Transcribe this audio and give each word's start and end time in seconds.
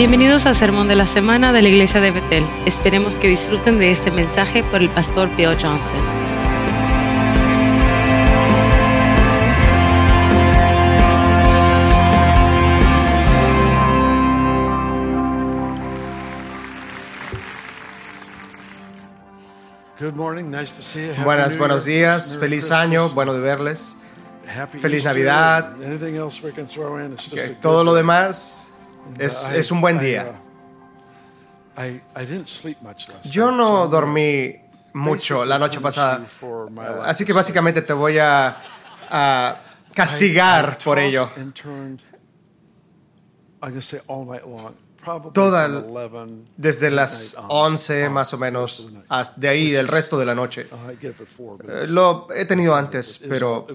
Bienvenidos 0.00 0.46
al 0.46 0.54
Sermón 0.54 0.88
de 0.88 0.94
la 0.94 1.06
Semana 1.06 1.52
de 1.52 1.60
la 1.60 1.68
Iglesia 1.68 2.00
de 2.00 2.10
Betel. 2.10 2.42
Esperemos 2.64 3.16
que 3.16 3.28
disfruten 3.28 3.78
de 3.78 3.90
este 3.90 4.10
mensaje 4.10 4.64
por 4.64 4.80
el 4.80 4.88
pastor 4.88 5.28
Bill 5.36 5.50
Johnson. 5.50 6.00
Good 19.98 20.14
morning, 20.14 20.44
nice 20.44 20.74
to 20.74 20.80
see 20.80 21.08
you. 21.08 21.12
Happy 21.12 21.24
Buenas, 21.24 21.58
buenos 21.58 21.84
días, 21.84 22.38
feliz 22.40 22.70
año, 22.70 23.10
bueno 23.10 23.34
de 23.34 23.40
verles. 23.40 23.98
Feliz. 24.80 25.04
Navidad. 25.04 25.74
Anything 25.84 26.16
else 26.16 26.42
we 26.42 26.52
can 26.52 26.66
throw 26.66 26.98
in? 26.98 27.12
It's 27.12 27.24
just 27.24 27.34
Que 27.34 27.42
a 27.42 27.48
good 27.48 27.56
todo 27.60 27.84
lo 27.84 27.92
demás 27.92 28.69
es, 29.18 29.48
uh, 29.50 29.54
es 29.56 29.70
un 29.70 29.80
buen 29.80 29.98
día. 29.98 30.40
uh, 31.76 33.28
Yo 33.30 33.50
no 33.50 33.86
dormí 33.88 34.54
mucho 34.92 35.44
la 35.44 35.58
noche 35.58 35.80
pasada, 35.80 36.20
así 37.04 37.24
que 37.24 37.32
básicamente 37.32 37.82
te 37.82 37.92
voy 37.92 38.18
a, 38.18 38.56
a 39.10 39.56
castigar 39.94 40.78
por 40.84 40.98
ello. 40.98 41.30
Toda 45.32 45.66
from 45.66 45.76
el- 45.76 45.84
11 45.96 46.44
Desde 46.56 46.90
las 46.90 47.34
on, 47.36 47.46
11 47.74 48.06
on, 48.06 48.12
más 48.12 48.32
o 48.34 48.38
menos, 48.38 48.86
de 49.36 49.48
ahí 49.48 49.70
del 49.70 49.88
resto 49.88 50.18
de 50.18 50.26
la 50.26 50.34
noche. 50.34 50.66
Uh, 50.70 50.90
Eh, 51.68 51.86
Lo 51.88 52.26
he 52.34 52.44
tenido 52.44 52.72
it's- 52.74 52.84
antes, 52.84 53.20
pero, 53.28 53.66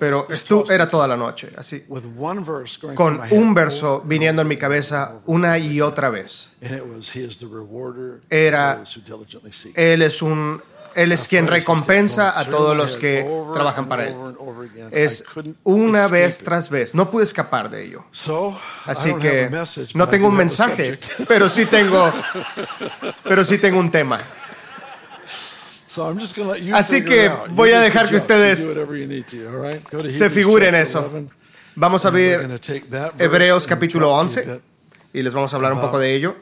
pero 0.00 0.26
estu- 0.28 0.68
era 0.70 0.88
toda 0.90 1.06
la 1.06 1.16
noche, 1.16 1.52
así. 1.56 1.84
With 1.88 2.02
one 2.18 2.40
verse 2.42 2.78
going 2.80 2.94
Con 2.96 3.20
un 3.30 3.54
verso 3.54 4.00
viniendo 4.04 4.42
en 4.42 4.48
mi 4.48 4.56
cabeza 4.56 5.16
una 5.26 5.58
y 5.58 5.80
otra 5.80 6.08
vez. 6.10 6.48
And 6.62 6.74
it 6.74 6.82
was, 6.84 7.14
"He 7.14 7.20
is 7.24 7.38
the 7.38 7.46
rewarder 7.46 8.14
of 8.16 8.20
Era- 8.30 8.82
Él 9.76 10.02
es 10.02 10.22
un 10.22 10.60
Él 10.92 11.12
es 11.12 11.28
quien 11.28 11.46
recompensa 11.46 12.36
a 12.36 12.46
todos 12.46 12.76
los 12.76 12.96
que 12.96 13.24
trabajan 13.54 13.86
para 13.88 14.08
Él. 14.08 14.16
Es 14.90 15.24
una 15.62 16.08
vez 16.08 16.38
tras 16.40 16.68
vez. 16.68 16.96
No 16.96 17.08
pude 17.12 17.22
escapar 17.22 17.70
de 17.70 17.84
ello. 17.84 18.04
Así 18.86 19.14
que 19.14 19.48
no 19.94 20.08
tengo 20.08 20.26
un 20.26 20.36
mensaje, 20.36 20.98
pero 21.28 21.48
sí 21.48 21.66
tengo, 21.66 22.12
pero 23.22 23.44
sí 23.44 23.58
tengo 23.58 23.78
un 23.78 23.90
tema. 23.92 24.18
Así 26.72 27.04
que 27.04 27.30
voy 27.50 27.72
a 27.72 27.80
dejar 27.80 28.08
que 28.08 28.16
ustedes 28.16 28.76
se 30.10 30.30
figuren 30.30 30.74
eso. 30.74 31.10
Vamos 31.74 32.04
a 32.04 32.10
ver 32.10 32.60
Hebreos 33.18 33.66
capítulo 33.66 34.12
11 34.12 34.60
y 35.12 35.22
les 35.22 35.34
vamos 35.34 35.52
a 35.52 35.56
hablar 35.56 35.72
un 35.72 35.80
poco 35.80 35.98
de 35.98 36.14
ello, 36.14 36.36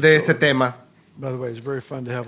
de 0.00 0.16
este 0.16 0.34
tema. 0.34 0.76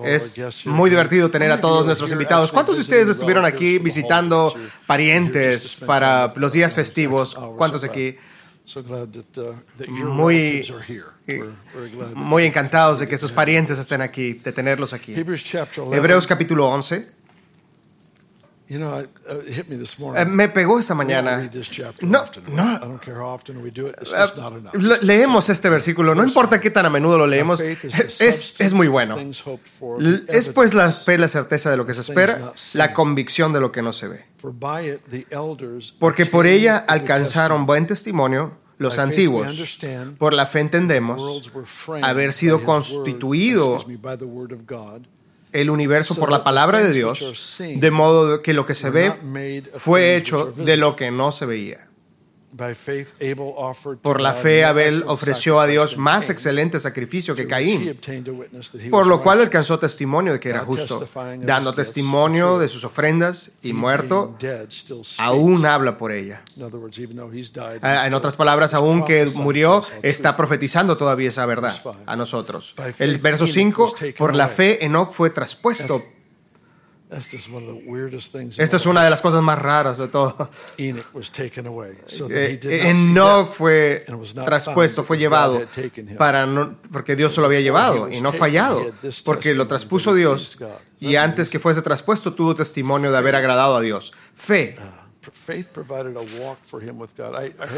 Es 0.04 0.38
muy 0.66 0.90
divertido 0.90 1.30
tener 1.30 1.50
a 1.50 1.60
todos 1.60 1.84
nuestros 1.86 2.12
invitados. 2.12 2.52
¿Cuántos 2.52 2.76
de 2.76 2.82
ustedes 2.82 3.08
estuvieron 3.08 3.44
aquí 3.44 3.78
visitando 3.78 4.54
parientes 4.86 5.80
para 5.84 6.32
los 6.36 6.52
días 6.52 6.74
festivos? 6.74 7.34
¿Cuántos 7.56 7.82
aquí? 7.82 8.16
Muy, 10.06 10.66
muy 12.14 12.44
encantados 12.44 12.98
de 12.98 13.08
que 13.08 13.18
sus 13.18 13.30
parientes 13.30 13.78
estén 13.78 14.00
aquí, 14.00 14.34
de 14.34 14.52
tenerlos 14.52 14.92
aquí. 14.92 15.14
Hebreos 15.92 16.26
capítulo 16.26 16.68
11. 16.68 17.23
Eh, 20.16 20.24
me 20.24 20.48
pegó 20.48 20.78
esta 20.80 20.94
mañana. 20.94 21.38
No, 22.02 22.24
no. 22.48 22.78
Eh, 24.14 24.78
le- 24.78 24.98
leemos 25.02 25.50
este 25.50 25.68
versículo, 25.68 26.14
no 26.14 26.24
importa 26.24 26.60
qué 26.60 26.70
tan 26.70 26.86
a 26.86 26.90
menudo 26.90 27.18
lo 27.18 27.26
leemos, 27.26 27.60
es, 28.20 28.54
es 28.58 28.72
muy 28.72 28.88
bueno. 28.88 29.16
Es 30.28 30.48
pues 30.48 30.72
la 30.72 30.90
fe 30.92 31.18
la 31.18 31.28
certeza 31.28 31.70
de 31.70 31.76
lo 31.76 31.84
que 31.84 31.92
se 31.94 32.00
espera, 32.00 32.38
la 32.78 32.94
convicción 32.94 33.52
de 33.52 33.60
lo 33.60 33.70
que 33.70 33.82
no 33.82 33.92
se 33.92 34.08
ve. 34.08 34.24
Porque 35.98 36.24
por 36.26 36.46
ella 36.46 36.78
alcanzaron 36.88 37.66
buen 37.66 37.86
testimonio 37.86 38.58
los 38.78 38.94
antiguos. 39.10 39.46
Por 40.18 40.32
la 40.34 40.46
fe 40.46 40.60
entendemos 40.60 41.20
haber 42.02 42.32
sido 42.32 42.56
constituido 42.64 43.78
el 45.54 45.70
universo 45.70 46.16
por 46.16 46.30
la 46.30 46.42
palabra 46.42 46.82
de 46.82 46.92
Dios, 46.92 47.56
de 47.58 47.90
modo 47.90 48.42
que 48.42 48.52
lo 48.52 48.66
que 48.66 48.74
se 48.74 48.90
ve 48.90 49.12
fue 49.74 50.16
hecho 50.16 50.46
de 50.46 50.76
lo 50.76 50.96
que 50.96 51.10
no 51.10 51.32
se 51.32 51.46
veía. 51.46 51.83
Por 54.00 54.20
la 54.20 54.32
fe 54.34 54.64
Abel 54.64 55.04
ofreció 55.06 55.60
a 55.60 55.66
Dios 55.66 55.96
más 55.96 56.30
excelente 56.30 56.78
sacrificio 56.78 57.34
que 57.34 57.46
Caín, 57.46 57.98
por 58.90 59.06
lo 59.06 59.22
cual 59.22 59.40
alcanzó 59.40 59.78
testimonio 59.78 60.32
de 60.34 60.40
que 60.40 60.50
era 60.50 60.60
justo, 60.60 61.04
dando 61.40 61.74
testimonio 61.74 62.58
de 62.58 62.68
sus 62.68 62.84
ofrendas 62.84 63.52
y 63.62 63.72
muerto, 63.72 64.36
aún 65.18 65.66
habla 65.66 65.96
por 65.96 66.12
ella. 66.12 66.42
Ah, 67.82 68.06
En 68.06 68.14
otras 68.14 68.36
palabras, 68.36 68.74
aún 68.74 69.04
que 69.04 69.26
murió, 69.34 69.82
está 70.02 70.36
profetizando 70.36 70.96
todavía 70.96 71.28
esa 71.28 71.46
verdad 71.46 71.74
a 72.06 72.16
nosotros. 72.16 72.74
El 72.98 73.18
verso 73.18 73.46
5, 73.46 73.94
por 74.16 74.34
la 74.34 74.48
fe 74.48 74.84
Enoch 74.84 75.10
fue 75.12 75.30
traspuesto. 75.30 76.02
Esta 78.62 78.76
es 78.76 78.86
una 78.86 79.04
de 79.04 79.10
las 79.10 79.20
cosas 79.22 79.42
más 79.42 79.58
raras 79.58 79.98
de 79.98 80.08
todo. 80.08 80.50
Eh, 82.30 82.58
Enoch 82.90 83.48
fue 83.48 84.02
traspuesto, 84.46 85.02
fue 85.04 85.16
llevado 85.18 85.58
para 86.18 86.46
no, 86.46 86.76
porque 86.92 87.16
Dios 87.16 87.32
se 87.34 87.40
lo 87.40 87.46
había 87.46 87.60
llevado 87.60 88.08
y 88.10 88.20
no 88.20 88.32
fallado, 88.38 88.80
porque 89.24 89.54
lo 89.54 89.66
traspuso 89.68 90.14
Dios 90.14 90.56
y 91.00 91.16
antes 91.16 91.50
que 91.50 91.58
fuese 91.58 91.82
traspuesto 91.82 92.32
tuvo 92.34 92.54
testimonio 92.54 93.10
de 93.12 93.18
haber 93.18 93.34
agradado 93.36 93.76
a 93.76 93.80
Dios. 93.80 94.12
Fe. 94.34 94.74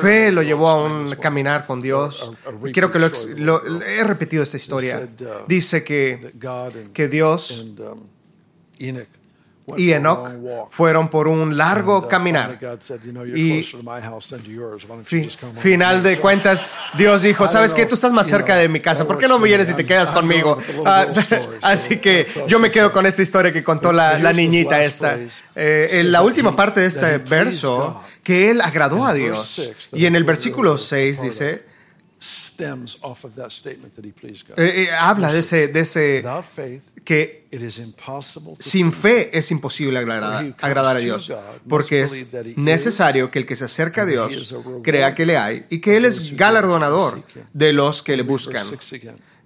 Fe 0.01 0.33
lo 0.33 0.43
llevó 0.43 0.69
a 0.69 0.85
un 0.85 1.15
caminar 1.17 1.65
con 1.65 1.81
Dios. 1.81 2.33
Quiero 2.73 2.91
que 2.91 2.99
lo, 2.99 3.11
lo- 3.37 3.83
he 3.83 4.03
repetido 4.03 4.43
esta 4.43 4.57
historia. 4.57 4.99
Dice 5.47 5.85
que, 5.85 6.33
que 6.93 7.07
Dios 7.09 7.65
y 9.77 9.93
Enoch 9.93 10.29
fueron 10.71 11.09
por 11.09 11.27
un 11.29 11.57
largo 11.57 12.07
caminar. 12.09 12.59
Y 13.37 13.63
Fi- 15.05 15.29
final 15.61 16.03
de 16.03 16.19
cuentas, 16.19 16.71
Dios 16.97 17.23
dijo, 17.23 17.49
¿sabes 17.49 17.75
qué? 17.75 17.85
Tú 17.87 17.95
estás 17.97 18.13
más 18.13 18.27
cerca 18.29 18.57
de 18.57 18.69
mi 18.69 18.81
casa, 18.81 19.07
¿por 19.07 19.19
qué 19.19 19.27
no 19.29 19.39
vienes 19.41 19.69
y 19.71 19.75
te 19.75 19.85
quedas 19.85 20.11
conmigo? 20.11 20.57
Ah, 20.85 21.07
así 21.63 21.99
que 21.99 22.27
yo 22.47 22.59
me 22.59 22.71
quedo 22.71 22.93
con 22.93 23.07
esta 23.07 23.23
historia 23.23 23.53
que 23.53 23.65
contó 23.65 23.93
la, 23.93 24.19
la 24.19 24.33
niñita 24.33 24.85
esta. 24.85 25.19
Eh, 25.55 25.89
en 26.01 26.13
la 26.13 26.23
última 26.23 26.55
parte 26.55 26.81
de 26.83 26.87
este 26.87 27.19
verso, 27.19 28.01
que 28.23 28.51
él 28.51 28.61
agradó 28.61 29.05
a 29.07 29.13
Dios. 29.15 29.73
Y 29.93 30.07
en 30.07 30.15
el 30.17 30.25
versículo 30.25 30.79
6 30.79 31.23
dice, 31.23 31.65
eh, 34.57 34.83
eh, 34.85 34.91
habla 34.99 35.33
de 35.33 35.41
ese, 35.41 35.69
de 35.69 35.81
ese 35.81 36.25
que 37.05 37.47
sin 38.59 38.93
fe 38.93 39.37
es 39.37 39.51
imposible 39.51 39.99
agradar, 39.99 40.55
agradar 40.61 40.97
a 40.97 41.01
Dios, 41.01 41.33
porque 41.69 42.03
es 42.03 42.27
necesario 42.57 43.31
que 43.31 43.39
el 43.39 43.47
que 43.47 43.57
se 43.57 43.65
acerca 43.65 44.03
a 44.03 44.07
Dios 44.07 44.55
crea 44.83 45.15
que 45.15 45.27
le 45.27 45.37
hay 45.37 45.67
y 45.71 45.81
que 45.81 45.97
Él 45.97 46.05
es 46.05 46.37
galardonador 46.37 47.23
de 47.53 47.73
los 47.73 48.03
que 48.03 48.17
le 48.17 48.23
buscan. 48.23 48.67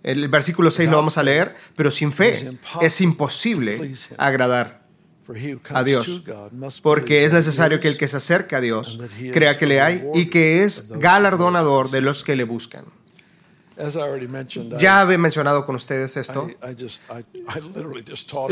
El 0.02 0.28
versículo 0.28 0.70
6 0.70 0.88
lo 0.88 0.96
vamos 0.96 1.18
a 1.18 1.22
leer, 1.22 1.54
pero 1.76 1.90
sin 1.90 2.10
fe 2.10 2.50
es 2.80 3.00
imposible 3.00 3.92
agradar 4.16 4.80
a 5.70 5.84
Dios, 5.84 6.22
porque 6.82 7.24
es 7.24 7.32
necesario 7.32 7.80
que 7.80 7.88
el 7.88 7.96
que 7.96 8.08
se 8.08 8.16
acerca 8.16 8.56
a 8.56 8.60
Dios 8.60 8.98
crea 9.32 9.58
que 9.58 9.66
le 9.66 9.80
hay 9.80 10.04
y 10.14 10.26
que 10.26 10.64
es 10.64 10.90
galardonador 10.90 11.90
de 11.90 12.00
los 12.00 12.24
que 12.24 12.36
le 12.36 12.44
buscan. 12.44 12.84
Ya 14.78 15.00
había 15.00 15.18
mencionado 15.18 15.64
con 15.64 15.74
ustedes 15.76 16.16
esto. 16.16 16.48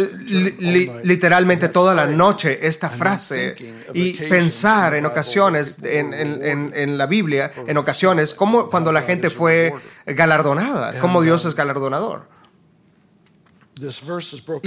Eh, 0.00 0.10
li- 0.18 0.56
li- 0.58 0.86
literalmente 1.04 1.68
toda 1.68 1.94
la 1.94 2.06
noche 2.06 2.66
esta 2.66 2.88
frase 2.90 3.54
y 3.94 4.12
pensar 4.28 4.94
en 4.94 5.04
ocasiones 5.06 5.78
en, 5.84 6.14
en- 6.14 6.42
en- 6.42 6.72
en 6.74 6.98
la 6.98 7.06
Biblia, 7.06 7.50
en 7.66 7.76
ocasiones, 7.76 8.34
como 8.34 8.68
cuando 8.70 8.92
la 8.92 9.02
gente 9.02 9.28
fue 9.30 9.72
galardonada, 10.06 10.98
como 11.00 11.22
Dios 11.22 11.44
es 11.44 11.54
galardonador. 11.54 12.28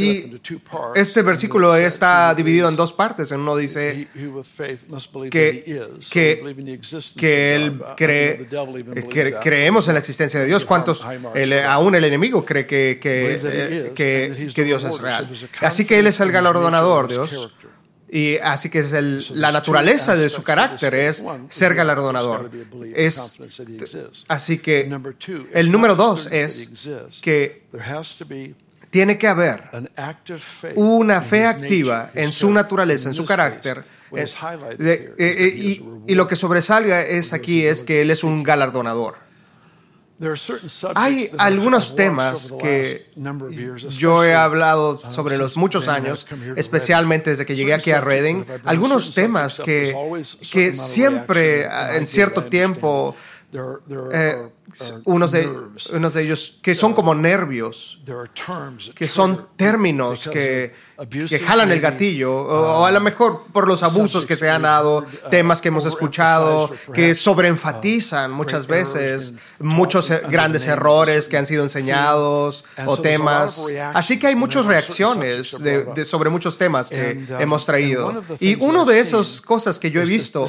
Y 0.01 0.39
este 0.95 1.21
versículo 1.21 1.75
está 1.75 2.33
dividido 2.35 2.69
en 2.69 2.75
dos 2.75 2.93
partes. 2.93 3.31
En 3.31 3.39
uno 3.41 3.55
dice 3.55 4.07
que, 5.29 5.63
que, 6.09 6.41
que 7.17 7.55
él 7.55 7.81
cree, 7.97 8.47
que 9.09 9.23
creemos 9.41 9.87
en 9.87 9.93
la 9.95 9.99
existencia 9.99 10.39
de 10.39 10.45
Dios. 10.45 10.65
¿Cuántos? 10.65 11.03
El- 11.35 11.53
aún 11.65 11.95
el 11.95 12.03
enemigo 12.05 12.45
cree 12.45 12.65
que, 12.65 12.99
que, 13.01 13.35
eh, 13.97 14.63
Dios 14.63 14.83
es 14.83 14.99
real. 15.01 15.29
Así 15.61 15.85
que 15.85 15.99
él 15.99 16.07
es 16.07 16.19
el 16.19 16.31
galardonador, 16.31 17.07
Dios. 17.07 17.51
Y 18.13 18.37
así 18.39 18.69
que 18.69 18.79
es 18.79 18.91
el, 18.91 19.25
la 19.39 19.53
naturaleza 19.53 20.17
de 20.17 20.29
su 20.29 20.43
carácter 20.43 20.93
es 20.95 21.23
ser 21.49 21.73
galardonador. 21.73 22.51
Es, 22.93 23.39
así 24.27 24.57
que 24.57 24.89
el 25.53 25.71
número 25.71 25.95
dos 25.95 26.27
es 26.29 26.69
que 27.21 27.63
tiene 28.91 29.17
que 29.17 29.27
haber 29.27 29.63
una 30.75 31.21
fe 31.21 31.47
activa 31.47 32.11
en 32.13 32.31
su 32.31 32.51
naturaleza, 32.51 33.09
en 33.09 33.15
su 33.15 33.25
carácter. 33.25 33.83
Eh, 34.13 34.25
eh, 34.77 35.15
eh, 35.17 35.53
y, 35.55 35.85
y 36.07 36.15
lo 36.15 36.27
que 36.27 36.35
sobresalga 36.35 37.01
es 37.01 37.31
aquí 37.31 37.65
es 37.65 37.83
que 37.83 38.01
Él 38.01 38.11
es 38.11 38.23
un 38.23 38.43
galardonador. 38.43 39.15
Hay 40.93 41.31
algunos 41.39 41.95
temas 41.95 42.53
que 42.61 43.09
yo 43.97 44.23
he 44.23 44.35
hablado 44.35 44.99
sobre 45.11 45.37
los 45.37 45.57
muchos 45.57 45.87
años, 45.87 46.27
especialmente 46.55 47.31
desde 47.31 47.45
que 47.45 47.55
llegué 47.55 47.73
aquí 47.73 47.91
a 47.91 48.01
Reading, 48.01 48.43
algunos 48.65 49.15
temas 49.15 49.61
que, 49.65 49.95
que 50.51 50.75
siempre 50.75 51.65
en 51.95 52.05
cierto 52.05 52.43
tiempo 52.43 53.15
eh, 54.13 54.49
unos, 55.05 55.31
de, 55.31 55.49
unos 55.93 56.13
de 56.13 56.23
ellos 56.23 56.59
que 56.61 56.75
son 56.75 56.93
como 56.93 57.15
nervios, 57.15 57.99
que 58.95 59.07
son 59.07 59.47
términos 59.55 60.27
que, 60.27 60.73
que 61.27 61.39
jalan 61.39 61.71
el 61.71 61.81
gatillo, 61.81 62.33
o, 62.33 62.85
a 62.85 62.91
lo 62.91 62.99
mejor 62.99 63.45
por 63.51 63.67
los 63.67 63.83
abusos 63.83 64.25
que 64.25 64.35
se 64.35 64.49
han 64.49 64.63
dado, 64.63 65.03
temas 65.29 65.61
que 65.61 65.69
hemos 65.69 65.85
escuchado, 65.85 66.69
que 66.93 67.13
sobreenfatizan 67.13 68.31
muchas 68.31 68.67
veces 68.67 69.35
muchos 69.59 70.09
grandes 70.29 70.67
errores 70.67 71.27
que 71.27 71.37
han 71.37 71.45
sido 71.45 71.63
enseñados 71.63 72.65
o 72.85 72.97
temas. 72.97 73.65
Así 73.93 74.19
que 74.19 74.27
hay 74.27 74.35
muchas 74.35 74.65
reacciones 74.65 75.59
de, 75.59 76.05
sobre 76.05 76.29
muchos 76.29 76.57
temas 76.57 76.89
que 76.89 77.25
hemos 77.39 77.65
traído. 77.65 78.21
Y 78.39 78.61
una 78.63 78.85
de 78.85 78.99
esas 78.99 79.41
cosas 79.41 79.79
que 79.79 79.91
yo 79.91 80.01
he 80.01 80.05
visto 80.05 80.47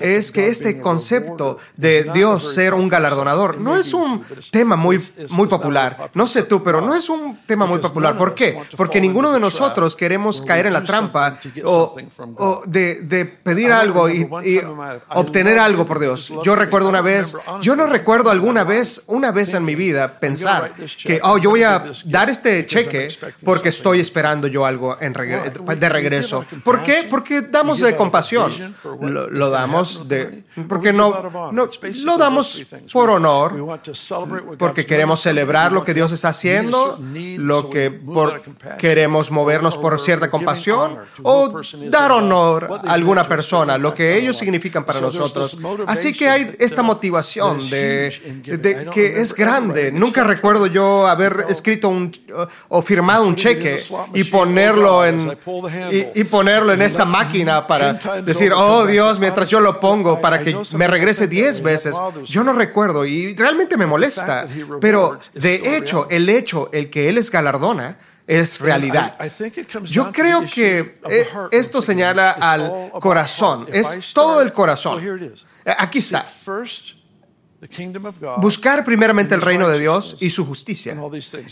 es 0.00 0.32
que 0.32 0.48
este 0.48 0.80
concepto 0.80 1.58
de 1.76 2.04
Dios 2.14 2.54
ser 2.54 2.74
un 2.74 2.88
galardonador 2.88 3.58
no 3.62 3.76
es 3.76 3.92
un 3.94 4.24
tema 4.50 4.76
muy, 4.76 5.00
muy 5.30 5.48
popular. 5.48 6.10
No 6.14 6.26
sé 6.26 6.42
tú, 6.44 6.62
pero 6.62 6.80
no 6.80 6.94
es 6.94 7.08
un 7.08 7.38
tema 7.46 7.66
muy 7.66 7.78
popular. 7.78 8.16
¿Por 8.16 8.34
qué? 8.34 8.58
Porque 8.76 9.00
ninguno 9.00 9.32
de 9.32 9.40
nosotros 9.40 9.96
queremos 9.96 10.42
caer 10.42 10.66
en 10.66 10.72
la 10.72 10.84
trampa 10.84 11.36
o, 11.64 12.62
de, 12.66 13.38
pedir 13.42 13.72
algo 13.72 14.08
y, 14.08 14.28
obtener 15.10 15.58
algo 15.58 15.86
por 15.86 15.98
Dios. 15.98 16.32
Yo 16.42 16.56
recuerdo 16.56 16.88
una 16.88 17.00
vez, 17.00 17.36
yo 17.60 17.76
no 17.76 17.86
recuerdo 17.86 18.30
alguna 18.30 18.64
vez, 18.64 19.04
una 19.06 19.32
vez 19.32 19.54
en 19.54 19.64
mi 19.64 19.74
vida, 19.74 20.18
pensar 20.18 20.72
que, 21.02 21.20
oh, 21.22 21.38
yo 21.38 21.50
voy 21.50 21.62
a 21.62 21.84
dar 22.06 22.30
este 22.30 22.66
cheque 22.66 23.08
porque 23.44 23.70
estoy 23.70 24.00
esperando 24.00 24.46
yo 24.46 24.66
algo 24.66 24.96
en 25.00 25.12
de 25.12 25.88
regreso. 25.88 26.44
¿Por 26.64 26.82
qué? 26.82 27.06
Porque 27.08 27.42
damos 27.42 27.80
de 27.80 27.96
compasión. 27.96 28.52
Lo, 29.00 29.50
damos 29.50 30.08
de, 30.08 30.44
porque 30.68 30.92
no, 30.92 31.50
no, 31.52 31.68
lo 32.04 32.18
damos 32.18 32.64
por 32.92 33.10
honor 33.10 33.51
porque 34.58 34.86
queremos 34.86 35.20
celebrar 35.20 35.72
lo 35.72 35.84
que 35.84 35.94
Dios 35.94 36.12
está 36.12 36.28
haciendo, 36.28 36.98
lo 37.38 37.70
que 37.70 37.90
por, 37.90 38.42
queremos 38.78 39.30
movernos 39.30 39.76
por 39.76 40.00
cierta 40.00 40.30
compasión 40.30 40.98
o 41.22 41.60
dar 41.90 42.12
honor 42.12 42.80
a 42.86 42.92
alguna 42.92 43.28
persona, 43.28 43.78
lo 43.78 43.94
que 43.94 44.16
ellos 44.16 44.36
significan 44.36 44.84
para 44.84 45.00
nosotros. 45.00 45.56
Así 45.86 46.12
que 46.12 46.28
hay 46.28 46.56
esta 46.58 46.82
motivación 46.82 47.68
de, 47.70 48.88
que 48.92 49.20
es 49.20 49.34
grande. 49.34 49.92
Nunca 49.92 50.24
recuerdo 50.24 50.66
yo 50.66 51.06
haber 51.06 51.46
escrito 51.48 51.88
un, 51.88 52.12
o 52.68 52.82
firmado 52.82 53.26
un 53.26 53.36
cheque 53.36 53.82
y 54.14 54.24
ponerlo 54.24 55.04
en 55.04 55.36
y, 56.14 56.24
ponerlo 56.24 56.72
en 56.72 56.82
esta 56.82 57.04
máquina 57.04 57.66
para 57.66 57.94
decir, 58.24 58.52
oh 58.52 58.86
Dios, 58.86 59.18
mientras 59.20 59.48
yo 59.48 59.60
lo 59.60 59.80
pongo 59.80 60.20
para 60.20 60.42
que 60.42 60.56
me 60.74 60.86
regrese 60.86 61.28
diez 61.28 61.62
veces. 61.62 61.96
Yo 62.24 62.44
no 62.44 62.52
recuerdo 62.52 63.04
y 63.04 63.34
realmente 63.42 63.76
me 63.76 63.86
molesta. 63.86 64.46
Pero 64.80 65.18
de 65.34 65.76
hecho, 65.76 66.06
el 66.08 66.28
hecho, 66.28 66.70
el 66.72 66.88
que 66.90 67.08
Él 67.08 67.18
es 67.18 67.30
galardona, 67.30 67.98
es 68.26 68.60
realidad. 68.60 69.16
Yo 69.84 70.12
creo 70.12 70.46
que 70.46 71.00
eh, 71.08 71.28
esto 71.50 71.82
señala 71.82 72.30
al 72.30 72.92
corazón, 73.00 73.66
es 73.70 74.12
todo 74.14 74.40
el 74.42 74.52
corazón. 74.52 75.02
Eh, 75.64 75.74
aquí 75.76 75.98
está. 75.98 76.24
Buscar 78.38 78.84
primeramente 78.84 79.36
el 79.36 79.40
reino 79.40 79.68
de 79.68 79.78
Dios 79.78 80.16
y 80.18 80.30
su 80.30 80.44
justicia. 80.44 80.96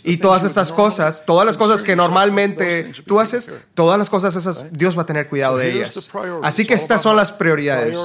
Y 0.02 0.16
todas 0.16 0.42
estas 0.42 0.72
cosas, 0.72 1.24
todas 1.24 1.46
las 1.46 1.56
cosas 1.56 1.84
que 1.84 1.94
normalmente 1.94 2.92
tú 3.06 3.20
haces, 3.20 3.50
todas 3.74 3.96
las 3.96 4.10
cosas 4.10 4.34
esas, 4.34 4.72
Dios 4.72 4.98
va 4.98 5.02
a 5.02 5.06
tener 5.06 5.28
cuidado 5.28 5.56
de 5.56 5.70
ellas. 5.72 6.10
Así 6.42 6.66
que 6.66 6.74
estas 6.74 7.02
son 7.02 7.14
las 7.14 7.30
prioridades. 7.30 7.96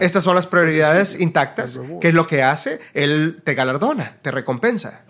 Estas 0.00 0.24
son 0.24 0.34
las 0.34 0.46
prioridades 0.46 1.20
intactas. 1.20 1.80
¿Qué 2.00 2.08
es 2.08 2.14
lo 2.14 2.26
que 2.26 2.42
hace? 2.42 2.80
Él 2.94 3.40
te 3.44 3.54
galardona, 3.54 4.18
te 4.22 4.32
recompensa. 4.32 5.04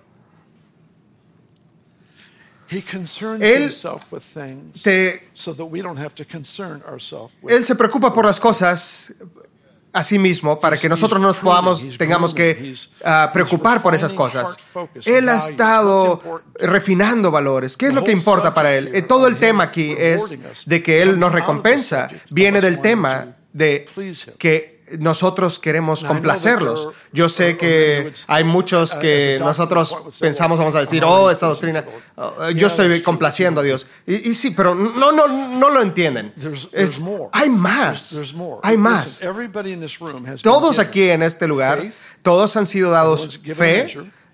Él, 3.41 3.73
él 7.49 7.65
se 7.65 7.77
preocupa 7.77 8.13
por 8.13 8.27
las 8.27 8.41
cosas 8.41 9.15
a 9.97 10.19
mismo 10.19 10.61
para 10.61 10.77
que 10.77 10.89
nosotros 10.89 11.21
no 11.21 11.29
nos 11.29 11.39
podamos, 11.39 11.85
tengamos 11.97 12.35
que 12.35 12.75
ah, 13.03 13.31
preocupar 13.33 13.81
por 13.81 13.95
esas 13.95 14.13
cosas. 14.13 14.57
Él 15.07 15.29
ha 15.29 15.37
estado 15.37 16.21
refinando 16.55 17.31
valores. 17.31 17.77
¿Qué 17.79 17.87
es 17.87 17.95
lo 17.95 18.05
que 18.05 18.13
importa 18.13 18.53
para 18.53 18.75
él? 18.75 18.91
Eh, 18.95 19.03
todo 19.03 19.27
el 19.27 19.39
tema 19.39 19.65
aquí 19.65 19.95
es 19.97 20.67
de 20.67 20.83
que 20.83 21.01
Él 21.01 21.19
nos 21.19 21.33
recompensa. 21.33 22.11
Viene 22.29 22.61
del 22.61 22.81
tema 22.81 23.37
de 23.55 23.89
que 24.39 24.76
nosotros 24.99 25.59
queremos 25.59 26.05
complacerlos. 26.05 26.89
Yo 27.13 27.29
sé 27.29 27.57
que 27.57 28.13
hay 28.27 28.45
muchos 28.45 28.95
que 28.97 29.39
nosotros 29.41 29.97
pensamos, 30.21 30.59
vamos 30.59 30.75
a 30.77 30.81
decir, 30.81 31.05
oh, 31.05 31.31
esta 31.31 31.47
doctrina, 31.47 31.85
oh, 32.17 32.51
yo 32.51 32.69
estoy 32.69 33.03
complaciendo 33.03 33.61
a 33.61 33.65
Dios. 33.65 33.87
Y, 34.07 34.35
sí, 34.35 34.53
pero 34.53 34.75
no, 34.75 35.13
no, 35.13 35.29
no 35.29 35.71
lo 35.71 35.83
entienden. 35.83 36.33
hay 37.33 37.51
más, 37.51 38.35
hay 38.63 38.77
más. 38.77 39.21
Todos 40.43 40.79
aquí 40.79 41.11
en 41.11 41.23
este 41.23 41.47
lugar, 41.47 41.85
todos 42.23 42.57
han 42.57 42.67
sido 42.67 42.91
dados 42.91 43.41
fe, 43.55 43.87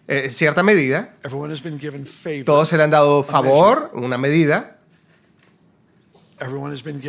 en 0.07 0.31
cierta 0.31 0.63
medida. 0.63 1.17
Todos 2.45 2.69
se 2.69 2.77
le 2.77 2.83
han 2.83 2.91
dado 2.91 3.23
favor, 3.23 3.91
una 3.95 4.19
medida. 4.19 4.79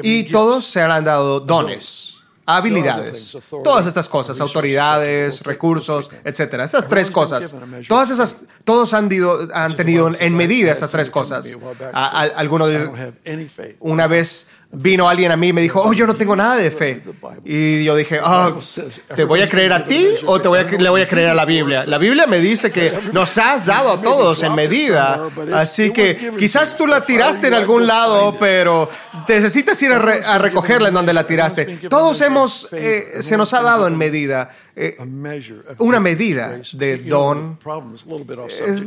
Y 0.04 0.24
todos 0.26 0.66
se 0.66 0.80
le 0.80 0.94
han 0.94 1.04
dado 1.04 1.40
dones 1.40 2.13
habilidades, 2.46 3.38
todas 3.64 3.88
estas 3.88 4.10
cosas, 4.10 4.40
autoridades, 4.42 5.42
recursos, 5.42 6.10
etcétera. 6.24 6.66
Esas 6.66 6.88
tres 6.88 7.10
cosas. 7.10 7.56
Todas 7.88 8.10
esas, 8.10 8.42
todos 8.64 8.94
han, 8.94 9.10
han 9.54 9.76
tenido 9.76 10.10
en 10.20 10.36
medida 10.36 10.72
estas 10.72 10.92
tres 10.92 11.10
cosas. 11.10 11.56
Algunos, 11.94 12.70
una 13.80 14.08
vez 14.08 14.48
vino 14.74 15.08
alguien 15.08 15.32
a 15.32 15.38
mí 15.38 15.50
y 15.50 15.54
me 15.54 15.62
dijo, 15.62 15.82
oh, 15.82 15.94
yo 15.94 16.08
no 16.08 16.16
tengo 16.16 16.36
nada 16.36 16.56
de 16.56 16.72
fe. 16.72 17.02
Y 17.46 17.84
yo 17.84 17.96
dije, 17.96 18.20
oh, 18.22 18.60
¿te 19.16 19.24
voy 19.24 19.42
a 19.42 19.50
creer 19.50 19.72
a 19.72 19.86
ti 19.86 20.08
o 20.26 20.42
te 20.42 20.48
voy 20.48 20.60
a, 20.60 20.64
le 20.64 20.90
voy 20.90 21.02
a 21.02 21.08
creer 21.08 21.30
a 21.30 21.34
la 21.34 21.46
Biblia? 21.46 21.86
La 21.86 21.98
Biblia 21.98 22.26
me 22.28 22.40
dice 22.40 22.72
que 22.72 22.92
nos 23.14 23.38
has 23.38 23.66
dado 23.66 23.92
a 23.92 24.02
todos 24.02 24.42
en 24.44 24.56
medida. 24.56 25.22
Así 25.54 25.92
que 25.92 26.34
quizás 26.38 26.76
tú 26.76 26.88
la 26.88 27.06
tiraste 27.06 27.48
en 27.48 27.54
algún 27.54 27.86
lado, 27.86 28.36
pero 28.40 28.90
necesitas 29.28 29.82
ir 29.84 29.92
a, 29.94 30.38
recogerla 30.40 30.90
en 30.90 30.96
donde 30.96 31.14
la 31.14 31.28
tiraste. 31.28 31.66
Todos 31.90 32.20
hemos, 32.22 32.70
eh, 32.74 33.18
se 33.20 33.38
nos 33.38 33.54
ha 33.54 33.62
dado 33.62 33.88
en 33.88 33.98
medida. 33.98 34.50
Eh, 34.76 34.98
una 35.78 36.00
medida 36.00 36.60
de 36.74 36.98
don. 36.98 37.60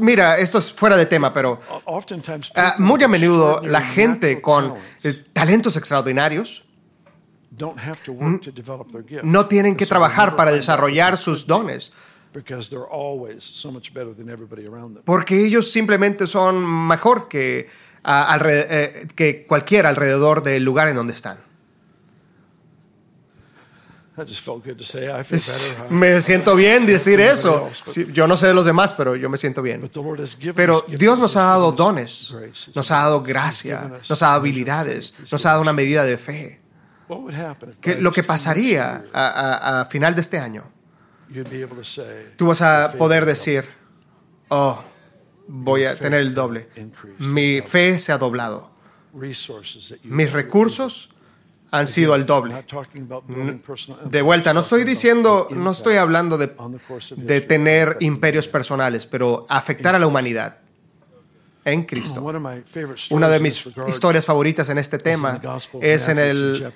mira, 0.00 0.36
esto 0.36 0.58
es 0.58 0.72
fuera 0.72 0.96
de 0.96 1.06
tema, 1.06 1.32
pero 1.32 1.60
ah, 2.56 2.74
muy 2.78 3.00
a 3.04 3.08
menudo 3.08 3.60
la 3.62 3.80
gente 3.82 4.40
con 4.40 4.74
eh, 5.04 5.24
talentos 5.32 5.76
extraordinarios 5.76 6.64
no 9.22 9.46
tienen 9.46 9.76
que 9.76 9.86
trabajar 9.86 10.36
para 10.36 10.52
desarrollar 10.52 11.16
sus 11.16 11.46
dones. 11.46 11.92
Porque 15.04 15.46
ellos 15.46 15.70
simplemente 15.70 16.26
son 16.26 16.86
mejor 16.86 17.28
que, 17.28 17.68
eh, 18.04 19.08
que 19.14 19.46
cualquiera 19.46 19.88
alrededor 19.88 20.42
del 20.42 20.62
lugar 20.62 20.88
en 20.88 20.96
donde 20.96 21.14
están. 21.14 21.45
Me 25.90 26.20
siento 26.20 26.56
bien 26.56 26.86
decir 26.86 27.20
eso. 27.20 27.68
Yo 28.12 28.26
no 28.26 28.36
sé 28.36 28.46
de 28.48 28.54
los 28.54 28.64
demás, 28.64 28.94
pero 28.94 29.14
yo 29.16 29.28
me 29.28 29.36
siento 29.36 29.62
bien. 29.62 29.90
Pero 30.54 30.84
Dios 30.88 31.18
nos 31.18 31.36
ha 31.36 31.42
dado 31.44 31.72
dones, 31.72 32.34
nos 32.74 32.90
ha 32.90 32.96
dado 32.96 33.22
gracia, 33.22 33.92
nos 34.08 34.22
ha 34.22 34.26
dado 34.26 34.38
habilidades, 34.40 35.12
nos 35.30 35.44
ha 35.44 35.50
dado 35.50 35.62
una 35.62 35.72
medida 35.72 36.04
de 36.04 36.16
fe. 36.16 36.60
lo 37.98 38.10
que 38.12 38.22
pasaría 38.24 39.04
a, 39.12 39.80
a 39.80 39.84
final 39.84 40.14
de 40.14 40.20
este 40.22 40.38
año, 40.38 40.64
tú 42.36 42.46
vas 42.46 42.62
a 42.62 42.92
poder 42.98 43.26
decir, 43.26 43.64
oh, 44.48 44.82
voy 45.48 45.84
a 45.84 45.94
tener 45.94 46.20
el 46.20 46.34
doble. 46.34 46.68
Mi 47.18 47.60
fe 47.60 47.98
se 47.98 48.12
ha 48.12 48.18
doblado. 48.18 48.70
Mis 50.04 50.32
recursos 50.32 51.10
han 51.70 51.86
sido 51.86 52.14
el 52.14 52.26
doble. 52.26 52.64
De 54.04 54.22
vuelta, 54.22 54.52
no 54.52 54.60
estoy 54.60 54.84
diciendo, 54.84 55.48
no 55.50 55.72
estoy 55.72 55.96
hablando 55.96 56.38
de, 56.38 56.54
de 57.16 57.40
tener 57.40 57.96
imperios 58.00 58.48
personales, 58.48 59.06
pero 59.06 59.46
afectar 59.48 59.94
a 59.94 59.98
la 59.98 60.06
humanidad 60.06 60.58
en 61.66 61.84
Cristo. 61.84 62.22
Una 63.10 63.28
de 63.28 63.40
mis 63.40 63.68
historias 63.88 64.24
favoritas 64.24 64.68
en 64.68 64.78
este 64.78 64.98
tema 64.98 65.40
es 65.80 66.08
en 66.08 66.18
el, 66.18 66.72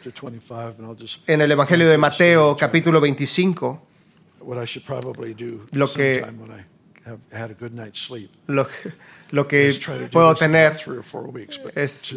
en 1.27 1.41
el 1.41 1.53
Evangelio 1.53 1.89
de 1.89 1.97
Mateo, 1.97 2.57
capítulo 2.57 3.01
25. 3.01 3.87
Lo 5.73 5.93
que, 5.93 6.27
lo, 8.47 8.69
lo 9.31 9.49
que 9.49 9.79
puedo 10.13 10.35
tener 10.35 10.73
es... 11.75 12.15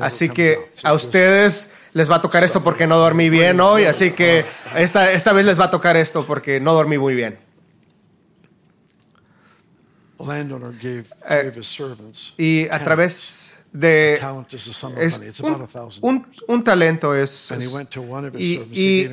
Así 0.00 0.28
que 0.28 0.70
a 0.82 0.92
ustedes 0.94 1.74
les 1.92 2.10
va 2.10 2.16
a 2.16 2.20
tocar 2.20 2.44
esto 2.44 2.62
porque 2.62 2.86
no 2.86 2.98
dormí 2.98 3.30
bien 3.30 3.60
hoy, 3.60 3.84
así 3.84 4.12
que 4.12 4.44
esta, 4.76 5.12
esta 5.12 5.32
vez 5.32 5.44
les 5.44 5.60
va 5.60 5.64
a 5.64 5.70
tocar 5.70 5.96
esto 5.96 6.24
porque 6.24 6.60
no 6.60 6.72
dormí 6.72 6.98
muy 6.98 7.14
bien. 7.14 7.38
Eh, 11.30 11.52
y 12.36 12.68
a 12.68 12.84
través 12.84 13.57
de 13.72 14.14
es 14.14 15.40
un, 16.00 16.26
un, 16.46 16.64
talento 16.64 17.14
es, 17.14 17.52
y, 18.38 18.60
y, 18.72 19.10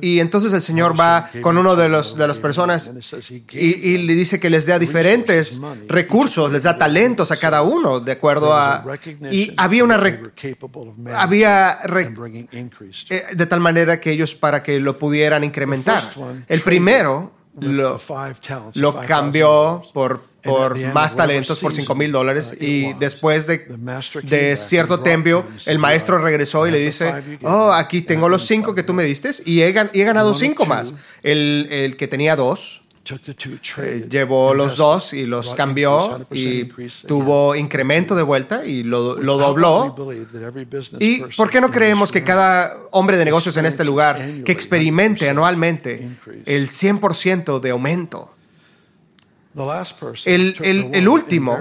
y, 0.00 0.20
entonces 0.20 0.52
el 0.54 0.62
Señor 0.62 0.98
va 0.98 1.28
con 1.42 1.58
uno 1.58 1.76
de 1.76 1.88
los 1.90 2.16
de 2.16 2.26
las 2.26 2.38
personas 2.38 2.90
y, 3.52 3.56
y, 3.58 3.98
le 3.98 4.14
dice 4.14 4.40
que 4.40 4.48
les 4.48 4.66
da 4.66 4.78
diferentes 4.78 5.60
recursos, 5.88 6.50
les 6.50 6.62
da 6.62 6.78
talentos 6.78 7.30
a 7.32 7.36
cada 7.36 7.62
uno 7.62 8.00
de 8.00 8.12
acuerdo 8.12 8.54
a 8.54 8.82
y 9.30 9.52
había 9.58 9.84
una 9.84 10.00
había 11.16 11.78
eh, 13.10 13.24
de 13.34 13.46
tal 13.46 13.60
manera 13.60 14.00
que 14.00 14.10
ellos 14.10 14.34
para 14.34 14.62
que 14.62 14.80
lo 14.80 14.98
pudieran 14.98 15.44
incrementar. 15.44 16.02
El 16.48 16.62
primero 16.62 17.41
lo, 17.60 18.00
lo 18.74 19.00
cambió 19.02 19.82
por, 19.92 20.22
por 20.42 20.78
más 20.92 21.16
talentos, 21.16 21.60
por 21.60 21.72
5 21.72 21.94
mil 21.94 22.10
dólares. 22.10 22.56
Y 22.60 22.92
después 22.94 23.46
de, 23.46 23.66
de 24.22 24.56
cierto 24.56 25.00
tiempo, 25.00 25.44
el 25.66 25.78
maestro 25.78 26.18
regresó 26.18 26.66
y 26.66 26.70
le 26.70 26.78
dice, 26.78 27.12
oh, 27.42 27.72
aquí 27.72 28.02
tengo 28.02 28.28
los 28.28 28.46
cinco 28.46 28.74
que 28.74 28.82
tú 28.82 28.94
me 28.94 29.04
diste 29.04 29.30
y 29.44 29.60
he, 29.60 29.68
he 29.68 30.04
ganado 30.04 30.34
cinco 30.34 30.66
más. 30.66 30.94
El, 31.22 31.68
el 31.70 31.96
que 31.96 32.08
tenía 32.08 32.36
dos 32.36 32.81
eh, 33.78 34.06
llevó 34.08 34.54
los 34.54 34.76
dos 34.76 35.12
y 35.12 35.26
los 35.26 35.54
cambió 35.54 36.26
y 36.30 36.64
tuvo 37.06 37.54
incremento 37.56 38.14
de 38.14 38.22
vuelta 38.22 38.64
y 38.64 38.82
lo, 38.82 39.16
lo 39.16 39.36
dobló. 39.38 39.94
¿Y 41.00 41.22
por 41.36 41.50
qué 41.50 41.60
no 41.60 41.70
creemos 41.70 42.12
que 42.12 42.22
cada 42.22 42.76
hombre 42.92 43.16
de 43.16 43.24
negocios 43.24 43.56
en 43.56 43.66
este 43.66 43.84
lugar 43.84 44.20
que 44.44 44.52
experimente 44.52 45.28
anualmente 45.28 46.08
el 46.46 46.68
100% 46.68 47.60
de 47.60 47.70
aumento? 47.70 48.30
El, 50.24 50.56
el, 50.62 50.88
el 50.92 51.08
último 51.08 51.58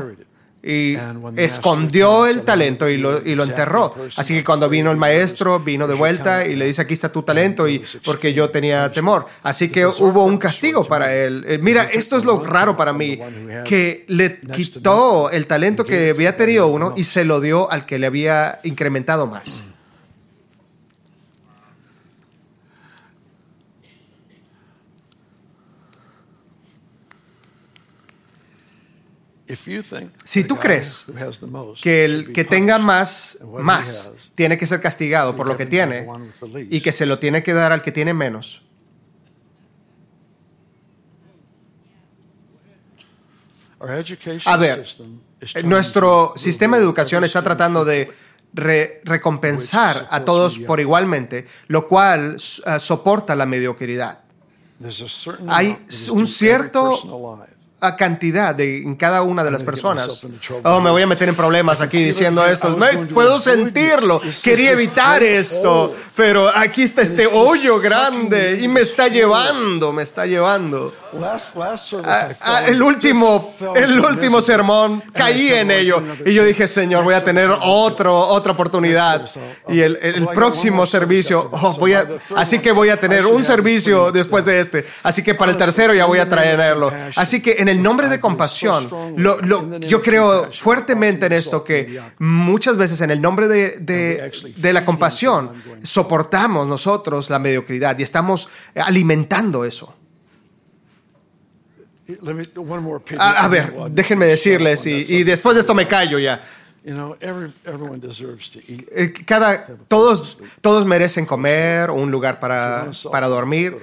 y 0.64 0.96
escondió 1.38 2.28
el 2.28 2.44
talento 2.44 2.88
y 2.88 2.98
lo, 2.98 3.26
y 3.26 3.36
lo 3.36 3.44
enterró. 3.44 3.96
Así 4.16 4.36
que 4.36 4.44
cuando 4.44 4.70
vino 4.70 4.92
el 4.92 4.98
maestro, 4.98 5.60
vino 5.60 5.88
de 5.88 5.96
vuelta 5.96 6.46
y 6.46 6.56
le 6.56 6.66
dice, 6.66 6.84
aquí 6.84 6.94
está 6.94 7.12
tu 7.12 7.24
talento, 7.24 7.68
y 7.68 7.82
porque 8.06 8.34
yo 8.34 8.50
tenía 8.50 8.92
temor. 8.92 9.26
Así 9.44 9.70
que 9.72 9.86
hubo 9.86 10.24
un 10.26 10.38
castigo 10.38 10.86
para 10.86 11.16
él. 11.16 11.44
Eh, 11.48 11.60
mira, 11.62 11.84
esto 11.84 12.18
es 12.18 12.26
lo 12.26 12.44
raro 12.44 12.78
para 12.78 12.94
mí, 12.94 13.20
que 13.66 14.06
le 14.08 14.40
quitó 14.40 15.30
el 15.32 15.48
talento 15.48 15.86
que 15.86 16.12
había 16.12 16.38
tenido 16.38 16.68
uno 16.68 16.94
y 16.96 17.04
se 17.04 17.26
lo 17.26 17.42
dio 17.42 17.72
al 17.72 17.86
que 17.86 17.98
le 17.98 18.08
había 18.08 18.60
incrementado 18.64 19.28
más. 19.28 19.64
Si 30.24 30.44
tú 30.44 30.58
crees 30.58 31.06
que 31.82 32.06
el 32.06 32.34
que 32.34 32.44
tenga 32.44 32.78
más, 32.78 33.40
más, 33.60 34.12
tiene 34.36 34.58
que 34.58 34.66
ser 34.66 34.82
castigado 34.82 35.36
por 35.36 35.48
lo 35.48 35.58
que 35.58 35.66
tiene 35.66 36.08
y 36.70 36.82
que 36.82 36.92
se 36.92 37.06
lo 37.06 37.20
tiene 37.20 37.44
que 37.44 37.54
dar 37.54 37.72
al 37.72 37.82
que 37.82 37.92
tiene 37.92 38.14
menos, 38.14 38.62
A 44.46 44.58
ver, 44.58 44.84
nuestro 45.64 46.34
sistema 46.36 46.78
de 46.78 46.84
educación 46.84 47.24
está 47.24 47.42
tratando 47.44 47.84
de 47.84 48.12
recompensar 48.54 50.08
a 50.12 50.24
todos 50.24 50.60
por 50.60 50.80
igualmente, 50.80 51.48
lo 51.68 51.88
cual 51.88 52.36
uh, 52.36 52.80
soporta 52.80 53.36
la 53.36 53.46
mediocridad. 53.46 54.20
Hay 55.48 55.78
un 56.12 56.28
cierto 56.28 57.40
cantidad 57.98 58.54
de, 58.54 58.78
en 58.78 58.96
cada 58.96 59.24
una 59.24 59.44
de 59.44 59.52
las 59.52 59.64
personas. 59.64 60.08
Oh, 60.64 60.80
me 60.80 60.92
voy 60.92 61.02
a 61.02 61.08
meter 61.08 61.30
en 61.30 61.36
problemas 61.36 61.82
aquí 61.82 62.04
diciendo 62.04 62.46
esto. 62.46 62.78
puedo 63.14 63.40
sentirlo. 63.40 64.22
Quería 64.44 64.72
evitar 64.72 65.24
esto, 65.24 65.94
pero 66.16 66.50
aquí 66.56 66.84
está 66.84 67.02
este 67.02 67.28
hoyo 67.28 67.80
grande 67.80 68.60
y 68.62 68.68
me 68.68 68.82
está 68.82 69.08
llevando, 69.08 69.92
me 69.92 70.04
está 70.04 70.26
llevando. 70.26 70.94
Ah, 72.06 72.30
ah, 72.42 72.64
el 72.68 72.82
último, 72.82 73.56
el 73.76 74.00
último 74.00 74.42
sermón 74.42 75.04
caí 75.14 75.52
en 75.52 75.72
ello. 75.72 76.02
y 76.26 76.34
yo 76.34 76.44
dije, 76.44 76.68
Señor, 76.68 77.04
voy 77.04 77.14
a 77.14 77.24
tener 77.24 77.50
otro, 77.62 78.18
otra 78.18 78.54
oportunidad 78.54 79.30
y 79.68 79.82
el, 79.82 79.98
el 80.02 80.28
próximo 80.28 80.86
servicio, 80.86 81.50
oh, 81.52 81.76
voy 81.80 81.94
a, 81.94 82.06
así 82.36 82.60
que 82.60 82.72
voy 82.72 82.90
a 82.90 82.98
tener 82.98 83.26
un 83.26 83.44
servicio 83.44 84.12
después 84.12 84.46
de 84.46 84.60
este, 84.60 84.86
así 85.04 85.24
que 85.24 85.36
para 85.36 85.52
el 85.52 85.58
tercero 85.58 85.94
ya 85.94 86.06
voy 86.06 86.20
a 86.20 86.30
traerlo. 86.30 86.92
Así 87.16 87.42
que 87.42 87.58
en 87.60 87.68
el 87.68 87.82
nombre 87.82 88.10
de 88.10 88.20
compasión, 88.20 88.90
yo 89.82 90.02
creo 90.02 90.50
fuertemente 90.54 91.26
en 91.26 91.34
esto 91.34 91.64
que 91.64 92.02
muchas 92.20 92.78
veces 92.78 93.02
en 93.02 93.12
el 93.12 93.22
nombre 93.22 93.48
de, 93.48 93.78
de, 93.80 94.32
de 94.56 94.74
la 94.74 94.86
compasión 94.86 95.52
soportamos 95.84 96.68
nosotros 96.68 97.30
la 97.30 97.40
mediocridad 97.40 97.98
y 98.00 98.04
estamos 98.04 98.50
alimentando 98.76 99.66
eso. 99.66 99.96
A, 103.20 103.48
ver, 103.48 103.74
déjenme 103.92 104.26
decirles, 104.26 104.86
y, 104.86 105.24
después 105.24 105.56
de 105.56 105.62
esto 105.62 105.74
me 105.74 105.88
callo 105.88 106.20
ya. 106.20 106.44
Eh, 108.92 109.14
cada, 109.26 109.68
todos, 109.88 110.40
todos 110.62 110.86
merecen 110.86 111.26
comer, 111.26 111.92
un 111.92 112.10
lugar 112.10 112.40
para, 112.40 112.88
para 113.12 113.28
dormir, 113.28 113.78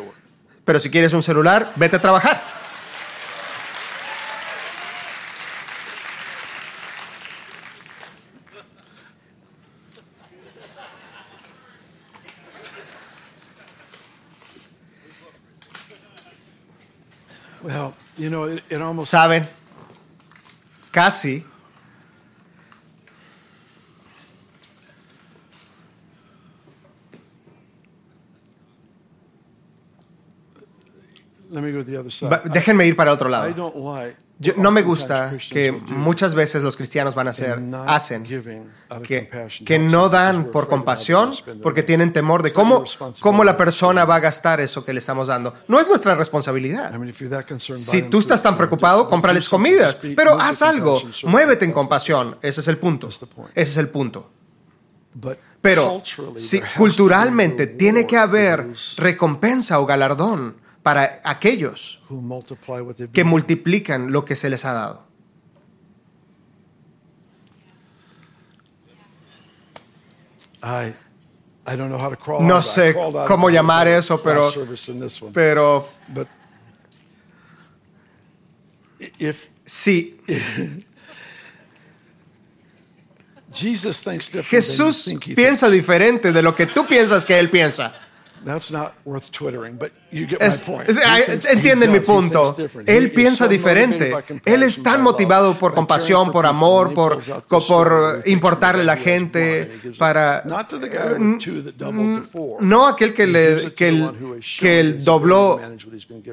pero 0.65 0.81
si 0.81 0.91
quieres 0.91 1.13
un 1.13 1.23
celular, 1.23 1.73
vete 1.77 1.97
a 1.97 2.01
trabajar. 2.01 2.58
Saben, 19.09 19.45
casi. 20.91 21.45
Déjenme 32.53 32.87
ir 32.87 32.95
para 32.95 33.13
otro 33.13 33.29
lado 33.29 33.49
no 34.57 34.71
me 34.71 34.83
gusta 34.83 35.37
que 35.51 35.73
muchas 35.73 36.35
veces 36.35 36.63
los 36.63 36.77
cristianos 36.77 37.15
van 37.15 37.27
a 37.27 37.31
hacer, 37.31 37.61
hacen, 37.87 38.25
que, 39.03 39.31
que 39.65 39.79
no 39.79 40.09
dan 40.09 40.51
por 40.51 40.69
compasión 40.69 41.33
porque 41.63 41.83
tienen 41.83 42.13
temor 42.13 42.43
de 42.43 42.53
cómo, 42.53 42.85
cómo 43.21 43.43
la 43.43 43.57
persona 43.57 44.05
va 44.05 44.17
a 44.17 44.21
gastar 44.21 44.61
eso 44.61 44.85
que 44.85 44.93
le 44.93 45.01
estamos 45.01 45.29
dando. 45.29 45.55
No 45.67 45.81
es 45.81 45.89
nuestra 45.89 46.15
responsabilidad. 46.15 46.93
Si 47.77 48.03
tú 48.03 48.19
estás 48.19 48.43
tan 48.43 48.57
preocupado, 48.57 49.09
cómprales 49.09 49.49
comidas, 49.49 50.01
pero 50.17 50.41
haz 50.41 50.63
algo, 50.63 51.03
muévete 51.25 51.65
en 51.65 51.73
compasión. 51.73 52.37
Ese 52.41 52.61
es 52.61 52.69
el 52.69 52.79
punto. 52.79 53.09
Ese 53.09 53.23
es 53.55 53.77
el 53.77 53.89
punto. 53.89 54.31
Pero 55.61 56.03
si 56.37 56.61
culturalmente 56.77 57.67
tiene 57.67 58.07
que 58.07 58.17
haber 58.17 58.69
recompensa 58.97 59.81
o 59.81 59.87
galardón 59.87 60.68
para 60.89 61.21
aquellos 61.23 62.01
que 63.13 63.23
multiplican 63.23 64.11
lo 64.11 64.25
que 64.25 64.35
se 64.35 64.49
les 64.49 64.65
ha 64.65 64.73
dado. 64.73 65.07
No 72.41 72.63
sé 72.63 72.97
cómo 73.27 73.51
llamar 73.51 73.87
eso, 73.87 74.23
pero, 74.23 74.51
pero 75.35 75.87
si 79.67 80.19
Jesús 84.43 85.15
piensa 85.37 85.69
diferente 85.69 86.33
de 86.33 86.41
lo 86.41 86.55
que 86.55 86.65
tú 86.65 86.87
piensas 86.87 87.27
que 87.27 87.39
Él 87.39 87.51
piensa. 87.51 88.08
Entienden 91.51 91.93
mi 91.93 92.01
punto. 92.01 92.57
Él 92.87 93.11
piensa 93.11 93.47
diferente. 93.47 94.15
Él 94.45 94.63
es 94.63 94.83
tan 94.83 95.03
motivado 95.03 95.55
por 95.55 95.75
compasión, 95.75 96.31
por 96.31 96.47
amor, 96.47 96.95
por, 96.95 97.21
por 97.49 98.23
importarle 98.27 98.83
a 98.83 98.87
la 98.87 98.97
gente, 98.97 99.71
para 99.99 100.43
no 102.61 102.87
aquel 102.87 103.15
que 103.15 103.27
le 103.27 103.75
que 103.75 103.89
el, 103.89 104.41
que 104.59 104.81
el 104.81 105.05
dobló 105.05 105.61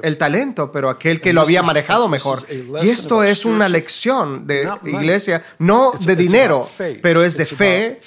el 0.02 0.16
talento, 0.16 0.70
pero 0.72 0.88
aquel 0.88 1.20
que 1.20 1.32
lo 1.32 1.40
había 1.40 1.62
manejado 1.62 2.08
mejor. 2.08 2.40
Y 2.82 2.88
esto 2.88 3.22
es 3.22 3.44
una 3.44 3.68
lección 3.68 4.46
de 4.46 4.68
iglesia, 4.84 5.42
no 5.58 5.92
de 5.92 6.16
dinero, 6.16 6.66
pero 7.02 7.24
es 7.24 7.36
de 7.36 7.44
fe, 7.44 7.98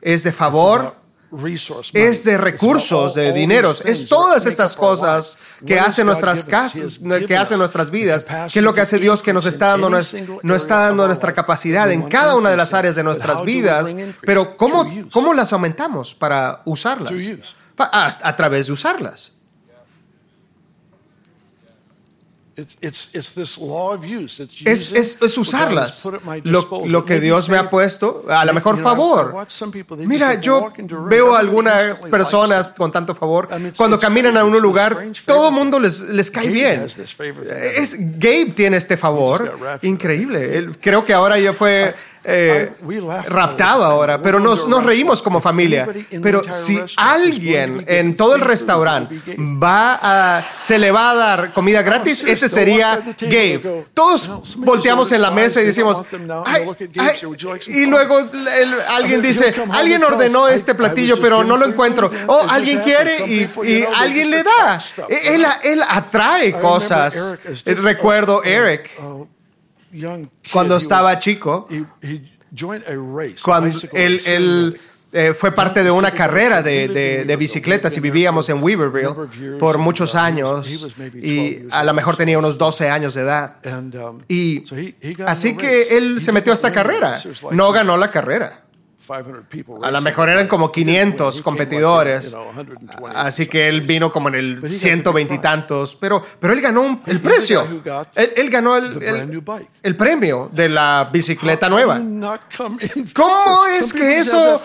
es 0.00 0.22
de 0.22 0.32
favor 0.32 1.07
es 1.92 2.24
de 2.24 2.38
recursos, 2.38 3.14
de 3.14 3.32
dineros, 3.32 3.82
es 3.84 4.06
todas 4.06 4.46
estas 4.46 4.76
cosas 4.76 5.38
que 5.66 5.78
hacen 5.78 6.06
nuestras 6.06 6.44
casas, 6.44 6.98
que 7.26 7.36
hacen 7.36 7.58
nuestras 7.58 7.90
vidas, 7.90 8.24
que 8.52 8.58
es 8.58 8.64
lo 8.64 8.72
que 8.72 8.80
hace 8.80 8.98
Dios 8.98 9.22
que 9.22 9.32
nos 9.32 9.46
está 9.46 9.68
dando, 9.68 9.90
nos, 9.90 10.14
está 10.14 10.86
dando 10.86 11.06
nuestra 11.06 11.34
capacidad 11.34 11.90
en 11.90 12.08
cada 12.08 12.36
una 12.36 12.50
de 12.50 12.56
las 12.56 12.72
áreas 12.74 12.94
de 12.94 13.02
nuestras 13.02 13.44
vidas, 13.44 13.94
pero 14.22 14.56
¿cómo, 14.56 14.90
cómo 15.12 15.34
las 15.34 15.52
aumentamos 15.52 16.14
para 16.14 16.62
usarlas? 16.64 17.12
a 17.78 18.36
través 18.36 18.66
de 18.66 18.72
usarlas. 18.72 19.37
Es, 24.64 24.92
es, 25.22 25.38
usarlas. 25.38 26.08
Lo, 26.44 27.04
que 27.04 27.20
Dios 27.20 27.48
me 27.48 27.56
ha 27.56 27.70
puesto 27.70 28.24
a 28.28 28.44
la 28.44 28.52
mejor 28.52 28.78
favor. 28.78 29.46
Mira, 29.98 30.40
yo 30.40 30.72
veo 31.08 31.34
a 31.34 31.38
algunas 31.38 32.00
personas 32.00 32.72
con 32.72 32.90
tanto 32.90 33.14
favor. 33.14 33.48
Cuando 33.76 33.98
caminan 34.00 34.36
a 34.36 34.44
un 34.44 34.58
lugar, 34.60 34.98
todo 35.24 35.48
el 35.48 35.54
mundo 35.54 35.78
les, 35.78 36.00
les 36.00 36.30
cae 36.30 36.48
bien. 36.48 36.86
Es, 37.76 37.96
Gabe 38.18 38.52
tiene 38.56 38.76
este 38.76 38.96
favor. 38.96 39.56
Increíble. 39.82 40.70
Creo 40.80 41.04
que 41.04 41.14
ahora 41.14 41.38
ya 41.38 41.52
fue 41.52 41.94
eh, 42.24 42.72
raptado 43.26 43.84
ahora, 43.84 44.20
pero 44.20 44.40
nos, 44.40 44.68
nos 44.68 44.84
reímos 44.84 45.22
como 45.22 45.40
familia. 45.40 45.88
Pero 46.22 46.42
si 46.52 46.80
alguien 46.96 47.84
en 47.86 48.16
todo 48.16 48.34
el 48.34 48.42
restaurante 48.42 49.20
va 49.38 49.98
a, 50.00 50.46
se 50.58 50.78
le 50.78 50.90
va 50.90 51.10
a 51.10 51.14
dar 51.14 51.52
comida 51.52 51.82
gratis, 51.82 52.22
ese 52.26 52.48
sería 52.48 53.00
Gabe. 53.20 53.86
Todos 53.94 54.56
volteamos 54.56 55.10
en 55.12 55.22
la 55.22 55.30
mesa 55.30 55.60
y 55.60 55.66
decimos, 55.66 56.02
y 57.66 57.86
luego 57.86 58.18
alguien 58.88 59.22
dice, 59.22 59.54
alguien 59.70 60.02
ordenó 60.04 60.48
este 60.48 60.74
platillo, 60.74 61.18
pero 61.20 61.44
no 61.44 61.56
lo 61.56 61.66
encuentro. 61.66 62.10
O 62.26 62.34
oh, 62.34 62.46
alguien 62.48 62.80
quiere 62.80 63.26
y, 63.26 63.50
y 63.64 63.84
alguien 63.94 64.30
le 64.30 64.42
da. 64.42 64.82
Él, 65.08 65.46
él 65.62 65.82
atrae 65.88 66.52
cosas. 66.52 67.38
Recuerdo 67.64 68.42
Eric 68.42 68.90
cuando 70.52 70.76
estaba 70.76 71.18
chico, 71.18 71.66
cuando 73.42 73.78
él, 73.92 74.80
eh, 75.10 75.32
fue 75.32 75.52
parte 75.52 75.82
de 75.82 75.90
una 75.90 76.10
carrera 76.10 76.62
de, 76.62 77.24
de, 77.24 77.36
bicicletas 77.36 77.96
y 77.96 78.00
vivíamos 78.00 78.48
en 78.50 78.62
Weaverville 78.62 79.58
por 79.58 79.78
muchos 79.78 80.14
años 80.14 80.68
y 81.14 81.62
a 81.70 81.82
lo 81.82 81.94
mejor 81.94 82.16
tenía 82.16 82.38
unos 82.38 82.58
12 82.58 82.90
años 82.90 83.14
de 83.14 83.22
edad. 83.22 83.56
Um, 83.64 84.18
y 84.28 84.62
así 85.26 85.56
que 85.56 85.96
él 85.96 86.20
se 86.20 86.32
metió 86.32 86.52
a 86.52 86.54
esta 86.54 86.72
carrera. 86.72 87.18
No 87.52 87.72
ganó 87.72 87.96
la 87.96 88.10
carrera. 88.10 88.64
A 89.82 89.90
lo 89.92 90.00
mejor 90.00 90.28
eran 90.28 90.48
como 90.48 90.72
500 90.72 91.40
competidores. 91.42 92.36
Así 93.14 93.46
que 93.46 93.68
él 93.68 93.82
vino 93.82 94.12
como 94.12 94.28
en 94.28 94.34
el 94.34 94.72
120 94.72 95.34
y 95.34 95.38
tantos. 95.38 95.96
Pero, 96.00 96.22
pero 96.40 96.52
él 96.52 96.60
ganó 96.60 97.00
el 97.06 97.20
precio. 97.20 97.66
Él, 98.14 98.50
ganó 98.50 98.76
el, 98.76 99.42
el, 99.82 99.96
premio 99.96 100.50
de 100.52 100.68
la 100.68 101.08
bicicleta 101.12 101.68
nueva. 101.68 101.98
¿Cómo 103.14 103.66
es 103.66 103.92
que 103.92 104.18
eso... 104.18 104.60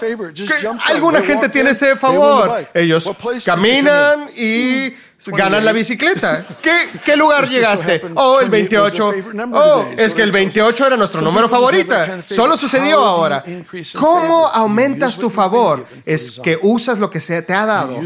alguna 0.87 1.21
gente 1.21 1.49
tiene 1.49 1.69
ese 1.69 1.95
favor? 1.95 2.67
Ellos 2.73 3.09
caminan 3.45 4.29
y 4.35 4.93
ganan 5.27 5.63
la 5.65 5.71
bicicleta. 5.71 6.45
¿Qué, 6.61 6.71
qué 7.03 7.15
lugar 7.15 7.47
llegaste? 7.49 8.01
Oh, 8.15 8.39
el 8.39 8.49
28. 8.49 9.13
Oh, 9.53 9.85
es 9.97 10.13
que 10.13 10.23
el 10.23 10.31
28 10.31 10.87
era 10.87 10.97
nuestro 10.97 11.21
número 11.21 11.49
favorito. 11.49 11.95
Solo 12.29 12.57
sucedió 12.57 12.99
ahora. 12.99 13.43
¿Cómo 13.97 14.47
aumentas 14.47 15.17
tu 15.17 15.29
favor? 15.29 15.85
Es 16.05 16.39
que 16.43 16.59
usas 16.61 16.99
lo 16.99 17.09
que 17.09 17.19
se 17.19 17.41
te 17.41 17.53
ha 17.53 17.65
dado. 17.65 18.01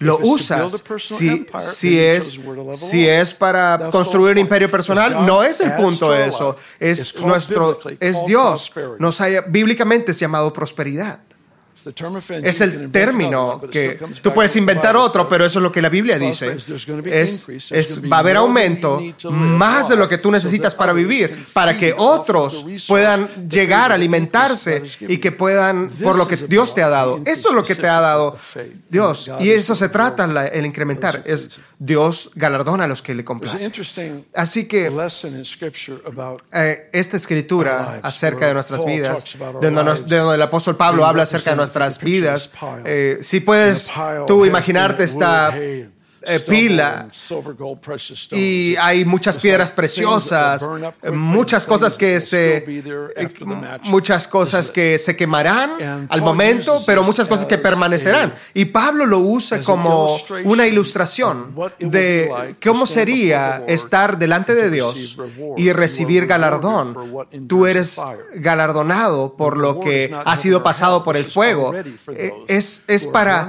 Lo 0.00 0.16
usas 0.18 0.82
si, 0.98 1.46
si, 1.60 2.00
es, 2.00 2.38
si 2.76 3.06
es 3.06 3.34
para 3.34 3.90
construir 3.90 4.32
un 4.32 4.38
imperio 4.38 4.70
personal. 4.70 5.26
No 5.26 5.42
es 5.42 5.60
el 5.60 5.72
punto 5.74 6.10
de 6.10 6.26
eso. 6.26 6.56
Es 6.78 7.14
nuestro, 7.16 7.78
es 8.00 8.24
Dios. 8.26 8.72
Nos 8.98 9.20
haya, 9.20 9.42
bíblicamente 9.42 10.12
es 10.12 10.18
llamado 10.18 10.52
prosperidad. 10.52 11.20
Es 12.42 12.60
el 12.60 12.90
término 12.90 13.60
que 13.70 13.98
tú 14.22 14.32
puedes 14.32 14.54
inventar 14.56 14.96
otro, 14.96 15.28
pero 15.28 15.44
eso 15.44 15.58
es 15.58 15.62
lo 15.62 15.72
que 15.72 15.82
la 15.82 15.88
Biblia 15.88 16.18
dice. 16.18 16.56
Es, 17.06 18.00
va 18.10 18.16
a 18.16 18.20
haber 18.20 18.36
aumento 18.36 19.00
más 19.30 19.88
de 19.88 19.96
lo 19.96 20.08
que 20.08 20.18
tú 20.18 20.30
necesitas 20.30 20.74
para 20.74 20.92
vivir, 20.92 21.46
para 21.52 21.76
que 21.76 21.94
otros 21.96 22.64
puedan 22.86 23.48
llegar 23.48 23.92
a 23.92 23.94
alimentarse 23.94 24.82
y 25.00 25.18
que 25.18 25.32
puedan, 25.32 25.88
por 26.02 26.16
lo 26.16 26.26
que 26.26 26.36
Dios 26.36 26.74
te 26.74 26.82
ha 26.82 26.88
dado. 26.88 27.20
Eso 27.24 27.48
es 27.50 27.54
lo 27.54 27.64
que 27.64 27.74
te 27.74 27.88
ha 27.88 28.00
dado 28.00 28.36
Dios. 28.88 29.30
Y 29.40 29.50
eso 29.50 29.74
se 29.74 29.88
trata 29.88 30.24
el 30.52 30.66
incrementar. 30.66 31.22
Es 31.24 31.50
Dios 31.78 32.30
galardona 32.34 32.84
a 32.84 32.86
los 32.86 33.00
que 33.00 33.14
le 33.14 33.24
complacen. 33.24 33.72
Así 34.34 34.68
que 34.68 34.92
eh, 36.52 36.90
esta 36.92 37.16
escritura 37.16 38.00
acerca 38.02 38.46
de 38.46 38.54
nuestras 38.54 38.84
vidas, 38.84 39.24
de 39.60 39.70
donde, 39.70 40.34
el 40.34 40.42
apóstol 40.42 40.76
Pablo 40.76 41.06
habla 41.06 41.22
acerca 41.22 41.50
de 41.50 41.56
nuestras 41.56 41.69
vidas, 42.00 42.50
eh, 42.84 43.18
si 43.20 43.40
puedes 43.40 43.90
tú 44.26 44.44
imaginarte 44.44 45.04
esta 45.04 45.52
eh, 46.22 46.40
pila. 46.40 47.08
y 48.32 48.76
hay 48.76 49.04
muchas 49.04 49.38
piedras 49.38 49.72
preciosas, 49.72 50.68
muchas 51.12 51.66
cosas 51.66 51.96
que 51.96 52.20
se 52.20 52.64
muchas 53.84 54.28
cosas 54.28 54.70
que 54.70 54.98
se 54.98 55.16
quemarán 55.16 56.06
al 56.08 56.22
momento, 56.22 56.82
pero 56.86 57.02
muchas 57.02 57.28
cosas 57.28 57.46
que 57.46 57.58
permanecerán. 57.58 58.34
Y 58.54 58.66
Pablo 58.66 59.06
lo 59.06 59.20
usa 59.20 59.62
como 59.62 60.18
una 60.44 60.66
ilustración 60.66 61.54
de 61.78 62.56
cómo 62.62 62.86
sería 62.86 63.64
estar 63.66 64.18
delante 64.18 64.54
de 64.54 64.70
Dios 64.70 65.18
y 65.56 65.72
recibir 65.72 66.26
galardón. 66.26 66.96
Tú 67.48 67.66
eres 67.66 68.00
galardonado 68.34 69.36
por 69.36 69.56
lo 69.56 69.80
que 69.80 70.14
ha 70.24 70.36
sido 70.36 70.62
pasado 70.62 71.02
por 71.02 71.16
el 71.16 71.24
fuego. 71.24 71.74
Eh, 71.74 72.32
es, 72.48 72.84
es, 72.88 73.06
para, 73.06 73.48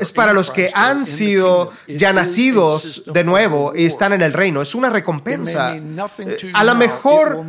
es 0.00 0.12
para 0.12 0.32
los 0.32 0.50
que 0.50 0.70
han 0.74 1.06
sido 1.06 1.70
ya 1.86 2.07
nacidos 2.12 3.02
de 3.06 3.24
nuevo 3.24 3.72
y 3.74 3.86
están 3.86 4.12
en 4.12 4.22
el 4.22 4.32
reino. 4.32 4.62
Es 4.62 4.74
una 4.74 4.90
recompensa. 4.90 5.76
Eh, 5.76 6.50
a 6.52 6.64
lo 6.64 6.74
mejor, 6.74 7.44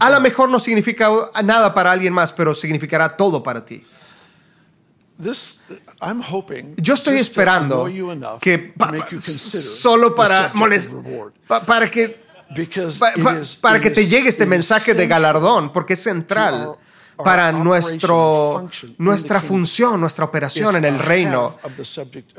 a 0.00 0.10
lo 0.10 0.20
mejor 0.20 0.48
no 0.48 0.60
significa 0.60 1.10
nada 1.42 1.74
para 1.74 1.92
alguien 1.92 2.12
más, 2.12 2.32
pero 2.32 2.54
significará 2.54 3.16
todo 3.16 3.42
para 3.42 3.64
ti. 3.64 3.84
Yo 6.76 6.94
estoy 6.94 7.18
esperando 7.18 7.88
que 8.40 8.74
solo 9.20 10.14
para 10.14 10.52
para 11.66 11.88
que 11.90 12.24
para 13.60 13.80
que 13.80 13.90
te 13.90 14.06
llegue 14.06 14.28
este 14.28 14.46
mensaje 14.46 14.94
de 14.94 15.06
galardón, 15.06 15.72
porque 15.72 15.94
es 15.94 16.02
central 16.02 16.76
para 17.16 17.52
nuestro, 17.52 18.68
nuestra 18.98 19.40
función, 19.40 20.00
nuestra 20.00 20.24
operación 20.24 20.76
en 20.76 20.84
el 20.84 20.98
reino. 20.98 21.56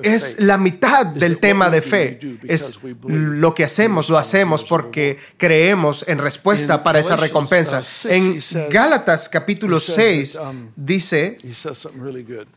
Es 0.01 0.39
la 0.39 0.57
mitad 0.57 1.05
del 1.05 1.37
tema 1.37 1.69
de 1.69 1.81
fe. 1.81 2.19
Es 2.43 2.79
lo 3.03 3.53
que 3.53 3.63
hacemos, 3.63 4.09
lo 4.09 4.17
hacemos 4.17 4.63
porque 4.63 5.17
creemos 5.37 6.05
en 6.07 6.17
respuesta 6.17 6.83
para 6.83 6.99
esa 6.99 7.15
recompensa. 7.15 7.81
En 8.05 8.41
Gálatas 8.69 9.29
capítulo 9.29 9.79
6 9.79 10.35
um, 10.35 10.69
dice, 10.75 11.37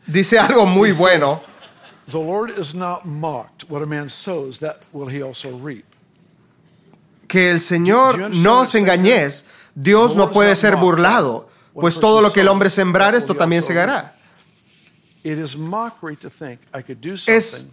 dice 0.07 0.39
algo 0.39 0.65
muy 0.65 0.91
bueno. 0.91 1.41
Que 7.27 7.51
el 7.51 7.61
Señor 7.61 8.31
no 8.35 8.65
se 8.65 8.79
engañes, 8.79 9.45
Dios 9.75 10.15
no 10.15 10.31
puede 10.31 10.55
ser 10.55 10.75
burlado 10.75 11.47
pues 11.79 11.99
todo 11.99 12.21
lo 12.21 12.31
que 12.31 12.41
el 12.41 12.47
hombre 12.47 12.69
sembrar, 12.69 13.15
esto 13.15 13.35
también 13.35 13.61
segará. 13.61 14.15
Es, 17.27 17.71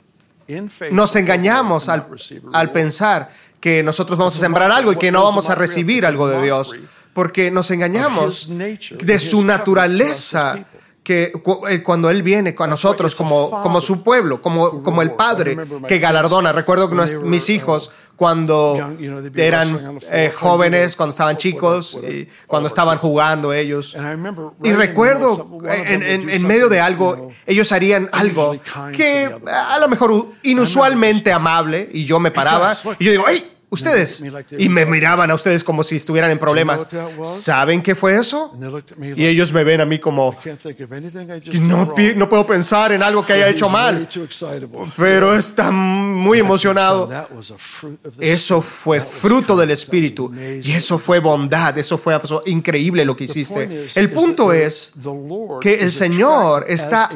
nos 0.90 1.16
engañamos 1.16 1.88
al, 1.88 2.06
al 2.52 2.72
pensar 2.72 3.30
que 3.60 3.82
nosotros 3.82 4.18
vamos 4.18 4.36
a 4.36 4.40
sembrar 4.40 4.70
algo 4.70 4.92
y 4.92 4.96
que 4.96 5.10
no 5.10 5.24
vamos 5.24 5.50
a 5.50 5.54
recibir 5.54 6.06
algo 6.06 6.28
de 6.28 6.42
Dios. 6.42 6.72
porque 7.12 7.50
nos 7.50 7.70
engañamos 7.70 8.48
de 8.48 9.18
su 9.18 9.42
naturaleza 9.42 10.64
que 11.06 11.30
eh, 11.68 11.82
cuando 11.84 12.10
Él 12.10 12.24
viene 12.24 12.52
a 12.58 12.66
nosotros 12.66 13.14
como, 13.14 13.48
como 13.62 13.80
su 13.80 14.02
pueblo, 14.02 14.42
como, 14.42 14.82
como 14.82 15.02
el 15.02 15.12
Padre 15.12 15.56
que 15.86 16.00
galardona. 16.00 16.50
Recuerdo 16.50 16.90
que 16.90 17.16
mis 17.18 17.48
hijos 17.48 17.92
cuando 18.16 18.76
eran 19.36 20.00
eh, 20.10 20.32
jóvenes, 20.36 20.96
cuando 20.96 21.10
estaban 21.10 21.36
chicos, 21.36 21.96
y 22.02 22.26
cuando 22.48 22.66
estaban 22.66 22.98
jugando 22.98 23.52
ellos. 23.52 23.96
Y 24.64 24.72
recuerdo 24.72 25.60
en, 25.64 26.28
en, 26.28 26.44
medio 26.44 26.68
de 26.68 26.80
algo, 26.80 27.28
ellos 27.46 27.70
harían 27.70 28.10
algo 28.10 28.58
que 28.92 29.30
a 29.46 29.78
lo 29.78 29.86
mejor 29.86 30.26
inusualmente 30.42 31.32
amable 31.32 31.88
y 31.92 32.04
yo 32.04 32.18
me 32.18 32.30
paraba 32.32 32.76
y 32.98 33.04
yo 33.04 33.12
digo, 33.12 33.24
¡ay! 33.28 33.55
Ustedes. 33.70 34.22
Y 34.58 34.68
me 34.68 34.86
miraban 34.86 35.30
a 35.30 35.34
ustedes 35.34 35.64
como 35.64 35.82
si 35.82 35.96
estuvieran 35.96 36.30
en 36.30 36.38
problemas. 36.38 36.86
¿Saben 37.22 37.82
qué 37.82 37.94
fue 37.94 38.16
eso? 38.18 38.56
Y 39.16 39.26
ellos 39.26 39.52
me 39.52 39.64
ven 39.64 39.80
a 39.80 39.84
mí 39.84 39.98
como, 39.98 40.36
no, 41.60 41.94
no 42.16 42.28
puedo 42.28 42.46
pensar 42.46 42.92
en 42.92 43.02
algo 43.02 43.24
que 43.24 43.32
haya 43.32 43.48
hecho 43.48 43.68
mal. 43.68 44.08
Pero 44.96 45.34
está 45.34 45.70
muy 45.70 46.38
emocionado. 46.38 47.08
Eso 48.20 48.62
fue 48.62 49.00
fruto 49.00 49.56
del 49.56 49.70
Espíritu. 49.70 50.32
Y 50.62 50.72
eso 50.72 50.98
fue 50.98 51.18
bondad. 51.20 51.76
Eso 51.78 51.98
fue 51.98 52.18
increíble 52.46 53.04
lo 53.04 53.16
que 53.16 53.24
hiciste. 53.24 53.88
El 53.94 54.10
punto 54.10 54.52
es 54.52 54.92
que 55.60 55.74
el 55.74 55.92
Señor 55.92 56.64
está, 56.68 57.10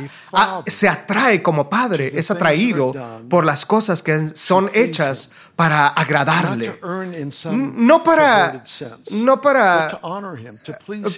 se 0.66 0.88
atrae 0.88 1.42
como 1.42 1.68
Padre, 1.68 2.12
es 2.14 2.30
atraído 2.30 2.94
por 3.28 3.44
las 3.44 3.64
cosas 3.64 4.02
que 4.02 4.30
son 4.34 4.70
hechas 4.74 5.30
para 5.56 5.92
No 7.52 8.02
para, 8.02 8.62
no 9.12 9.40
para, 9.40 10.00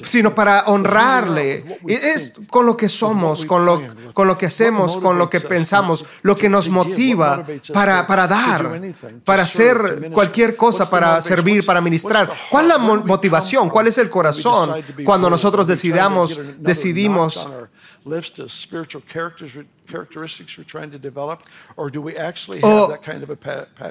sino 0.04 0.34
para 0.34 0.64
honrarle. 0.66 1.80
Es 1.86 2.32
con 2.48 2.66
lo 2.66 2.76
que 2.76 2.88
somos, 2.88 3.46
con 3.46 3.64
lo, 3.64 3.82
con 4.12 4.26
lo 4.28 4.36
que 4.36 4.46
hacemos, 4.46 4.96
con 4.96 5.18
lo 5.18 5.28
que 5.28 5.40
pensamos, 5.40 6.04
lo 6.22 6.36
que 6.36 6.48
nos 6.48 6.68
motiva 6.68 7.44
para, 7.72 8.06
para 8.06 8.26
dar, 8.26 8.80
para 9.24 9.42
hacer 9.42 10.10
cualquier 10.12 10.56
cosa, 10.56 10.88
para 10.88 11.22
servir, 11.22 11.64
para 11.64 11.80
ministrar. 11.80 12.30
¿Cuál 12.50 12.66
es 12.66 12.68
la 12.68 12.78
motivación? 12.78 13.68
¿Cuál 13.70 13.88
es 13.88 13.98
el 13.98 14.10
corazón 14.10 14.74
cuando 15.04 15.28
nosotros 15.30 15.66
decidamos, 15.66 16.38
decidimos 16.58 17.48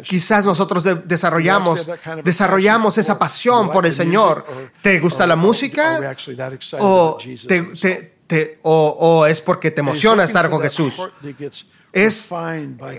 quizás 0.07 0.45
nosotros 0.45 0.83
desarrollamos, 1.05 1.89
desarrollamos 2.23 2.97
esa 2.97 3.17
pasión 3.17 3.71
por 3.71 3.85
el 3.85 3.93
Señor. 3.93 4.45
¿Te 4.81 4.99
gusta 4.99 5.25
la 5.27 5.35
música? 5.35 5.99
¿O, 8.63 8.97
o 8.99 9.25
es 9.25 9.41
porque 9.41 9.71
te 9.71 9.81
emociona 9.81 10.23
estar 10.23 10.49
con 10.49 10.61
Jesús? 10.61 11.09
Es, 11.93 12.29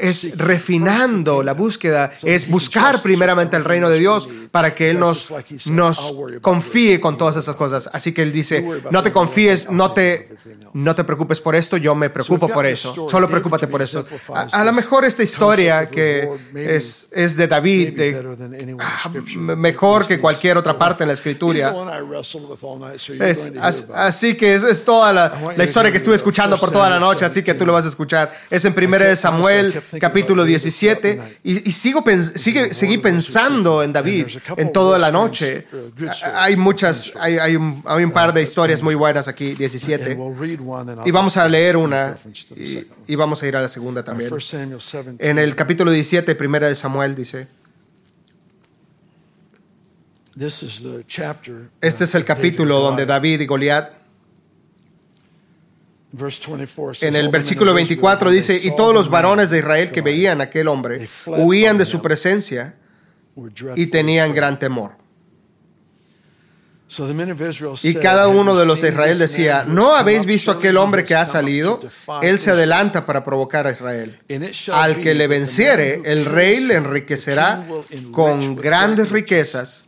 es 0.00 0.36
refinando 0.36 1.42
la 1.42 1.54
búsqueda, 1.54 2.12
es 2.22 2.48
buscar 2.48 3.00
primeramente 3.00 3.56
el 3.56 3.64
reino 3.64 3.88
de 3.88 3.98
Dios 3.98 4.28
para 4.50 4.74
que 4.74 4.90
Él 4.90 4.98
nos, 4.98 5.32
nos 5.66 6.14
confíe 6.40 7.00
con 7.00 7.16
todas 7.16 7.36
esas 7.36 7.56
cosas. 7.56 7.88
Así 7.92 8.12
que 8.12 8.22
Él 8.22 8.32
dice, 8.32 8.64
no 8.90 9.02
te 9.02 9.10
confíes, 9.10 9.70
no 9.70 9.92
te, 9.92 10.28
no 10.74 10.94
te 10.94 11.04
preocupes 11.04 11.40
por 11.40 11.54
esto, 11.54 11.76
yo 11.78 11.94
me 11.94 12.10
preocupo 12.10 12.48
por 12.48 12.66
eso. 12.66 13.08
Solo 13.08 13.28
preocúpate 13.28 13.66
por 13.66 13.80
eso. 13.80 14.04
A, 14.50 14.64
lo 14.64 14.72
mejor 14.72 15.04
esta 15.04 15.22
historia 15.22 15.86
que 15.86 16.28
es, 16.54 17.08
es 17.12 17.36
de 17.36 17.48
David, 17.48 17.98
ah, 18.78 19.10
mejor 19.56 20.06
que 20.06 20.20
cualquier 20.20 20.58
otra 20.58 20.76
parte 20.76 21.04
en 21.04 21.08
la 21.08 21.14
escritura. 21.14 21.74
así 23.94 24.36
que 24.36 24.54
es, 24.54 24.62
es 24.62 24.84
toda 24.84 25.12
la, 25.12 25.54
la 25.56 25.64
historia 25.64 25.90
que 25.90 25.98
estuve 25.98 26.14
escuchando 26.14 26.58
por 26.58 26.70
toda 26.70 26.90
la 26.90 26.98
noche, 26.98 27.24
así 27.24 27.42
que 27.42 27.54
tú 27.54 27.64
lo 27.64 27.72
vas 27.72 27.86
a 27.86 27.88
escuchar. 27.88 28.32
Es 28.50 28.64
en 28.64 28.74
Primera 28.82 29.04
de 29.04 29.14
Samuel, 29.14 29.80
capítulo 30.00 30.44
17, 30.44 31.20
y, 31.44 31.70
sigo 31.70 32.02
sigue, 32.34 32.74
seguí 32.74 32.98
pensando 32.98 33.80
en 33.80 33.92
David 33.92 34.26
en 34.56 34.72
toda 34.72 34.98
la 34.98 35.12
noche. 35.12 35.68
Hay 36.34 36.56
muchas, 36.56 37.12
hay, 37.20 37.38
hay, 37.38 37.54
un, 37.54 37.80
hay 37.86 38.02
un 38.02 38.10
par 38.10 38.34
de 38.34 38.42
historias 38.42 38.82
muy 38.82 38.96
buenas 38.96 39.28
aquí, 39.28 39.54
17. 39.54 40.18
Y 41.04 41.10
vamos 41.12 41.36
a 41.36 41.48
leer 41.48 41.76
una 41.76 42.16
y, 43.06 43.14
vamos 43.14 43.40
a 43.44 43.46
ir 43.46 43.54
a 43.54 43.60
la 43.60 43.68
segunda 43.68 44.02
también. 44.02 44.28
En 45.20 45.38
el 45.38 45.54
capítulo 45.54 45.92
17, 45.92 46.34
Primera 46.34 46.66
de 46.66 46.74
Samuel, 46.74 47.14
dice. 47.14 47.46
Este 51.80 52.02
es 52.02 52.14
el 52.16 52.24
capítulo 52.24 52.80
donde 52.80 53.06
David 53.06 53.42
y 53.42 53.46
Goliat 53.46 54.01
en 57.00 57.16
el 57.16 57.28
versículo 57.30 57.72
24 57.72 58.30
dice, 58.30 58.60
y 58.62 58.76
todos 58.76 58.92
los 58.94 59.08
varones 59.08 59.50
de 59.50 59.58
Israel 59.58 59.90
que 59.90 60.02
veían 60.02 60.40
a 60.40 60.44
aquel 60.44 60.68
hombre 60.68 61.08
huían 61.26 61.78
de 61.78 61.84
su 61.84 62.02
presencia 62.02 62.76
y 63.76 63.86
tenían 63.86 64.34
gran 64.34 64.58
temor. 64.58 64.96
Y 67.82 67.94
cada 67.94 68.28
uno 68.28 68.54
de 68.54 68.66
los 68.66 68.82
de 68.82 68.90
Israel 68.90 69.18
decía, 69.18 69.64
¿no 69.66 69.94
habéis 69.94 70.26
visto 70.26 70.50
aquel 70.50 70.76
hombre 70.76 71.04
que 71.04 71.14
ha 71.14 71.24
salido? 71.24 71.80
Él 72.20 72.38
se 72.38 72.50
adelanta 72.50 73.06
para 73.06 73.24
provocar 73.24 73.66
a 73.66 73.72
Israel. 73.72 74.20
Al 74.70 75.00
que 75.00 75.14
le 75.14 75.26
venciere, 75.26 76.02
el 76.04 76.26
rey 76.26 76.60
le 76.60 76.74
enriquecerá 76.74 77.64
con 78.10 78.56
grandes 78.56 79.10
riquezas 79.10 79.86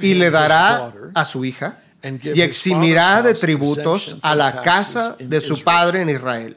y 0.00 0.14
le 0.14 0.30
dará 0.30 0.92
a 1.14 1.24
su 1.24 1.44
hija 1.44 1.83
y 2.22 2.42
eximirá 2.42 3.22
de 3.22 3.34
tributos 3.34 4.18
a 4.22 4.34
la 4.34 4.62
casa 4.62 5.16
de 5.18 5.40
su 5.40 5.62
padre 5.62 6.02
en 6.02 6.10
Israel. 6.10 6.56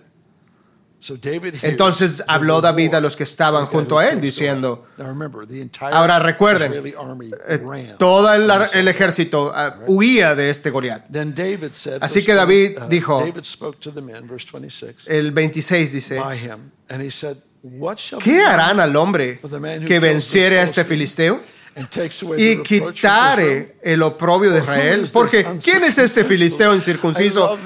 Entonces 1.62 2.24
habló 2.28 2.60
David 2.60 2.96
a 2.96 3.02
los 3.02 3.16
que 3.16 3.24
estaban 3.24 3.68
junto 3.68 4.00
a 4.00 4.10
él 4.10 4.20
diciendo, 4.20 4.86
ahora 5.80 6.20
recuerden, 6.20 6.74
eh, 7.48 7.96
todo 8.00 8.34
el, 8.34 8.88
ejército 8.88 9.52
ah, 9.54 9.78
huía 9.88 10.34
de 10.34 10.50
este 10.50 10.72
Goliat. 10.72 11.06
Así 12.02 12.26
que 12.26 12.34
David 12.34 12.80
uh, 12.80 12.88
dijo, 12.90 13.24
el 15.08 15.32
26 15.32 15.94
dice, 15.94 16.22
¿qué 18.24 18.42
harán 18.42 18.80
al 18.80 18.96
hombre 18.96 19.40
que 19.86 20.00
venciere 20.00 20.60
a 20.60 20.64
este 20.64 20.84
filisteo? 20.84 21.40
Y 22.38 22.63
quitare 22.63 23.76
el 23.82 24.02
oprobio 24.02 24.52
de 24.52 24.60
Israel. 24.60 25.10
Porque, 25.13 25.46
¿quién 25.63 25.84
es 25.84 25.98
este 25.98 26.24
filisteo 26.26 26.74
incircunciso? 26.74 27.58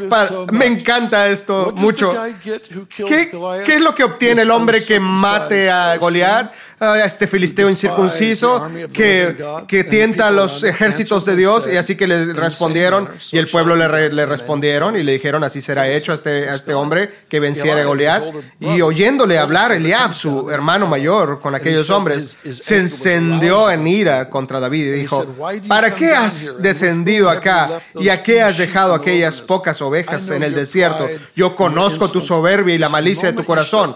Me 0.52 0.65
encanta 0.65 1.30
esto 1.30 1.74
mucho. 1.78 2.13
¿Qué, 2.43 3.32
¿Qué, 3.65 3.74
es 3.76 3.82
lo 3.82 3.95
que 3.95 4.04
obtiene 4.04 4.41
el 4.41 4.52
hombre 4.52 4.84
que 4.84 5.00
mate 5.00 5.69
a 5.69 5.95
Goliat? 5.97 6.52
A 6.82 7.06
este 7.06 7.28
filisteo 7.28 7.70
incircunciso 7.70 8.67
que, 8.91 9.36
que 9.67 9.84
tienta 9.84 10.28
a 10.28 10.32
los 10.32 10.63
ejércitos 10.63 11.26
de 11.26 11.36
Dios 11.36 11.70
y 11.72 11.78
así 11.78 11.96
que 11.96 12.08
le 12.08 12.34
respondieron 12.34 13.08
y 13.32 13.38
el 13.38 13.48
pueblo 13.48 13.76
le, 13.76 14.10
le 14.12 14.26
respondieron 14.26 14.98
y 14.98 15.04
le 15.04 15.12
dijeron 15.13 15.44
así 15.44 15.62
será 15.62 15.88
hecho 15.88 16.12
a 16.12 16.15
este, 16.15 16.50
a 16.50 16.56
este 16.56 16.74
hombre 16.74 17.12
que 17.30 17.39
venciera 17.39 17.82
a 17.82 17.86
Goliat. 17.86 18.24
y 18.60 18.82
oyéndole 18.82 19.38
hablar 19.38 19.72
Eliab, 19.72 20.12
su 20.13 20.50
hermano 20.50 20.88
mayor, 20.88 21.39
con 21.39 21.54
aquellos 21.54 21.91
hombres, 21.91 22.36
se 22.60 22.78
encendió 22.80 23.70
en 23.70 23.86
ira 23.86 24.28
contra 24.30 24.60
David 24.60 24.88
y 24.88 24.91
dijo, 24.91 25.26
¿para 25.67 25.94
qué 25.94 26.12
has 26.12 26.62
descendido 26.63 27.30
acá 27.30 27.80
y 28.00 28.10
a 28.10 28.24
qué 28.24 28.41
has 28.41 28.58
dejado 28.58 28.96
aquellas 28.96 29.41
pocas 29.41 29.80
ovejas 29.84 30.32
en 30.32 30.41
el 30.41 30.56
desierto? 30.56 31.08
Yo 31.36 31.56
conozco 31.56 32.10
tu 32.10 32.20
soberbia 32.20 32.74
y 32.74 32.80
la 32.80 32.89
malicia 32.89 33.32
de 33.32 33.38
tu 33.38 33.46
corazón 33.46 33.94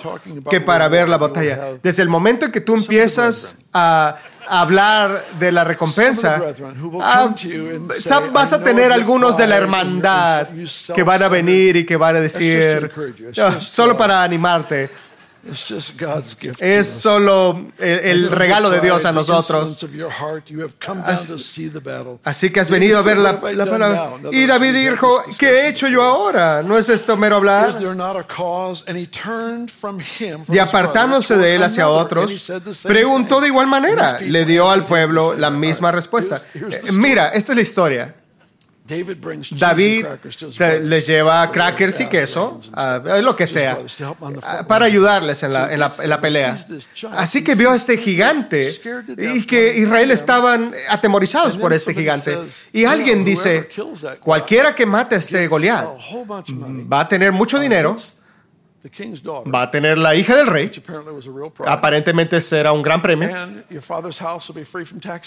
que 0.51 0.61
para 0.61 0.87
ver 0.87 1.09
la 1.09 1.17
batalla. 1.17 1.77
Desde 1.81 2.03
el 2.03 2.09
momento 2.09 2.45
en 2.45 2.51
que 2.51 2.61
tú 2.61 2.74
empiezas 2.75 3.59
a 3.73 4.15
hablar 4.47 5.25
de 5.39 5.51
la 5.51 5.63
recompensa, 5.63 6.41
ah, 7.01 7.35
vas 8.31 8.53
a 8.53 8.63
tener 8.63 8.91
algunos 8.91 9.37
de 9.37 9.47
la 9.47 9.57
hermandad 9.57 10.47
que 10.93 11.03
van 11.03 11.23
a 11.23 11.29
venir 11.29 11.75
y 11.77 11.85
que 11.85 11.97
van 11.97 12.15
a 12.15 12.19
decir, 12.19 12.91
solo 13.59 13.97
para 13.97 14.23
animarte, 14.23 14.89
es 16.59 16.87
solo 16.87 17.67
el, 17.77 18.31
regalo 18.31 18.69
de 18.69 18.81
Dios 18.81 19.05
a 19.05 19.11
nosotros. 19.11 19.85
Así, 22.23 22.49
que 22.49 22.59
has 22.59 22.69
venido 22.69 22.97
a 22.97 23.01
ver 23.03 23.17
la, 23.17 23.39
palabra. 23.39 24.11
Y 24.31 24.45
David 24.45 24.73
dijo, 24.73 25.23
¿qué 25.37 25.49
he 25.49 25.69
hecho 25.69 25.87
yo 25.87 26.01
ahora? 26.03 26.63
¿No 26.63 26.77
es 26.77 26.89
esto 26.89 27.15
mero 27.15 27.35
hablar? 27.37 27.75
Y 30.49 30.57
apartándose 30.57 31.37
de 31.37 31.55
él 31.55 31.63
hacia 31.63 31.89
otros, 31.89 32.51
preguntó 32.83 33.39
de 33.39 33.47
igual 33.47 33.67
manera. 33.67 34.19
Le 34.19 34.45
dio 34.45 34.69
al 34.69 34.85
pueblo 34.85 35.35
la 35.35 35.51
misma 35.51 35.91
respuesta. 35.91 36.41
Eh, 36.55 36.91
mira, 36.91 37.29
esta 37.29 37.51
es 37.51 37.55
la 37.55 37.61
historia. 37.61 38.15
David 38.87 40.05
les 40.83 41.07
lleva 41.07 41.51
crackers 41.51 41.99
y 42.01 42.05
queso, 42.05 42.61
lo 43.23 43.35
que 43.35 43.47
sea, 43.47 43.79
para 44.67 44.85
ayudarles 44.85 45.41
en 45.41 45.53
la, 45.53 45.73
en, 45.73 45.79
la, 45.79 45.91
en 45.99 46.09
la, 46.09 46.21
pelea. 46.21 46.55
Así 47.11 47.43
que 47.43 47.55
vio 47.55 47.71
a 47.71 47.75
este 47.75 47.97
gigante 47.97 48.71
y 49.17 49.43
que 49.47 49.75
Israel 49.75 50.11
estaban 50.11 50.71
atemorizados 50.87 51.57
por 51.57 51.73
este 51.73 51.95
gigante. 51.95 52.37
Y 52.73 52.85
alguien 52.85 53.25
dice, 53.25 53.69
cualquiera 54.19 54.75
que 54.75 54.85
mate 54.85 55.15
a 55.15 55.17
este 55.17 55.47
Goliat 55.47 55.87
va 56.91 56.99
a 56.99 57.07
tener 57.07 57.31
mucho 57.31 57.59
dinero 57.59 57.97
va 59.53 59.63
a 59.63 59.71
tener 59.71 59.97
la 59.97 60.15
hija 60.15 60.35
del 60.35 60.47
rey. 60.47 60.71
Aparentemente 61.65 62.41
será 62.41 62.71
un 62.71 62.81
gran 62.81 63.01
premio. 63.01 63.29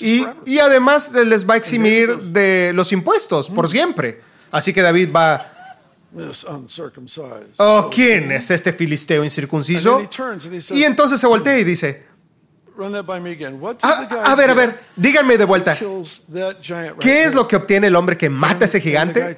Y, 0.00 0.26
y, 0.46 0.58
además 0.58 1.12
les 1.12 1.48
va 1.48 1.54
a 1.54 1.56
eximir 1.56 2.16
de 2.16 2.72
los 2.74 2.92
impuestos 2.92 3.48
por 3.50 3.68
siempre. 3.68 4.20
Así 4.50 4.72
que 4.72 4.82
David 4.82 5.10
va... 5.14 5.54
Oh, 7.58 7.90
¿quién 7.92 8.32
es 8.32 8.50
este 8.50 8.72
filisteo 8.72 9.22
incircunciso? 9.22 10.08
Y 10.70 10.84
entonces 10.84 11.20
se 11.20 11.26
voltea 11.26 11.58
y 11.58 11.64
dice, 11.64 12.06
Ah, 13.82 14.08
a 14.24 14.34
ver, 14.36 14.50
a 14.50 14.54
ver, 14.54 14.78
díganme 14.94 15.36
de 15.36 15.44
vuelta. 15.44 15.76
¿Qué 17.00 17.24
es 17.24 17.34
lo 17.34 17.48
que 17.48 17.56
obtiene 17.56 17.88
el 17.88 17.96
hombre 17.96 18.16
que 18.16 18.30
mata 18.30 18.64
a 18.64 18.68
ese 18.68 18.80
gigante? 18.80 19.36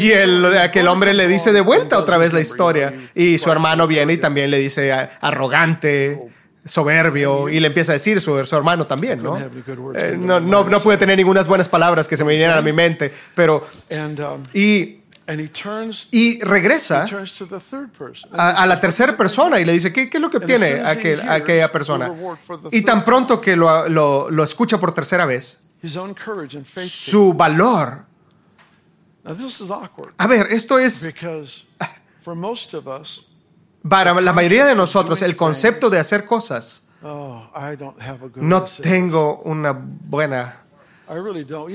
Y 0.00 0.12
el, 0.12 0.56
aquel 0.58 0.86
hombre 0.86 1.12
le 1.12 1.26
dice 1.26 1.52
de 1.52 1.60
vuelta 1.60 1.98
otra 1.98 2.18
vez 2.18 2.32
la 2.32 2.40
historia. 2.40 2.94
Y 3.14 3.38
su 3.38 3.50
hermano 3.50 3.86
viene 3.86 4.12
y 4.12 4.18
también 4.18 4.50
le 4.50 4.58
dice 4.58 4.92
arrogante, 5.20 6.22
soberbio, 6.64 7.48
y 7.48 7.58
le 7.60 7.66
empieza 7.66 7.92
a 7.92 7.94
decir 7.94 8.20
su, 8.20 8.44
su 8.44 8.56
hermano 8.56 8.86
también, 8.86 9.22
¿no? 9.22 9.36
Eh, 9.38 10.16
no, 10.18 10.38
no, 10.38 10.64
no 10.64 10.80
pude 10.80 10.96
tener 10.98 11.16
ninguna 11.16 11.42
buenas 11.42 11.68
palabras 11.68 12.06
que 12.06 12.16
se 12.16 12.24
me 12.24 12.32
vinieran 12.32 12.58
a 12.58 12.62
mi 12.62 12.72
mente, 12.72 13.12
pero... 13.34 13.66
Um, 13.90 14.42
y 14.52 14.97
y 16.10 16.40
regresa 16.40 17.06
a, 18.32 18.66
la 18.66 18.80
tercera 18.80 19.14
persona 19.16 19.60
y 19.60 19.64
le 19.64 19.72
dice, 19.72 19.92
¿qué, 19.92 20.08
qué 20.08 20.16
es 20.16 20.22
lo 20.22 20.30
que 20.30 20.38
obtiene 20.38 20.80
aquel, 20.80 21.20
aquella 21.28 21.70
persona? 21.70 22.10
Y 22.70 22.82
tan 22.82 23.04
pronto 23.04 23.40
que 23.40 23.54
lo, 23.54 23.88
lo, 23.88 24.30
lo 24.30 24.44
escucha 24.44 24.78
por 24.78 24.92
tercera 24.94 25.26
vez, 25.26 25.62
su 26.80 27.34
valor. 27.34 28.06
A 30.16 30.26
ver, 30.26 30.46
esto 30.50 30.78
es... 30.78 31.02
Para 33.86 34.18
la 34.20 34.32
mayoría 34.32 34.64
de 34.64 34.74
nosotros, 34.74 35.20
el 35.20 35.36
concepto 35.36 35.90
de 35.90 35.98
hacer 35.98 36.24
cosas, 36.24 36.86
oh, 37.02 37.50
no 38.36 38.64
tengo 38.64 39.42
una 39.42 39.72
buena 39.72 40.64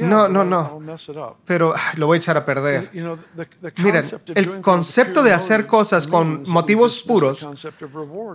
no, 0.02 0.28
no, 0.28 0.44
no. 0.44 0.82
Pero 1.46 1.74
lo 1.98 2.08
voy 2.08 2.16
a 2.16 2.18
echar 2.18 2.38
a 2.38 2.46
perder. 2.46 2.90
Miren, 3.78 4.06
el 4.36 4.62
concepto 4.62 5.24
de 5.24 5.34
hacer 5.34 5.66
cosas 5.66 6.08
con 6.08 6.44
motivos 6.48 7.02
puros, 7.04 7.46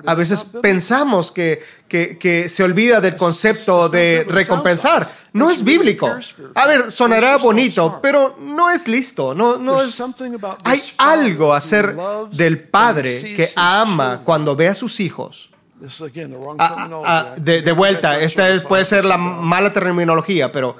a 0.04 0.14
veces 0.14 0.44
pensamos 0.60 1.30
que, 1.30 1.62
que, 1.88 2.48
se 2.48 2.62
olvida 2.62 3.00
del 3.00 3.16
concepto 3.16 3.88
de 3.88 4.26
recompensar. 4.28 5.06
No 5.32 5.50
es 5.50 5.62
bíblico. 5.62 6.10
A 6.54 6.66
ver, 6.66 6.90
sonará 6.90 7.36
bonito, 7.36 8.00
pero 8.02 8.36
no 8.40 8.70
es 8.70 8.88
listo. 8.88 9.34
No, 9.34 9.58
no 9.58 9.82
es, 9.82 10.02
hay 10.64 10.82
algo 10.98 11.52
a 11.52 11.58
hacer 11.58 11.96
del 12.32 12.60
padre 12.60 13.34
que 13.34 13.52
ama 13.54 14.22
cuando 14.24 14.56
ve 14.56 14.68
a 14.68 14.74
sus 14.74 15.00
hijos. 15.00 15.50
Ah, 16.58 16.88
ah, 16.88 17.02
ah, 17.06 17.34
de, 17.36 17.62
de, 17.62 17.72
vuelta, 17.72 18.20
esta 18.20 18.46
puede 18.66 18.84
ser 18.84 19.04
la 19.04 19.16
mala 19.16 19.72
terminología, 19.72 20.50
pero 20.50 20.76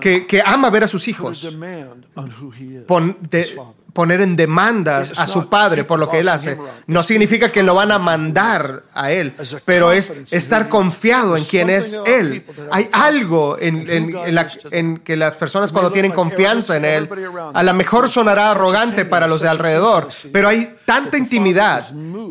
que, 0.00 0.26
que 0.26 0.42
ama 0.44 0.70
ver 0.70 0.84
a 0.84 0.88
sus 0.88 1.06
hijos, 1.08 1.46
Pon, 2.86 3.16
de, 3.20 3.48
poner 3.92 4.20
en 4.20 4.36
demanda 4.36 5.04
a 5.16 5.26
su 5.26 5.48
padre 5.48 5.84
por 5.84 5.98
lo 5.98 6.08
que 6.08 6.20
él 6.20 6.28
hace. 6.28 6.56
No 6.86 7.02
significa 7.02 7.50
que 7.50 7.62
lo 7.62 7.74
van 7.74 7.90
a 7.90 7.98
mandar 7.98 8.84
a 8.94 9.10
él, 9.10 9.34
pero 9.64 9.92
es 9.92 10.32
estar 10.32 10.68
confiado 10.68 11.36
en 11.36 11.44
quién 11.44 11.70
es 11.70 11.98
él. 12.06 12.44
Hay 12.70 12.88
algo 12.92 13.56
en, 13.58 13.88
en, 14.70 14.98
que 14.98 15.16
las 15.16 15.34
personas 15.34 15.72
cuando 15.72 15.90
tienen 15.90 16.12
confianza 16.12 16.76
en 16.76 16.84
él, 16.84 17.10
a 17.52 17.62
lo 17.62 17.74
mejor 17.74 18.08
sonará 18.08 18.52
arrogante 18.52 19.04
para 19.04 19.26
los 19.26 19.40
de 19.40 19.48
alrededor, 19.48 20.08
pero 20.32 20.48
hay 20.48 20.77
tanta 20.88 21.18
intimidad 21.18 21.84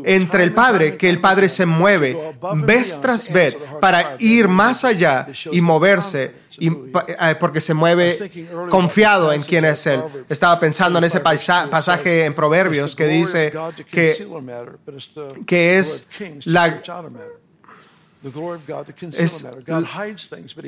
entre 0.04 0.42
el 0.42 0.52
padre 0.52 0.98
que 0.98 1.08
el 1.08 1.22
padre 1.22 1.48
se 1.48 1.68
mueve 1.68 2.18
vez 2.56 3.00
tras 3.00 3.32
vez 3.32 3.56
para 3.80 4.16
ir 4.18 4.48
más 4.48 4.84
allá 4.84 5.28
y 5.52 5.62
moverse 5.62 6.34
y, 6.58 6.70
eh, 6.70 7.36
porque 7.40 7.62
se 7.62 7.76
mueve 7.76 8.18
confiado 8.72 9.32
en 9.32 9.44
quién 9.44 9.64
es 9.64 9.86
él. 9.86 10.02
Estaba 10.28 10.60
pensando 10.60 10.98
en 10.98 11.06
ese 11.06 11.20
pasaje 11.20 12.26
en 12.26 12.34
Proverbios 12.34 12.96
que 12.96 13.06
dice 13.06 13.54
que, 13.92 14.28
que 15.46 15.78
es 15.78 16.08
la 16.46 16.82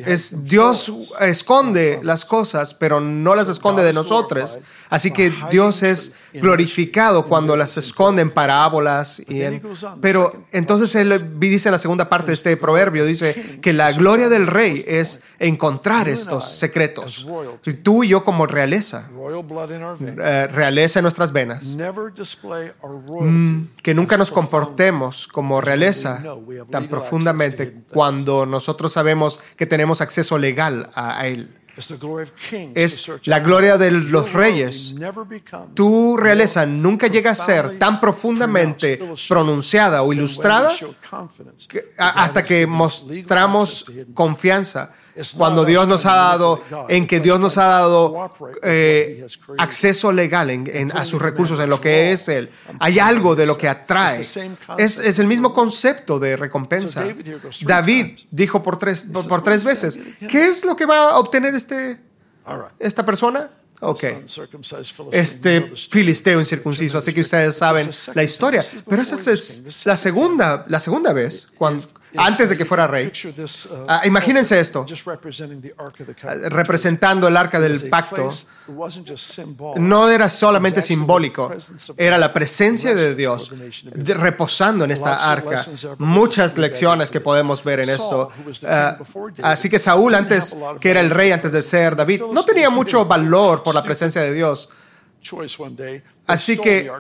es, 0.05 0.43
Dios 0.45 0.91
esconde 1.19 1.99
las 2.03 2.25
cosas, 2.25 2.73
pero 2.73 2.99
no 2.99 3.35
las 3.35 3.49
esconde 3.49 3.83
de 3.83 3.93
nosotros. 3.93 4.59
Así 4.89 5.11
que 5.11 5.31
Dios 5.51 5.83
es 5.83 6.15
glorificado 6.33 7.27
cuando 7.27 7.55
las 7.55 7.77
esconde 7.77 8.21
en 8.21 8.31
parábolas. 8.31 9.21
Y 9.27 9.41
en, 9.41 9.61
pero 10.01 10.45
entonces 10.51 10.93
Él 10.95 11.39
dice 11.39 11.69
en 11.69 11.73
la 11.73 11.79
segunda 11.79 12.09
parte 12.09 12.27
de 12.27 12.33
este 12.33 12.57
proverbio, 12.57 13.05
dice 13.05 13.59
que 13.61 13.73
la 13.73 13.91
gloria 13.91 14.29
del 14.29 14.47
rey 14.47 14.83
es 14.87 15.21
encontrar 15.39 16.09
estos 16.09 16.51
secretos. 16.51 17.27
Tú 17.83 18.03
y 18.03 18.09
yo 18.09 18.23
como 18.23 18.45
realeza, 18.45 19.09
eh, 19.99 20.47
realeza 20.51 20.99
en 20.99 21.03
nuestras 21.03 21.31
venas, 21.31 21.75
mm, 23.21 23.61
que 23.81 23.93
nunca 23.93 24.17
nos 24.17 24.31
comportemos 24.31 25.27
como 25.27 25.61
realeza 25.61 26.23
tan 26.69 26.87
profundamente 26.87 27.48
cuando 27.91 28.45
nosotros 28.45 28.93
sabemos 28.93 29.39
que 29.55 29.65
tenemos 29.65 30.01
acceso 30.01 30.37
legal 30.37 30.89
a, 30.93 31.27
Él. 31.27 31.58
Es 32.75 33.09
la 33.25 33.39
gloria 33.39 33.77
de 33.77 33.91
los 33.91 34.33
reyes. 34.33 34.95
Tu 35.73 36.17
realeza 36.17 36.65
nunca 36.65 37.07
llega 37.07 37.31
a 37.31 37.35
ser 37.35 37.79
tan 37.79 37.99
profundamente 37.99 38.99
pronunciada 39.27 40.03
o 40.03 40.13
ilustrada 40.13 40.73
hasta 41.97 42.43
que 42.43 42.67
mostramos 42.67 43.85
confianza 44.13 44.91
cuando 45.35 45.65
Dios 45.65 45.87
nos 45.87 46.05
ha 46.05 46.15
dado, 46.15 46.61
en 46.87 47.07
que 47.07 47.19
Dios 47.19 47.39
nos 47.39 47.57
ha 47.57 47.65
dado 47.65 48.31
eh, 48.61 49.27
acceso 49.57 50.11
legal 50.11 50.49
en, 50.49 50.91
a 50.91 51.05
sus 51.05 51.21
recursos, 51.21 51.59
en 51.59 51.69
lo 51.69 51.81
que 51.81 52.11
es 52.13 52.27
Él. 52.27 52.49
Hay 52.79 52.99
algo 52.99 53.35
de 53.35 53.45
lo 53.45 53.57
que 53.57 53.67
atrae. 53.67 54.21
Es, 54.77 54.97
es 54.97 55.19
el 55.19 55.27
mismo 55.27 55.53
concepto 55.53 56.19
de 56.19 56.37
recompensa. 56.37 57.03
David 57.61 58.19
dijo 58.31 58.63
por 58.63 58.77
tres, 58.77 59.05
por, 59.27 59.41
tres 59.41 59.63
veces, 59.63 59.99
¿qué 60.29 60.43
es 60.43 60.63
lo 60.63 60.75
que 60.75 60.85
va 60.85 61.11
a 61.11 61.19
obtener 61.19 61.53
este, 61.55 61.68
esta 62.79 63.05
persona? 63.05 63.49
Ok. 63.81 64.03
Este 65.11 65.73
filisteo 65.89 66.39
incircunciso, 66.39 66.97
así 66.97 67.13
que 67.13 67.21
ustedes 67.21 67.55
saben 67.55 67.89
la 68.13 68.23
historia. 68.23 68.65
Pero 68.87 69.01
esa 69.01 69.31
es 69.31 69.85
la 69.85 69.95
segunda, 69.95 70.65
la 70.67 70.79
segunda 70.79 71.13
vez 71.13 71.47
cuando, 71.57 71.87
antes 72.17 72.49
de 72.49 72.57
que 72.57 72.65
fuera 72.65 72.87
rey. 72.87 73.11
Uh, 73.25 73.85
ah, 73.87 74.01
imagínense 74.05 74.59
esto, 74.59 74.85
ah, 76.23 76.33
representando 76.49 77.27
el 77.27 77.37
arca 77.37 77.59
del 77.59 77.89
pacto. 77.89 78.31
No 79.77 80.09
era 80.09 80.29
solamente 80.29 80.81
simbólico, 80.81 81.51
era 81.97 82.17
la 82.17 82.31
presencia 82.31 82.93
de 82.93 83.15
Dios 83.15 83.51
reposando 83.93 84.85
en 84.85 84.91
esta 84.91 85.31
arca. 85.31 85.65
Muchas 85.97 86.57
lecciones 86.57 87.11
que 87.11 87.19
podemos 87.19 87.63
ver 87.63 87.81
en 87.81 87.89
esto. 87.89 88.29
Ah, 88.65 88.97
así 89.43 89.69
que 89.69 89.79
Saúl, 89.79 90.15
antes 90.15 90.55
que 90.79 90.91
era 90.91 90.99
el 90.99 91.09
rey, 91.09 91.31
antes 91.31 91.51
de 91.51 91.61
ser 91.61 91.95
David, 91.95 92.21
no 92.31 92.43
tenía 92.43 92.69
mucho 92.69 93.05
valor 93.05 93.63
por 93.63 93.73
la 93.73 93.83
presencia 93.83 94.21
de 94.21 94.33
Dios. 94.33 94.69
Así 96.25 96.57
que 96.57 96.91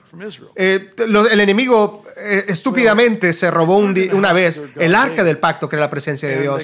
eh, 0.55 0.91
el 0.97 1.39
enemigo 1.39 2.03
eh, 2.17 2.45
estúpidamente 2.47 3.31
se 3.31 3.49
robó 3.49 3.77
una 3.77 4.33
vez 4.33 4.61
el 4.75 4.95
arca 4.95 5.23
del 5.23 5.37
pacto, 5.37 5.69
que 5.69 5.75
era 5.75 5.85
la 5.85 5.89
presencia 5.89 6.27
de 6.27 6.41
Dios. 6.41 6.59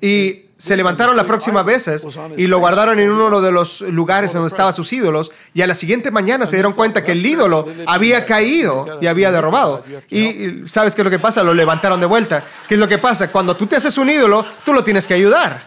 Y 0.00 0.46
se 0.56 0.76
levantaron 0.76 1.16
las 1.16 1.26
próximas 1.26 1.64
veces 1.66 2.06
y 2.36 2.46
lo 2.46 2.58
guardaron 2.58 2.98
en 2.98 3.10
uno 3.10 3.40
de 3.40 3.52
los 3.52 3.82
lugares 3.82 4.32
donde 4.32 4.48
estaban 4.48 4.72
sus 4.72 4.92
ídolos. 4.92 5.30
Y 5.52 5.62
a 5.62 5.66
la 5.66 5.74
siguiente 5.74 6.10
mañana 6.10 6.46
se 6.46 6.56
dieron 6.56 6.72
cuenta 6.72 7.04
que 7.04 7.12
el 7.12 7.24
ídolo 7.24 7.66
había 7.86 8.24
caído 8.24 8.98
y 9.00 9.06
había 9.06 9.30
derrobado. 9.30 9.84
Y 10.08 10.66
¿sabes 10.66 10.94
qué 10.94 11.02
es 11.02 11.04
lo 11.04 11.10
que 11.10 11.18
pasa? 11.18 11.42
Lo 11.42 11.52
levantaron 11.52 12.00
de 12.00 12.06
vuelta. 12.06 12.44
¿Qué 12.68 12.74
es 12.74 12.80
lo 12.80 12.88
que 12.88 12.98
pasa? 12.98 13.30
Cuando 13.30 13.54
tú 13.56 13.66
te 13.66 13.76
haces 13.76 13.96
un 13.98 14.08
ídolo, 14.08 14.44
tú 14.64 14.72
lo 14.72 14.82
tienes 14.82 15.06
que 15.06 15.14
ayudar. 15.14 15.60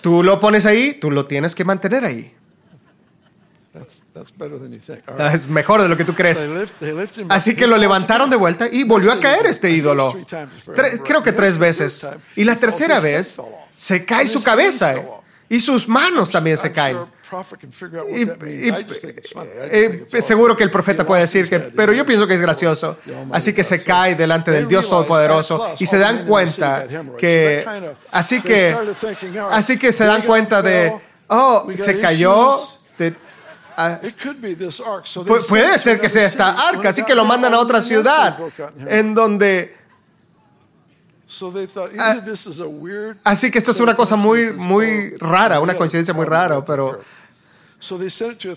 Tú 0.00 0.22
lo 0.22 0.40
pones 0.40 0.66
ahí, 0.66 0.94
tú 0.94 1.10
lo 1.10 1.26
tienes 1.26 1.54
que 1.54 1.64
mantener 1.64 2.04
ahí. 2.04 2.34
Es 5.32 5.48
mejor 5.48 5.82
de 5.82 5.88
lo 5.88 5.96
que 5.96 6.04
tú 6.04 6.14
crees. 6.14 6.48
Así 7.28 7.54
que 7.54 7.66
lo 7.66 7.76
levantaron 7.76 8.28
de 8.30 8.36
vuelta 8.36 8.68
y 8.70 8.84
volvió 8.84 9.12
a 9.12 9.20
caer 9.20 9.46
este 9.46 9.70
ídolo. 9.70 10.16
creo 11.04 11.22
que 11.22 11.32
tres 11.32 11.58
veces. 11.58 12.06
Y 12.36 12.44
la 12.44 12.56
tercera 12.56 13.00
vez 13.00 13.36
se 13.76 14.04
cae 14.04 14.26
su 14.26 14.42
cabeza 14.42 14.94
y 15.48 15.60
sus 15.60 15.88
manos 15.88 16.30
también 16.30 16.56
se 16.56 16.72
caen. 16.72 16.98
Seguro 20.20 20.56
que 20.56 20.64
el 20.64 20.70
profeta 20.70 21.04
puede 21.04 21.22
decir 21.22 21.48
que, 21.48 21.58
pero 21.60 21.92
yo 21.92 22.04
pienso 22.04 22.26
que 22.26 22.34
es 22.34 22.40
gracioso. 22.40 22.96
Así 23.32 23.52
que 23.52 23.64
se 23.64 23.82
cae 23.82 24.14
delante 24.14 24.50
del 24.50 24.66
Dios 24.66 24.88
Todopoderoso 24.88 25.74
y 25.78 25.86
se 25.86 25.98
dan 25.98 26.26
cuenta 26.26 26.86
que, 27.18 27.64
así 28.10 28.40
que, 28.40 28.76
así 29.50 29.78
que 29.78 29.92
se 29.92 30.04
dan 30.04 30.22
cuenta 30.22 30.62
de, 30.62 30.92
oh, 31.28 31.66
se 31.74 32.00
cayó. 32.00 32.58
Ah, 33.80 34.00
puede 35.48 35.78
ser 35.78 36.00
que 36.00 36.10
sea 36.10 36.26
esta 36.26 36.68
arca, 36.68 36.88
así 36.88 37.04
que 37.04 37.14
lo 37.14 37.24
mandan 37.24 37.54
a 37.54 37.60
otra 37.60 37.80
ciudad 37.80 38.36
en 38.88 39.14
donde 39.14 39.78
Ah, 41.98 42.16
así 43.24 43.50
que 43.50 43.58
esto 43.58 43.72
es 43.72 43.80
una 43.80 43.94
cosa 43.94 44.16
muy, 44.16 44.50
muy 44.52 45.10
rara, 45.18 45.60
una 45.60 45.74
coincidencia 45.74 46.14
muy 46.14 46.24
rara, 46.24 46.64
pero... 46.64 46.98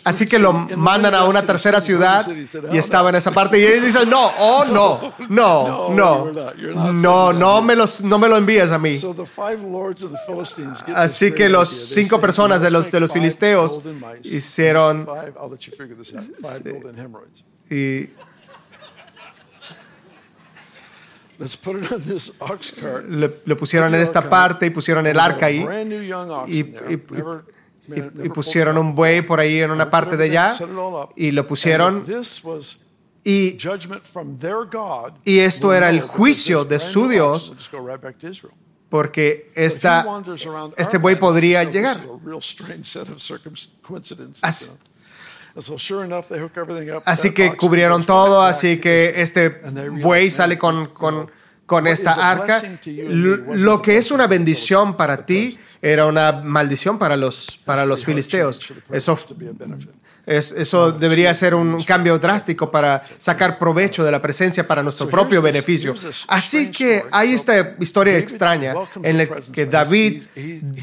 Así 0.03 0.27
que 0.27 0.39
lo 0.39 0.51
mandan 0.53 1.13
a 1.13 1.25
una 1.25 1.45
tercera 1.45 1.79
ciudad 1.79 2.27
y 2.71 2.77
estaba 2.77 3.10
en 3.10 3.15
esa 3.15 3.31
parte 3.31 3.60
y 3.60 3.63
él 3.63 3.84
dice, 3.84 4.05
no, 4.05 4.31
oh 4.39 4.65
no, 4.71 5.13
no, 5.29 5.93
no, 5.93 6.91
no, 6.93 7.34
no 7.34 7.62
me, 7.62 7.75
los, 7.75 8.01
no 8.01 8.17
me 8.17 8.27
lo 8.27 8.38
envíes 8.38 8.71
a 8.71 8.79
mí. 8.79 8.99
Así 10.95 11.31
que 11.34 11.49
los 11.49 11.69
cinco 11.69 12.19
personas 12.19 12.62
de 12.62 12.71
los, 12.71 12.91
de 12.91 12.99
los 12.99 13.12
filisteos 13.12 13.81
hicieron... 14.23 15.07
Y 17.69 18.10
le, 23.45 23.55
pusieron 23.55 23.93
en 23.93 24.01
esta 24.01 24.29
parte 24.29 24.67
y 24.67 24.69
pusieron 24.69 25.07
el 25.07 25.19
arca 25.19 25.47
ahí. 25.47 25.65
Y, 26.47 26.63
pusieron 28.34 28.77
un 28.77 28.95
buey 28.95 29.21
por 29.21 29.39
ahí 29.39 29.60
en 29.60 29.71
una 29.71 29.89
parte 29.89 30.17
de 30.17 30.25
allá. 30.25 30.56
Y 31.15 31.32
lo 31.32 31.45
pusieron. 31.47 32.04
Y, 33.23 33.58
y 35.25 35.39
esto 35.39 35.73
era 35.73 35.89
el 35.89 36.01
juicio 36.01 36.65
de 36.65 36.80
su 36.80 37.08
Dios 37.08 37.54
porque 38.91 39.49
esta, 39.56 40.06
este 40.75 40.97
buey 40.97 41.15
podría 41.15 41.63
llegar. 41.63 42.01
Así 47.06 47.34
que 47.34 47.56
cubrieron 47.56 48.06
todo, 48.06 48.41
así 48.41 48.82
que 48.82 49.13
este 49.15 49.49
buey 50.01 50.30
sale 50.30 50.58
con, 50.58 50.88
con, 50.88 51.32
con 51.71 51.88
esta 51.88 52.29
arca. 52.29 52.62
Lo 52.86 53.81
que 53.81 53.95
es 53.95 54.12
una 54.12 54.27
bendición 54.27 54.97
para 54.97 55.25
ti 55.25 55.57
era 55.81 56.05
una 56.05 56.34
maldición 56.34 56.99
para 56.99 57.15
los, 57.15 57.62
para 57.63 57.86
los 57.86 58.03
filisteos. 58.03 58.60
Eso 58.91 59.17
eso 60.25 60.91
debería 60.91 61.34
ser 61.34 61.55
un 61.55 61.81
cambio 61.84 62.17
drástico 62.19 62.69
para 62.69 63.01
sacar 63.17 63.57
provecho 63.57 64.03
de 64.03 64.12
la 64.12 64.21
presencia 64.21 64.67
para 64.67 64.84
nuestro 64.84 65.10
propio 65.10 65.41
beneficio. 65.41 65.95
Así 66.27 66.71
que 66.71 67.03
hay 67.12 67.34
esta 67.34 67.75
historia 67.79 68.17
extraña 68.17 68.73
en 69.01 69.17
la 69.17 69.25
que 69.25 69.65
David 69.65 70.23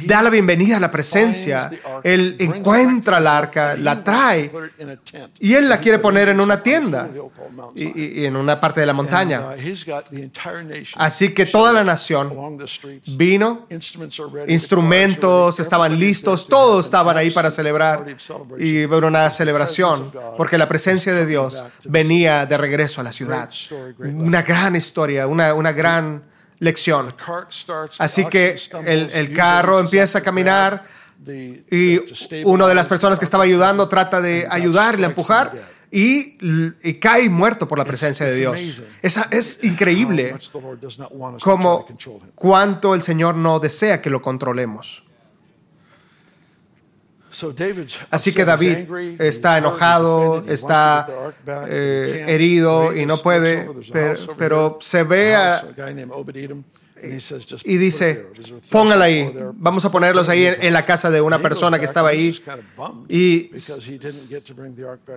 da 0.06 0.22
la 0.22 0.30
bienvenida 0.30 0.76
a 0.76 0.80
la 0.80 0.90
presencia. 0.90 1.70
Él 2.02 2.36
encuentra 2.38 3.20
la 3.20 3.38
arca, 3.38 3.76
la 3.76 4.02
trae 4.02 4.50
y 5.38 5.54
él 5.54 5.68
la 5.68 5.78
quiere 5.78 5.98
poner 5.98 6.30
en 6.30 6.40
una 6.40 6.62
tienda 6.62 7.08
y, 7.74 8.24
en 8.24 8.36
una 8.36 8.60
parte 8.60 8.80
de 8.80 8.86
la 8.86 8.92
montaña. 8.92 9.50
Así 10.96 11.32
que 11.32 11.46
toda 11.46 11.72
la 11.72 11.84
nación 11.84 12.58
vino, 13.16 13.66
instrumentos 14.48 15.60
estaban 15.60 15.98
listos, 15.98 16.46
todos 16.48 16.86
estaban 16.86 17.16
ahí 17.16 17.30
para 17.30 17.50
celebrar 17.50 18.04
y 18.58 18.86
ver 18.86 19.04
una 19.04 19.27
celebración 19.30 20.12
porque 20.36 20.58
la 20.58 20.68
presencia 20.68 21.14
de 21.14 21.26
Dios 21.26 21.64
venía 21.84 22.46
de 22.46 22.56
regreso 22.56 23.00
a 23.00 23.04
la 23.04 23.12
ciudad. 23.12 23.50
Una 23.98 24.42
gran 24.42 24.76
historia, 24.76 25.26
una, 25.26 25.54
una 25.54 25.72
gran 25.72 26.24
lección. 26.58 27.14
Así 27.98 28.26
que 28.26 28.56
el, 28.84 29.10
el 29.12 29.32
carro 29.32 29.80
empieza 29.80 30.18
a 30.18 30.22
caminar 30.22 30.82
y 31.26 32.00
una 32.44 32.66
de 32.66 32.74
las 32.74 32.88
personas 32.88 33.18
que 33.18 33.24
estaba 33.24 33.44
ayudando 33.44 33.88
trata 33.88 34.20
de 34.20 34.46
ayudarle 34.48 35.06
a 35.06 35.08
empujar 35.08 35.52
y, 35.90 36.38
y, 36.82 36.94
cae 36.94 37.28
muerto 37.30 37.66
por 37.66 37.78
la 37.78 37.84
presencia 37.84 38.26
de 38.26 38.36
Dios. 38.36 38.82
Esa, 39.02 39.26
es 39.30 39.64
increíble 39.64 40.36
como 41.40 41.86
cuánto 42.34 42.94
el 42.94 43.02
Señor 43.02 43.34
no 43.34 43.58
desea 43.58 44.02
que 44.02 44.10
lo 44.10 44.20
controlemos. 44.20 45.02
Así 48.10 48.32
que 48.32 48.44
David 48.44 48.88
está 49.18 49.58
enojado, 49.58 50.44
está 50.48 51.06
eh, 51.68 52.24
herido 52.28 52.94
y 52.94 53.06
no 53.06 53.18
puede, 53.18 53.68
pero, 54.36 54.78
se 54.80 55.02
ve 55.04 55.34
a, 55.36 55.64
y 57.64 57.76
dice, 57.76 58.26
póngala 58.70 59.06
ahí, 59.06 59.32
vamos 59.54 59.84
a 59.84 59.90
ponerlos 59.90 60.28
ahí 60.28 60.46
en, 60.46 60.72
la 60.72 60.84
casa 60.84 61.10
de 61.10 61.20
una 61.20 61.38
persona 61.38 61.78
que 61.78 61.86
estaba 61.86 62.10
ahí. 62.10 62.40
Y, 63.08 63.50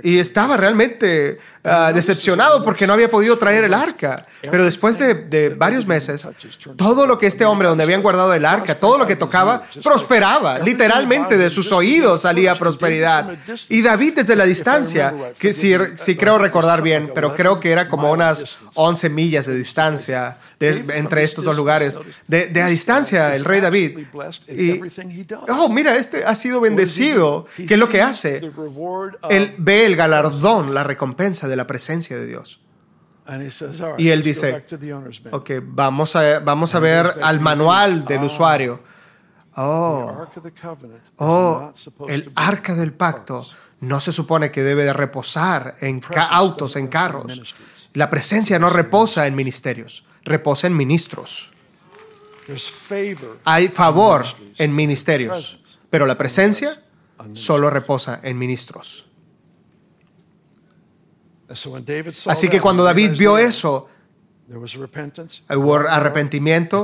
y 0.03 0.19
estaba 0.19 0.57
realmente 0.57 1.37
ah, 1.63 1.91
decepcionado 1.93 2.63
porque 2.63 2.87
no 2.87 2.93
había 2.93 3.09
podido 3.09 3.37
traer 3.37 3.63
el 3.63 3.73
arca. 3.73 4.25
Pero 4.41 4.65
después 4.65 4.97
de, 4.99 5.49
varios 5.57 5.85
meses, 5.85 6.27
todo 6.75 7.07
lo 7.07 7.17
que 7.17 7.27
este 7.27 7.45
hombre 7.45 7.67
donde 7.67 7.83
habían 7.83 8.01
guardado 8.01 8.33
el 8.33 8.45
arca, 8.45 8.75
todo 8.75 8.97
lo 8.97 9.07
que 9.07 9.15
tocaba, 9.15 9.61
prosperaba. 9.83 10.59
Literalmente 10.59 11.37
de 11.37 11.49
sus 11.49 11.71
oídos 11.71 12.21
salía 12.21 12.57
prosperidad. 12.57 13.31
Y 13.69 13.81
David 13.81 14.13
desde 14.17 14.35
la 14.35 14.45
distancia, 14.45 15.13
que 15.37 15.53
si, 15.53 15.73
si 15.95 16.15
creo 16.15 16.37
recordar 16.37 16.81
bien, 16.81 17.11
pero 17.13 17.35
creo 17.35 17.59
que 17.59 17.71
era 17.71 17.87
como 17.87 18.11
unas 18.11 18.59
11 18.75 19.09
millas 19.09 19.45
de 19.45 19.55
distancia 19.55 20.37
entre 20.61 21.23
estos 21.23 21.43
dos 21.43 21.55
lugares, 21.55 21.97
de, 22.27 22.61
a 22.61 22.67
distancia, 22.67 23.35
el 23.35 23.43
rey 23.43 23.61
David. 23.61 23.99
Y, 24.47 24.81
oh, 25.49 25.69
mira, 25.69 25.95
este 25.95 26.23
ha 26.23 26.35
sido 26.35 26.61
bendecido. 26.61 27.45
¿Qué 27.55 27.73
es 27.73 27.79
lo 27.79 27.89
que 27.89 28.01
hace? 28.01 28.41
Él 29.29 29.55
ve 29.57 29.85
el 29.85 29.95
galardón, 29.95 30.73
la 30.73 30.83
recompensa 30.83 31.47
de 31.47 31.55
la 31.55 31.65
presencia 31.65 32.17
de 32.17 32.27
Dios. 32.27 32.59
Y 33.97 34.09
él 34.09 34.23
dice, 34.23 34.65
ok, 35.31 35.51
vamos 35.63 36.15
a, 36.15 36.39
vamos 36.39 36.75
a 36.75 36.79
ver 36.79 37.19
al 37.21 37.39
manual 37.39 38.03
del 38.05 38.23
usuario. 38.23 38.81
Oh, 39.55 40.27
oh, 41.17 41.73
el 42.07 42.31
arca 42.35 42.73
del 42.73 42.93
pacto 42.93 43.45
no 43.81 43.99
se 43.99 44.11
supone 44.11 44.49
que 44.49 44.63
debe 44.63 44.85
de 44.85 44.93
reposar 44.93 45.75
en 45.81 46.01
autos, 46.29 46.75
en 46.75 46.87
carros. 46.87 47.55
La 47.93 48.09
presencia 48.09 48.59
no 48.59 48.69
reposa 48.69 49.27
en 49.27 49.35
ministerios 49.35 50.05
reposa 50.23 50.67
en 50.67 50.75
ministros. 50.75 51.51
Hay 53.43 53.67
favor 53.67 54.25
en 54.57 54.75
ministerios, 54.75 55.59
pero 55.89 56.05
la 56.05 56.17
presencia 56.17 56.81
solo 57.33 57.69
reposa 57.69 58.19
en 58.23 58.37
ministros. 58.37 59.05
Así 62.27 62.49
que 62.49 62.61
cuando 62.61 62.83
David 62.83 63.11
vio 63.17 63.37
eso, 63.37 63.87
Hubo 65.49 65.75
arrepentimiento. 65.75 66.83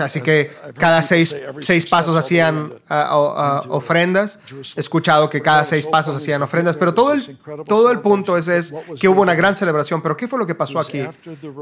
así 0.00 0.20
que 0.20 0.50
cada 0.76 1.02
seis, 1.02 1.34
seis 1.60 1.86
pasos 1.86 2.16
hacían 2.16 2.72
ah, 2.88 3.08
ah, 3.10 3.64
ofrendas. 3.68 4.40
He 4.76 4.80
escuchado 4.80 5.30
que 5.30 5.40
cada 5.40 5.64
seis 5.64 5.86
pasos 5.86 6.16
hacían 6.16 6.42
ofrendas, 6.42 6.76
pero 6.76 6.92
todo 6.92 7.12
el, 7.12 7.38
todo 7.66 7.90
el 7.90 8.00
punto 8.00 8.36
es, 8.36 8.48
es 8.48 8.74
que 9.00 9.08
hubo 9.08 9.22
una 9.22 9.34
gran 9.34 9.54
celebración. 9.54 10.02
Pero 10.02 10.16
¿qué 10.16 10.28
fue 10.28 10.38
lo 10.38 10.46
que 10.46 10.54
pasó 10.54 10.78
aquí? 10.78 11.02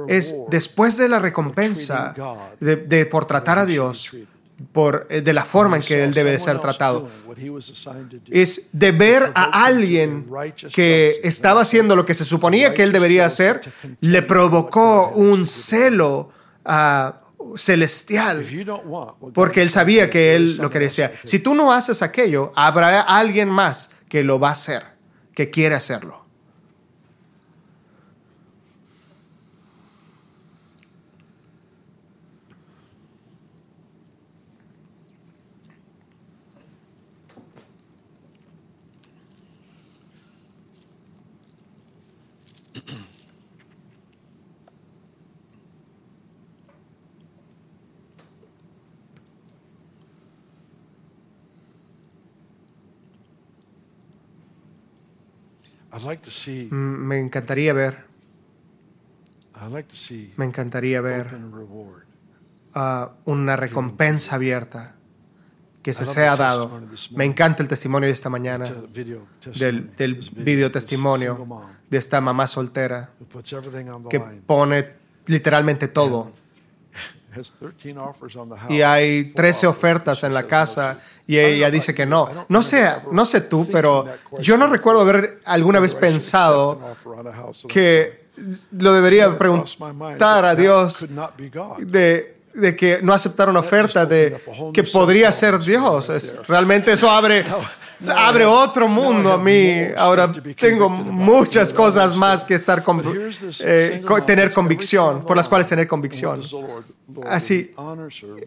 Es 0.08 0.34
después 0.50 0.96
de 0.96 1.08
la 1.08 1.18
recompensa 1.18 2.14
de 2.60 3.06
por 3.06 3.24
tratar 3.24 3.58
a 3.58 3.66
Dios, 3.66 4.10
por, 4.72 5.07
eh, 5.11 5.20
de 5.20 5.33
la 5.33 5.44
forma 5.44 5.77
en 5.77 5.83
que 5.83 6.05
él 6.05 6.14
debe 6.14 6.33
de 6.33 6.40
ser 6.40 6.59
tratado. 6.61 7.09
Es 8.31 8.68
de 8.72 8.92
ver 8.92 9.33
a 9.35 9.64
alguien 9.64 10.27
que 10.72 11.20
estaba 11.22 11.62
haciendo 11.62 11.96
lo 11.96 12.07
que 12.07 12.14
se 12.14 12.25
suponía 12.25 12.75
que 12.75 12.83
él 12.83 12.92
debería 12.92 13.27
hacer, 13.27 13.61
le 14.01 14.22
provocó 14.22 15.09
un 15.11 15.44
celo 15.44 16.31
ah, 16.64 17.21
celestial, 17.56 18.46
porque 19.35 19.63
él 19.63 19.71
sabía 19.71 20.08
que 20.10 20.35
él 20.35 20.56
lo 20.56 20.71
quería 20.71 20.88
hacer. 20.88 21.13
Si 21.25 21.38
tú 21.38 21.54
no 21.54 21.73
haces 21.73 22.02
aquello, 22.02 22.52
habrá 22.54 23.00
alguien 23.00 23.48
más 23.48 23.90
que 24.08 24.23
lo 24.23 24.38
va 24.38 24.50
a 24.50 24.52
hacer, 24.52 24.83
que 25.35 25.50
quiere 25.50 25.75
hacerlo. 25.75 26.21
Me 56.71 57.21
encantaría 57.21 57.73
ver. 57.73 58.13
Me 60.37 60.44
encantaría 60.44 61.00
ver 61.00 61.29
uh, 62.75 62.81
una 63.25 63.57
recompensa 63.57 64.35
abierta 64.35 64.96
que 65.83 65.92
se 65.92 66.07
sea 66.07 66.37
dado. 66.37 66.81
Me 67.13 67.25
encanta 67.25 67.63
el 67.63 67.69
testimonio 67.69 68.07
de 68.07 68.13
esta 68.13 68.31
mañana, 68.31 68.65
del, 69.55 69.94
del 69.96 70.15
video 70.37 70.71
testimonio 70.71 71.46
de 71.90 71.98
esta 71.98 72.21
mamá 72.21 72.46
soltera 72.46 73.11
que 74.09 74.21
pone 74.21 74.88
literalmente 75.27 75.88
todo. 75.88 76.33
Y 78.70 78.83
hay 78.83 79.24
13 79.24 79.66
ofertas 79.66 80.22
en 80.24 80.35
la 80.35 80.44
casa. 80.44 80.98
y 81.26 81.38
ella 81.38 81.70
dice 81.70 81.94
que 81.94 82.06
no. 82.06 82.28
No 82.48 82.62
sé, 82.62 82.88
no 83.10 83.24
sé 83.24 83.42
tú, 83.42 83.68
pero 83.70 84.04
yo 84.40 84.56
no 84.56 84.66
recuerdo 84.66 85.00
haber 85.00 85.40
alguna 85.44 85.80
vez 85.80 85.94
pensado 85.94 86.78
que 87.68 88.26
lo 88.78 88.92
debería 88.92 89.37
preguntar 89.37 90.44
a 90.44 90.54
Dios 90.54 91.06
de 91.78 92.42
de 92.54 92.76
que 92.76 93.00
no 93.02 93.12
aceptaron 93.12 93.56
oferta 93.56 94.06
de 94.06 94.37
que 94.72 94.83
podría 94.85 95.33
ser 95.33 95.58
Dios. 95.58 96.10
realmente 96.46 96.92
eso 96.92 97.10
abre, 97.10 97.44
abre 98.09 98.44
otro 98.44 98.88
mundo 98.88 99.33
a 99.33 99.38
mí. 99.38 99.79
Ahora 99.96 100.33
tengo 100.57 100.88
muchas 100.88 101.73
cosas 101.73 102.17
más 102.17 102.44
que 102.44 102.55
estar 102.55 102.83
eh, 103.61 104.03
tener 104.27 104.53
convicción, 104.53 105.25
por 105.25 105.37
las 105.37 105.48
cuales 105.48 105.69
tener 105.69 105.87
convicción. 105.87 106.40
Así 107.27 107.75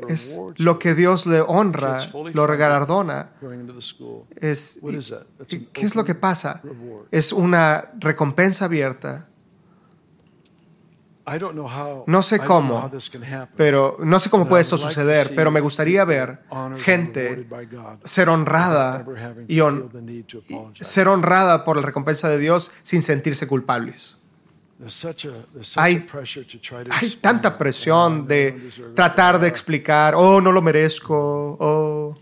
es 0.07 0.39
lo 0.57 0.79
que 0.79 0.95
Dios 0.95 1.25
le 1.27 1.41
honra, 1.41 1.99
lo 2.33 2.47
regalardona. 2.47 3.29
Es, 4.39 4.79
¿Qué 5.73 5.85
es 5.85 5.95
lo 5.95 6.03
que 6.03 6.15
pasa? 6.15 6.61
Es 7.11 7.31
una 7.31 7.91
recompensa 7.99 8.65
abierta 8.65 9.27
no 12.05 12.21
sé 12.21 12.39
cómo, 12.39 12.91
pero 13.55 13.97
no 14.03 14.19
sé 14.19 14.29
cómo 14.29 14.47
puede 14.47 14.61
esto 14.61 14.77
suceder, 14.77 15.33
pero 15.35 15.49
me 15.49 15.59
gustaría 15.59 16.05
ver 16.05 16.39
gente 16.83 17.47
ser 18.03 18.29
honrada 18.29 19.05
y, 19.47 19.59
ser 20.81 21.07
honrada 21.07 21.65
por 21.65 21.77
la 21.77 21.81
recompensa 21.81 22.29
de 22.29 22.37
Dios 22.37 22.71
sin 22.83 23.01
sentirse 23.01 23.47
culpables. 23.47 24.19
Hay, 25.77 26.05
hay 26.91 27.09
tanta 27.21 27.57
presión 27.57 28.27
de 28.27 28.59
tratar 28.93 29.39
de 29.39 29.47
explicar, 29.47 30.13
oh, 30.15 30.41
no 30.41 30.51
lo 30.51 30.61
merezco, 30.61 31.57
oh, 31.59 32.13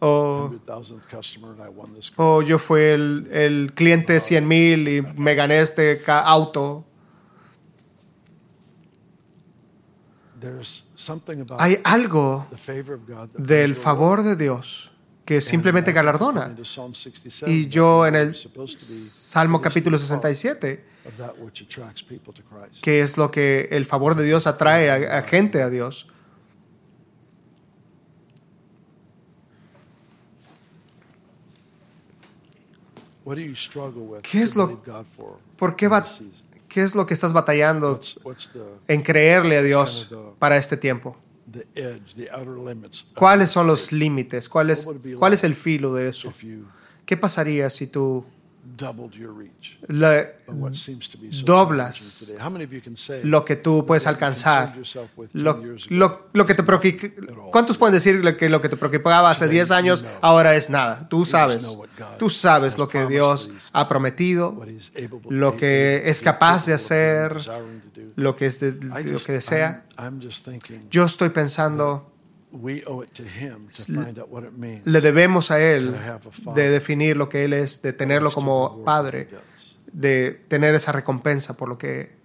oh, 0.00 0.50
oh 2.16 2.42
yo 2.42 2.58
fui 2.58 2.80
el, 2.80 3.28
el 3.30 3.72
cliente 3.74 4.18
100 4.18 4.48
mil 4.48 4.88
y 4.88 5.02
me 5.02 5.34
gané 5.34 5.60
este 5.60 6.02
auto. 6.06 6.84
Hay 11.58 11.78
algo 11.84 12.46
del 13.36 13.74
favor 13.74 14.22
de 14.22 14.36
Dios 14.36 14.90
que 15.24 15.40
simplemente 15.40 15.92
galardona. 15.92 16.54
Y 17.46 17.68
yo 17.68 18.06
en 18.06 18.14
el 18.14 18.36
Salmo 18.36 19.60
capítulo 19.60 19.98
67, 19.98 20.84
que 22.82 23.00
es 23.00 23.16
lo 23.16 23.30
que 23.30 23.68
el 23.70 23.86
favor 23.86 24.14
de 24.14 24.24
Dios 24.24 24.46
atrae 24.46 24.90
a, 24.90 25.22
gente 25.22 25.62
a 25.62 25.70
Dios. 25.70 26.08
¿Qué 34.22 34.42
es 34.42 34.54
lo, 34.54 34.82
¿Por 35.56 35.76
qué 35.76 35.88
va, 35.88 36.04
¿Qué 36.74 36.82
es 36.82 36.96
lo 36.96 37.06
que 37.06 37.14
estás 37.14 37.32
batallando 37.32 38.00
en 38.88 39.02
creerle 39.02 39.58
a 39.58 39.62
Dios 39.62 40.10
para 40.40 40.56
este 40.56 40.76
tiempo? 40.76 41.16
¿Cuáles 43.14 43.50
son 43.50 43.68
los 43.68 43.92
límites? 43.92 44.48
¿Cuál 44.48 44.70
es, 44.70 44.90
¿Cuál 45.16 45.34
es 45.34 45.44
el 45.44 45.54
filo 45.54 45.94
de 45.94 46.08
eso? 46.08 46.32
¿Qué 47.06 47.16
pasaría 47.16 47.70
si 47.70 47.86
tú 47.86 48.24
doblas 51.44 52.32
lo 53.22 53.44
que 53.44 53.56
tú 53.56 53.84
puedes 53.86 54.06
alcanzar, 54.06 54.74
lo, 55.32 56.46
que 56.46 56.54
te 56.54 56.64
¿Cuántos 57.50 57.76
pueden 57.76 57.94
decir 57.94 58.36
que 58.36 58.48
lo 58.48 58.60
que 58.60 58.68
te 58.68 58.76
preocupaba 58.76 59.30
hace 59.30 59.48
10 59.48 59.70
años 59.70 60.04
ahora 60.20 60.56
es 60.56 60.70
nada? 60.70 61.08
Tú 61.08 61.24
sabes, 61.24 61.76
tú 62.18 62.30
sabes 62.30 62.78
lo 62.78 62.88
que 62.88 63.06
Dios 63.06 63.50
ha 63.72 63.86
prometido, 63.88 64.60
lo 65.28 65.56
que 65.56 66.02
es 66.06 66.22
capaz 66.22 66.66
de 66.66 66.74
hacer, 66.74 67.36
lo 68.16 68.34
que, 68.36 68.46
es 68.46 68.62
lo 68.62 69.18
que 69.20 69.32
desea. 69.32 69.84
Yo 70.90 71.04
estoy 71.04 71.28
pensando 71.28 72.13
le 74.84 75.00
debemos 75.00 75.50
a 75.50 75.60
Él 75.60 75.94
de 76.54 76.70
definir 76.70 77.16
lo 77.16 77.28
que 77.28 77.44
Él 77.44 77.52
es, 77.52 77.82
de 77.82 77.92
tenerlo 77.92 78.30
como 78.30 78.84
Padre, 78.84 79.28
de 79.92 80.30
tener 80.48 80.74
esa 80.74 80.92
recompensa 80.92 81.56
por 81.56 81.68
lo 81.68 81.76
que, 81.76 82.16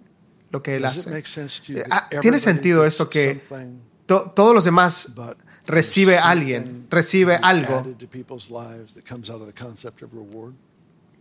lo 0.50 0.62
que 0.62 0.76
Él 0.76 0.84
hace. 0.84 1.18
Eh, 1.68 1.84
ah, 1.90 2.08
¿Tiene 2.20 2.38
sentido 2.38 2.84
esto 2.84 3.08
que 3.08 3.40
todos 4.06 4.54
los 4.54 4.64
demás 4.64 5.14
recibe 5.66 6.18
alguien, 6.18 6.86
recibe 6.90 7.36
algo 7.42 7.84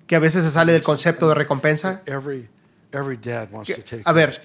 que 0.08 0.16
a 0.16 0.20
veces 0.20 0.44
se 0.44 0.52
sale 0.52 0.74
del 0.74 0.84
concepto 0.84 1.30
de 1.30 1.36
recompensa? 1.36 2.02
a 4.06 4.12
ver, 4.12 4.42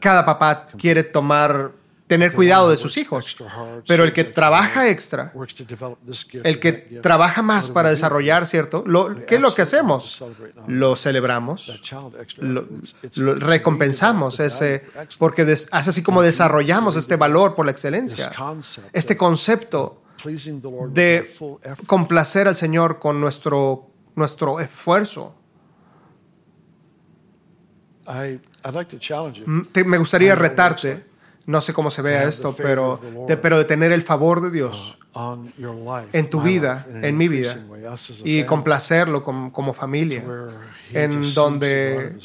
cada 0.00 0.24
papá 0.24 0.68
quiere 0.78 1.04
tomar 1.04 1.72
tener 2.14 2.32
cuidado 2.32 2.70
de 2.70 2.76
sus 2.76 2.96
hijos. 2.96 3.36
Pero 3.88 4.04
el 4.04 4.12
que 4.12 4.22
trabaja 4.22 4.88
extra, 4.88 5.32
el 6.44 6.60
que 6.60 6.72
trabaja 7.02 7.42
más 7.42 7.68
para 7.68 7.90
desarrollar, 7.90 8.46
¿cierto? 8.46 8.84
Lo, 8.86 9.26
¿Qué 9.26 9.34
es 9.34 9.40
lo 9.40 9.52
que 9.52 9.62
hacemos? 9.62 10.24
Lo 10.68 10.94
celebramos, 10.94 11.80
lo, 12.38 13.34
recompensamos, 13.34 14.38
ese, 14.38 14.84
porque 15.18 15.42
es 15.42 15.68
así 15.72 16.04
como 16.04 16.22
desarrollamos 16.22 16.94
este 16.96 17.16
valor 17.16 17.56
por 17.56 17.66
la 17.66 17.72
excelencia. 17.72 18.30
Este 18.92 19.16
concepto 19.16 20.02
de 20.90 21.28
complacer 21.86 22.46
al 22.46 22.54
Señor 22.54 23.00
con 23.00 23.20
nuestro, 23.20 23.90
nuestro 24.14 24.60
esfuerzo. 24.60 25.34
Me 29.84 29.98
gustaría 29.98 30.36
retarte 30.36 31.13
no 31.46 31.60
sé 31.60 31.72
cómo 31.72 31.90
se 31.90 32.02
vea 32.02 32.24
esto, 32.24 32.54
pero 32.56 33.00
de, 33.28 33.36
pero 33.36 33.58
de 33.58 33.64
tener 33.64 33.92
el 33.92 34.02
favor 34.02 34.40
de 34.40 34.50
Dios 34.50 34.98
en 36.12 36.30
tu 36.30 36.42
vida, 36.42 36.86
en 37.02 37.16
mi 37.16 37.28
vida, 37.28 37.56
y 38.24 38.44
complacerlo 38.44 39.22
como, 39.22 39.52
como 39.52 39.72
familia, 39.74 40.24
en 40.92 41.34
donde 41.34 42.16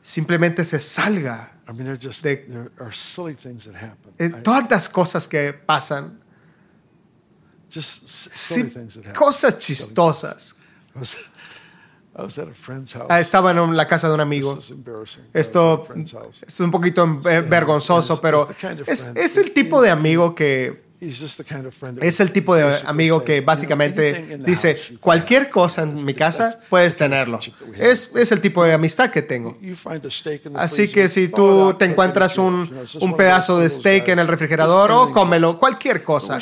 simplemente 0.00 0.64
se 0.64 0.78
salga 0.78 1.52
de 4.16 4.30
todas 4.42 4.70
las 4.70 4.88
cosas 4.88 5.28
que 5.28 5.52
pasan, 5.52 6.20
cosas 9.14 9.58
chistosas 9.58 10.56
Ah, 13.08 13.20
estaba 13.20 13.52
en 13.52 13.76
la 13.76 13.86
casa 13.86 14.08
de 14.08 14.14
un 14.14 14.20
amigo. 14.20 14.58
Esto 15.32 15.86
es 16.46 16.60
un 16.60 16.70
poquito 16.70 17.20
vergonzoso, 17.20 18.20
pero 18.20 18.48
es, 18.86 19.12
es 19.14 19.36
el 19.36 19.52
tipo 19.52 19.80
de 19.80 19.90
amigo 19.90 20.34
que 20.34 20.87
es 21.00 22.20
el 22.20 22.32
tipo 22.32 22.54
de 22.56 22.78
amigo 22.84 23.22
que 23.22 23.40
básicamente 23.40 24.38
dice, 24.44 24.80
cualquier 25.00 25.48
cosa 25.48 25.82
en 25.82 26.04
mi 26.04 26.14
casa 26.14 26.58
puedes 26.68 26.96
tenerlo. 26.96 27.38
Es, 27.76 28.10
es 28.16 28.32
el 28.32 28.40
tipo 28.40 28.64
de 28.64 28.72
amistad 28.72 29.10
que 29.10 29.22
tengo. 29.22 29.56
Así 30.54 30.88
que 30.88 31.08
si 31.08 31.28
tú 31.28 31.74
te 31.78 31.84
encuentras 31.84 32.36
un, 32.38 32.68
un 33.00 33.16
pedazo 33.16 33.58
de 33.58 33.68
steak 33.68 34.08
en 34.08 34.18
el 34.18 34.28
refrigerador, 34.28 34.90
o 34.90 35.12
cómelo, 35.12 35.58
cualquier 35.58 36.02
cosa. 36.02 36.38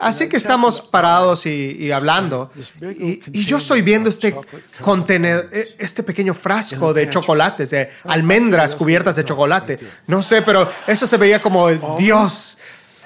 Así 0.00 0.28
que 0.28 0.36
estamos 0.36 0.80
parados 0.80 1.46
y, 1.46 1.92
hablando. 1.92 2.50
Y, 2.80 3.20
y, 3.32 3.44
yo 3.44 3.58
estoy 3.58 3.82
viendo 3.82 4.08
este 4.08 4.34
contenedor, 4.80 5.48
e, 5.52 5.76
este 5.78 6.02
pequeño 6.02 6.32
frasco 6.32 6.94
de 6.94 7.10
chocolates, 7.10 7.70
de 7.70 7.90
almendras 8.04 8.74
cubiertas 8.74 9.16
de 9.16 9.24
chocolate. 9.24 9.78
No 10.06 10.22
sé, 10.22 10.42
pero 10.42 10.68
eso 10.86 11.06
se 11.06 11.16
veía 11.16 11.42
como 11.42 11.68
Dios. 11.96 12.58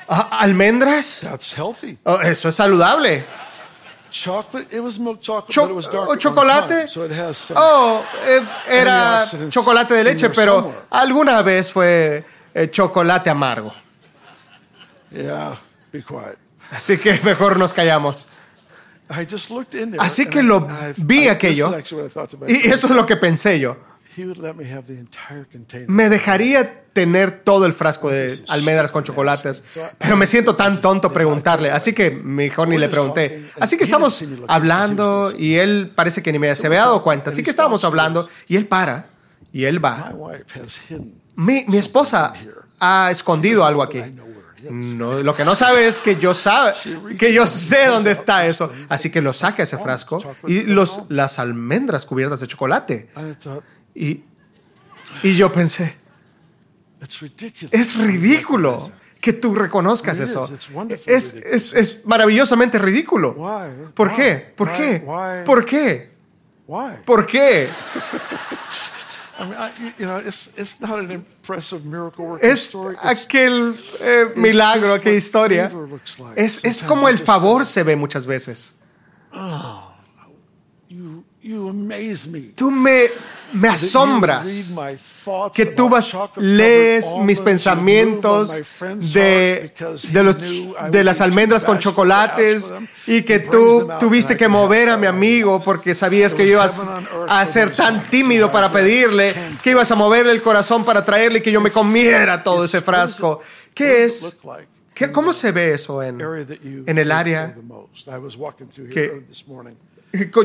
Ah, 0.08 0.38
¿Almendras? 0.40 1.20
That's 1.22 1.52
healthy. 1.56 1.98
Oh, 2.04 2.20
eso 2.20 2.48
es 2.48 2.54
saludable. 2.54 3.24
o 6.08 6.16
chocolate. 6.16 6.86
oh, 7.54 8.02
era 8.66 9.26
chocolate 9.50 9.94
de 9.94 10.04
leche, 10.04 10.30
pero 10.30 10.86
alguna 10.90 11.42
vez 11.42 11.70
fue 11.70 12.24
eh, 12.54 12.70
chocolate 12.70 13.28
amargo. 13.28 13.72
Así 16.70 16.96
que 16.98 17.20
mejor 17.22 17.58
nos 17.58 17.72
callamos. 17.72 18.28
Así 19.98 20.26
que 20.26 20.42
lo 20.42 20.66
vi 20.98 21.28
aquello 21.28 21.72
y 22.46 22.68
eso 22.68 22.86
es 22.86 22.90
lo 22.90 23.06
que 23.06 23.16
pensé 23.16 23.58
yo. 23.58 23.76
Me 25.88 26.08
dejaría 26.08 26.82
tener 26.92 27.42
todo 27.42 27.66
el 27.66 27.72
frasco 27.72 28.10
de 28.10 28.42
almendras 28.48 28.90
con 28.90 29.04
chocolates, 29.04 29.62
pero 29.98 30.16
me 30.16 30.26
siento 30.26 30.56
tan 30.56 30.80
tonto 30.80 31.12
preguntarle, 31.12 31.70
así 31.70 31.92
que 31.92 32.10
mejor 32.10 32.68
ni 32.68 32.76
le 32.78 32.88
pregunté. 32.88 33.44
Así 33.60 33.76
que 33.76 33.84
estamos 33.84 34.24
hablando 34.48 35.32
y 35.38 35.54
él 35.54 35.92
parece 35.94 36.22
que 36.22 36.32
ni 36.32 36.38
me 36.38 36.54
se 36.56 36.66
había 36.66 36.80
dado 36.80 37.02
cuenta, 37.02 37.30
así 37.30 37.42
que 37.42 37.50
estábamos 37.50 37.84
hablando 37.84 38.28
y 38.48 38.56
él 38.56 38.66
para 38.66 39.10
y 39.52 39.64
él 39.64 39.84
va. 39.84 40.12
Mi, 41.36 41.64
mi 41.68 41.76
esposa 41.76 42.32
ha 42.80 43.10
escondido 43.10 43.64
algo 43.64 43.82
aquí. 43.82 44.02
No, 44.70 45.22
lo 45.22 45.34
que 45.36 45.44
no 45.44 45.54
sabe 45.54 45.86
es 45.86 46.02
que 46.02 46.16
yo 46.16 46.34
sabe, 46.34 46.72
que 47.16 47.32
yo 47.32 47.46
sé 47.46 47.86
dónde 47.86 48.10
está 48.10 48.46
eso. 48.46 48.70
Así 48.88 49.10
que 49.10 49.20
lo 49.22 49.32
saca 49.32 49.62
ese 49.62 49.78
frasco 49.78 50.20
y 50.46 50.62
los, 50.62 51.02
las 51.08 51.38
almendras 51.38 52.04
cubiertas 52.06 52.40
de 52.40 52.48
chocolate. 52.48 53.08
Y, 53.98 54.22
y 55.24 55.34
yo 55.34 55.50
pensé, 55.50 55.96
es 57.72 57.96
ridículo 57.96 58.88
que 59.20 59.32
tú 59.32 59.56
reconozcas 59.56 60.20
eso. 60.20 60.48
Es, 61.06 61.34
es, 61.34 61.72
es 61.72 62.06
maravillosamente 62.06 62.78
ridículo. 62.78 63.34
¿Por 63.94 64.14
qué? 64.14 64.54
¿Por 64.56 64.72
qué? 64.72 65.04
¿Por 65.44 65.64
qué? 65.64 66.10
¿Por 67.04 67.26
qué? 67.26 67.68
Es 72.40 72.76
aquel 73.04 73.76
eh, 74.00 74.32
milagro, 74.34 74.92
aquella 74.94 75.16
historia. 75.16 75.70
Es, 76.34 76.64
es 76.64 76.82
como 76.82 77.08
el 77.08 77.18
favor 77.18 77.64
se 77.64 77.84
ve 77.84 77.94
muchas 77.94 78.26
veces. 78.26 78.80
Oh. 79.32 79.94
Tú 82.56 82.70
me 82.70 83.04
me 83.52 83.68
asombras 83.68 84.72
que 85.54 85.66
tú 85.66 85.88
vas, 85.88 86.16
lees 86.36 87.14
mis 87.22 87.40
pensamientos 87.40 88.58
de, 89.12 89.72
de, 90.90 91.04
las 91.04 91.20
almendras 91.20 91.64
con 91.64 91.78
chocolates 91.78 92.72
y 93.06 93.22
que 93.22 93.40
tú 93.40 93.88
tuviste 93.98 94.36
que 94.36 94.48
mover 94.48 94.90
a 94.90 94.96
mi 94.96 95.06
amigo 95.06 95.62
porque 95.62 95.94
sabías 95.94 96.34
que 96.34 96.46
ibas 96.46 96.88
a 97.28 97.44
ser 97.46 97.74
tan 97.74 98.08
tímido 98.10 98.50
para 98.52 98.70
pedirle, 98.70 99.34
que 99.62 99.70
ibas 99.70 99.90
a 99.90 99.94
moverle 99.94 100.32
el 100.32 100.42
corazón 100.42 100.84
para 100.84 101.04
traerle 101.04 101.38
y 101.38 101.42
que 101.42 101.52
yo 101.52 101.60
me 101.60 101.70
comiera 101.70 102.42
todo 102.42 102.64
ese 102.64 102.80
frasco. 102.80 103.40
¿Qué 103.74 104.04
es? 104.04 104.38
¿Qué, 104.94 105.12
¿Cómo 105.12 105.32
se 105.32 105.52
ve 105.52 105.74
eso 105.74 106.02
en, 106.02 106.20
en 106.20 106.98
el 106.98 107.12
área 107.12 107.54
que 108.92 109.22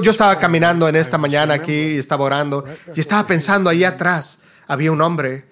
yo 0.01 0.11
estaba 0.11 0.37
caminando 0.39 0.87
en 0.87 0.95
esta 0.95 1.17
mañana 1.17 1.55
aquí 1.55 1.73
y 1.73 1.97
estaba 1.97 2.25
orando 2.25 2.63
y 2.95 2.99
estaba 2.99 3.25
pensando 3.27 3.69
ahí 3.69 3.83
atrás. 3.83 4.39
Había 4.67 4.91
un 4.91 5.01
hombre 5.01 5.45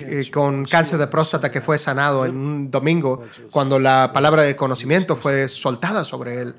eh, 0.00 0.30
con 0.32 0.64
cáncer 0.64 0.98
de 0.98 1.06
próstata 1.06 1.50
que 1.50 1.60
fue 1.60 1.78
sanado 1.78 2.24
en 2.24 2.36
un 2.36 2.70
domingo 2.70 3.22
cuando 3.50 3.78
la 3.78 4.10
palabra 4.12 4.42
de 4.42 4.56
conocimiento 4.56 5.14
fue 5.14 5.48
soltada 5.48 6.04
sobre 6.04 6.40
él. 6.40 6.54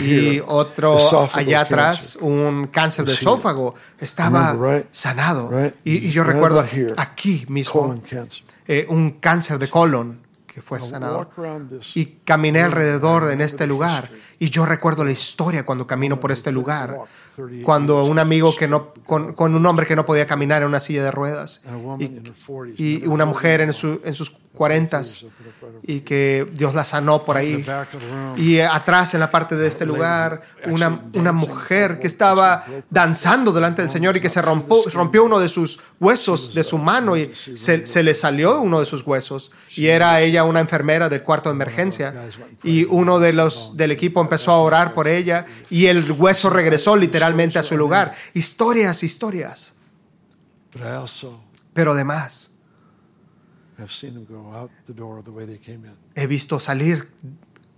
Y 0.00 0.40
otro 0.46 1.28
allá 1.32 1.60
atrás, 1.60 2.16
un 2.20 2.68
cáncer 2.68 3.04
de 3.04 3.14
esófago, 3.14 3.74
estaba 3.98 4.56
sanado. 4.90 5.50
Y, 5.84 6.10
yo 6.10 6.24
recuerdo 6.24 6.64
aquí 6.96 7.44
mismo 7.48 8.00
eh, 8.66 8.86
un 8.88 9.12
cáncer 9.12 9.58
de 9.58 9.68
colon 9.68 10.24
que 10.46 10.62
fue 10.62 10.78
sanado. 10.78 11.28
Y 11.94 12.06
caminé 12.24 12.62
alrededor 12.62 13.30
en 13.32 13.40
este 13.40 13.66
lugar. 13.66 14.08
Y 14.38 14.50
yo 14.50 14.66
recuerdo 14.66 15.04
la 15.04 15.12
historia 15.12 15.64
cuando 15.64 15.86
camino 15.86 16.20
por 16.20 16.32
este 16.32 16.52
lugar. 16.52 16.98
Cuando 17.64 18.04
un 18.04 18.18
amigo 18.18 18.54
que 18.54 18.68
no, 18.68 18.92
con, 19.04 19.34
un 19.38 19.66
hombre 19.66 19.86
que 19.86 19.96
no 19.96 20.06
podía 20.06 20.26
caminar 20.26 20.62
en 20.62 20.68
una 20.68 20.80
silla 20.80 21.04
de 21.04 21.10
ruedas. 21.10 21.62
Y, 22.78 23.06
una 23.06 23.24
mujer 23.24 23.60
en, 23.60 23.72
su, 23.72 24.00
en 24.04 24.14
sus 24.14 24.30
cuarentas 24.54 25.24
y 25.82 26.00
que 26.00 26.46
Dios 26.52 26.74
la 26.74 26.84
sanó 26.84 27.24
por 27.24 27.36
ahí. 27.36 27.64
Y 28.36 28.60
atrás 28.60 29.14
en 29.14 29.20
la 29.20 29.30
parte 29.30 29.56
de 29.56 29.66
este 29.66 29.84
lugar, 29.84 30.42
una, 30.66 31.00
una 31.14 31.32
mujer 31.32 31.98
que 31.98 32.06
estaba 32.06 32.64
danzando 32.88 33.52
delante 33.52 33.82
del 33.82 33.90
Señor 33.90 34.16
y 34.16 34.20
que 34.20 34.28
se 34.28 34.40
rompió, 34.40 34.76
rompió 34.92 35.24
uno 35.24 35.40
de 35.40 35.48
sus 35.48 35.80
huesos 36.00 36.54
de 36.54 36.62
su 36.62 36.78
mano 36.78 37.16
y 37.16 37.34
se, 37.34 37.86
se 37.86 38.02
le 38.02 38.14
salió 38.14 38.60
uno 38.60 38.80
de 38.80 38.86
sus 38.86 39.06
huesos. 39.06 39.50
Y 39.76 39.88
era 39.88 40.20
ella 40.20 40.44
una 40.44 40.60
enfermera 40.60 41.08
del 41.08 41.22
cuarto 41.22 41.48
de 41.48 41.54
emergencia. 41.54 42.14
Y 42.62 42.84
uno 42.84 43.18
de 43.18 43.32
los 43.32 43.76
del 43.76 43.90
equipo 43.90 44.20
empezó 44.24 44.50
a 44.50 44.58
orar 44.58 44.92
por 44.92 45.08
ella 45.08 45.46
y 45.70 45.86
el 45.86 46.10
hueso 46.12 46.50
regresó 46.50 46.96
literalmente 46.96 47.58
a 47.58 47.62
su 47.62 47.76
lugar. 47.76 48.14
Historias, 48.34 49.02
historias. 49.02 49.74
Pero 51.72 51.92
además, 51.92 52.54
He 56.14 56.26
visto 56.26 56.60
salir 56.60 57.08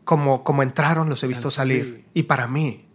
como, 0.05 0.44
como 0.44 0.62
entraron, 0.62 1.09
los 1.09 1.22
he 1.22 1.26
visto 1.26 1.51
salir. 1.51 2.05
Y 2.14 2.24
para 2.24 2.47
mí, 2.47 2.86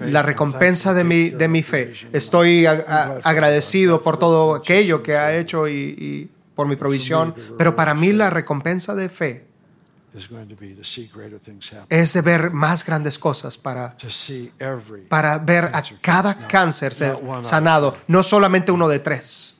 la 0.00 0.22
recompensa 0.22 0.94
de 0.94 1.04
mi, 1.04 1.30
de 1.30 1.48
mi 1.48 1.62
fe, 1.62 1.92
estoy 2.12 2.66
agradecido 2.66 4.00
por 4.00 4.16
todo 4.16 4.54
aquello 4.54 5.02
que 5.02 5.16
ha 5.16 5.36
hecho 5.36 5.68
y, 5.68 6.30
por 6.54 6.68
mi 6.68 6.76
provisión, 6.76 7.34
pero 7.58 7.74
para 7.74 7.94
mí 7.94 8.12
la 8.12 8.30
recompensa 8.30 8.94
de 8.94 9.08
fe 9.08 9.46
es 11.88 12.12
de 12.12 12.20
ver 12.22 12.50
más 12.50 12.84
grandes 12.84 13.18
cosas 13.18 13.58
para, 13.58 13.96
para 15.08 15.38
ver 15.38 15.64
a 15.72 15.82
cada 16.00 16.46
cáncer 16.46 16.94
sanado, 17.42 17.96
no 18.06 18.22
solamente 18.22 18.70
uno 18.70 18.88
de 18.88 19.00
tres. 19.00 19.56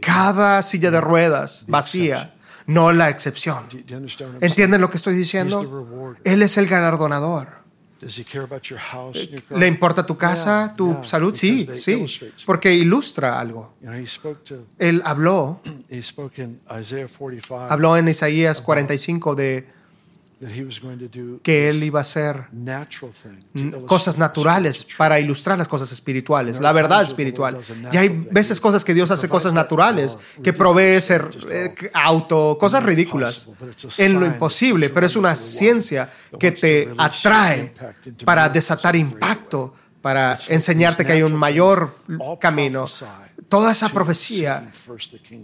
Cada 0.00 0.62
silla 0.62 0.90
de 0.90 1.00
ruedas 1.00 1.64
vacía, 1.68 2.34
no 2.66 2.92
la 2.92 3.08
excepción. 3.08 3.68
¿Entienden 4.40 4.80
lo 4.80 4.90
que 4.90 4.96
estoy 4.96 5.14
diciendo? 5.14 6.16
Él 6.24 6.42
es 6.42 6.58
el 6.58 6.66
galardonador. 6.66 7.61
¿Le 9.50 9.66
importa 9.66 10.04
tu 10.04 10.16
casa, 10.16 10.74
tu 10.76 10.98
salud? 11.04 11.34
Sí, 11.34 11.66
sí, 11.76 12.06
porque 12.46 12.72
ilustra 12.74 13.38
algo. 13.38 13.74
Él 14.78 15.02
habló, 15.04 15.60
habló 17.68 17.96
en 17.96 18.08
Isaías 18.08 18.60
45 18.60 19.34
de 19.34 19.66
que 21.42 21.68
él 21.68 21.84
iba 21.84 22.00
a 22.00 22.02
hacer 22.02 22.46
cosas 23.86 24.18
naturales 24.18 24.86
para 24.96 25.20
ilustrar 25.20 25.56
las 25.56 25.68
cosas 25.68 25.92
espirituales, 25.92 26.60
la 26.60 26.72
verdad 26.72 27.02
espiritual. 27.02 27.58
Y 27.92 27.96
hay 27.96 28.08
veces 28.08 28.60
cosas 28.60 28.84
que 28.84 28.92
Dios 28.92 29.10
hace 29.10 29.28
cosas 29.28 29.52
naturales, 29.52 30.18
que 30.42 30.52
provee 30.52 31.00
ser 31.00 31.28
eh, 31.48 31.74
auto, 31.94 32.56
cosas 32.58 32.82
ridículas. 32.82 33.48
en 33.98 34.18
lo 34.18 34.26
imposible, 34.26 34.90
pero 34.90 35.06
es 35.06 35.14
una 35.14 35.36
ciencia 35.36 36.10
que 36.38 36.50
te 36.50 36.92
atrae 36.98 37.72
para 38.24 38.48
desatar 38.48 38.96
impacto, 38.96 39.74
para 40.00 40.36
enseñarte 40.48 41.04
que 41.04 41.12
hay 41.12 41.22
un 41.22 41.34
mayor 41.34 41.94
camino 42.40 42.86
toda 43.52 43.72
esa 43.72 43.90
profecía 43.90 44.72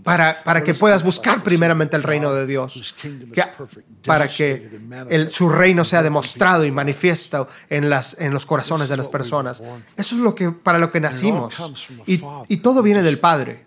para, 0.02 0.42
para 0.42 0.64
que 0.64 0.72
puedas 0.72 1.02
buscar 1.02 1.42
primeramente 1.42 1.94
el 1.94 2.02
reino 2.02 2.32
de 2.32 2.46
Dios, 2.46 2.94
para 4.02 4.26
que 4.26 4.80
el, 5.10 5.30
su 5.30 5.50
reino 5.50 5.84
sea 5.84 6.02
demostrado 6.02 6.64
y 6.64 6.70
manifiesto 6.70 7.46
en, 7.68 7.90
las, 7.90 8.18
en 8.18 8.32
los 8.32 8.46
corazones 8.46 8.88
de 8.88 8.96
las 8.96 9.08
personas. 9.08 9.62
Eso 9.94 10.14
es 10.14 10.22
lo 10.22 10.34
que, 10.34 10.50
para 10.50 10.78
lo 10.78 10.90
que 10.90 11.00
nacimos. 11.00 11.54
Y, 12.06 12.22
y 12.48 12.56
todo 12.56 12.82
viene 12.82 13.02
del 13.02 13.18
Padre. 13.18 13.66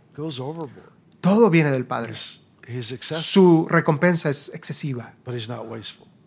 Todo 1.22 1.52
viene 1.52 1.70
del 1.70 1.86
Padre. 1.86 2.16
Su 3.00 3.68
recompensa 3.70 4.32
es 4.32 4.52
excesiva, 4.56 5.14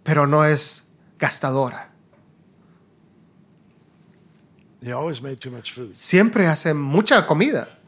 pero 0.04 0.28
no 0.28 0.44
es 0.44 0.86
gastadora. 1.18 1.90
Siempre 5.94 6.46
hace 6.46 6.74
mucha 6.74 7.26
comida. 7.26 7.80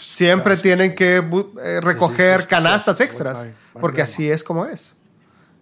Siempre 0.00 0.56
tienen 0.56 0.94
que 0.94 1.16
eh, 1.16 1.80
recoger 1.80 2.46
canastas 2.46 3.00
extras, 3.00 3.46
porque 3.80 4.02
así 4.02 4.30
es 4.30 4.42
como 4.42 4.66
es. 4.66 4.96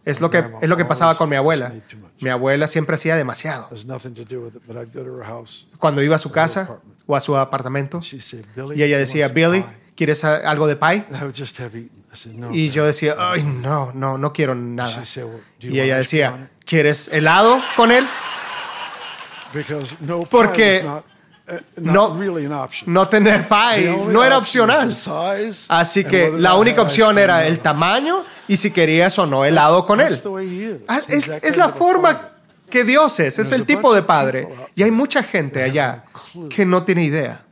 Es 0.05 0.21
lo, 0.21 0.31
que, 0.31 0.43
es 0.63 0.69
lo 0.69 0.77
que 0.79 0.87
pasaba 0.87 1.15
con 1.15 1.29
mi 1.29 1.37
abuela. 1.37 1.73
Mi 2.21 2.31
abuela 2.31 2.67
siempre 2.67 2.97
hacía 2.97 3.17
demasiado. 3.17 3.69
Cuando 5.79 6.03
iba 6.03 6.17
a 6.17 6.19
su 6.19 6.33
casa 6.33 6.81
o 7.07 7.17
a 7.17 7.21
su 7.21 7.37
apartamento, 7.37 8.01
y 8.75 8.83
ella 8.83 8.99
decía, 8.99 9.29
Billy, 9.29 9.65
¿quieres 9.95 10.25
algo 10.25 10.67
de 10.67 10.77
pie? 10.77 11.05
Y 12.51 12.71
yo 12.71 12.85
decía, 12.85 13.15
ay, 13.19 13.45
no, 13.45 13.93
no, 13.95 14.19
no 14.19 14.33
quiero 14.33 14.55
nada. 14.55 15.05
Y 15.61 15.79
ella 15.79 15.99
decía, 15.99 16.51
¿quieres 16.65 17.09
helado 17.13 17.61
con 17.77 17.93
él? 17.93 18.05
Porque 20.31 20.85
no, 21.77 22.19
no 22.87 23.09
tener 23.09 23.49
pie 23.49 23.97
no 24.09 24.25
era 24.25 24.39
opcional. 24.39 24.95
Así 25.69 26.05
que 26.05 26.31
la 26.31 26.55
única 26.55 26.83
opción 26.83 27.19
era 27.19 27.47
el 27.47 27.61
tamaño 27.61 28.25
y 28.49 28.57
si 28.57 28.71
querías 28.71 29.19
o 29.19 29.27
no 29.27 29.45
helado 29.45 29.85
con 29.87 30.01
él. 30.01 30.19
Ah, 30.89 31.01
es, 31.09 31.29
es 31.29 31.57
la 31.57 31.69
forma 31.69 32.31
que 32.69 32.85
Dios 32.85 33.19
es, 33.21 33.39
es 33.39 33.53
el 33.53 33.65
tipo 33.67 33.95
de 33.95 34.03
padre. 34.03 34.49
Y 34.75 34.83
hay 34.83 34.91
mucha 34.91 35.23
gente 35.23 35.63
allá 35.63 36.05
que 36.49 36.65
no 36.65 36.85
tiene 36.85 37.05
idea 37.05 37.45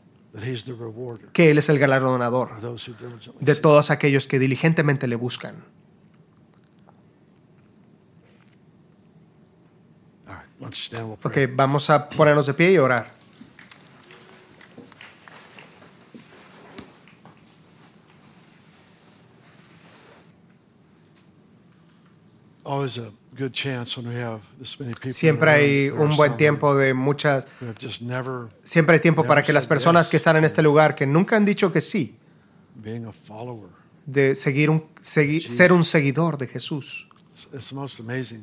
que 1.33 1.51
Él 1.51 1.59
es 1.59 1.69
el 1.69 1.79
galardonador 1.79 2.51
de 3.41 3.55
todos 3.57 3.91
aquellos 3.91 4.27
que 4.27 4.39
diligentemente 4.39 5.07
le 5.07 5.17
buscan. 5.17 5.57
Ok, 11.23 11.39
vamos 11.55 11.89
a 11.91 12.09
ponernos 12.09 12.47
de 12.47 12.55
pie 12.55 12.73
y 12.73 12.79
orar. 12.79 13.18
Siempre 25.11 25.51
hay 25.51 25.89
un 25.91 26.17
buen 26.17 26.37
tiempo 26.37 26.75
de 26.75 26.93
muchas... 26.93 27.47
Siempre 28.63 28.97
hay 28.97 29.01
tiempo 29.01 29.25
para 29.25 29.43
que 29.43 29.53
las 29.53 29.67
personas 29.67 30.09
que 30.09 30.19
están 30.19 30.37
en 30.37 30.45
este 30.45 30.63
lugar, 30.63 30.95
que 30.95 31.07
nunca 31.07 31.37
han 31.37 31.45
dicho 31.45 31.73
que 31.73 31.81
sí, 31.81 32.17
de 34.07 34.35
seguir 34.35 34.71
un, 34.71 34.85
seguir, 35.03 35.49
ser 35.49 35.73
un 35.73 35.85
seguidor 35.85 36.39
de 36.39 36.47
Jesús. 36.47 37.09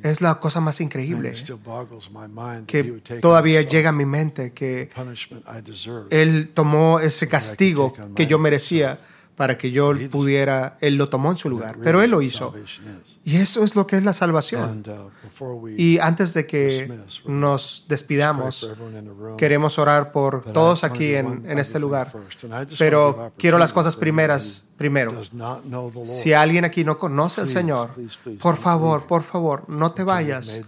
Es 0.02 0.20
la 0.20 0.36
cosa 0.36 0.60
más 0.60 0.80
increíble 0.80 1.34
que 2.66 2.84
todavía 3.20 3.60
llega 3.62 3.90
a 3.90 3.92
mi 3.92 4.06
mente 4.06 4.52
que 4.52 4.88
Él 6.10 6.50
tomó 6.54 7.00
ese 7.00 7.28
castigo 7.28 7.94
que 8.14 8.26
yo 8.26 8.38
merecía 8.38 8.98
para 9.36 9.58
que 9.58 9.70
yo 9.70 9.92
pudiera, 10.10 10.78
Él 10.80 10.96
lo 10.96 11.08
tomó 11.08 11.30
en 11.30 11.36
su 11.36 11.48
lugar, 11.50 11.76
pero 11.82 12.02
Él 12.02 12.10
lo 12.10 12.22
hizo. 12.22 12.54
Y 13.24 13.36
eso 13.36 13.64
es 13.64 13.76
lo 13.76 13.86
que 13.86 13.96
es 13.96 14.04
la 14.04 14.12
salvación. 14.12 14.82
Uh, 15.40 15.68
y 15.68 15.98
antes 15.98 16.32
de 16.34 16.46
que 16.46 16.90
nos 17.26 17.84
despidamos, 17.88 18.70
queremos 19.36 19.78
orar 19.78 20.10
por 20.12 20.44
todos 20.52 20.84
aquí 20.84 21.14
en, 21.14 21.48
en 21.48 21.58
este 21.58 21.78
lugar, 21.78 22.12
pero 22.78 23.32
quiero 23.36 23.58
las 23.58 23.72
cosas 23.72 23.94
primeras 23.94 24.65
primero. 24.76 25.20
Si 26.04 26.32
alguien 26.32 26.64
aquí 26.64 26.84
no 26.84 26.98
conoce 26.98 27.40
al 27.40 27.48
Señor, 27.48 27.90
por 28.40 28.56
favor, 28.56 29.06
por 29.06 29.22
favor, 29.22 29.68
no 29.68 29.92
te 29.92 30.04
vayas 30.04 30.60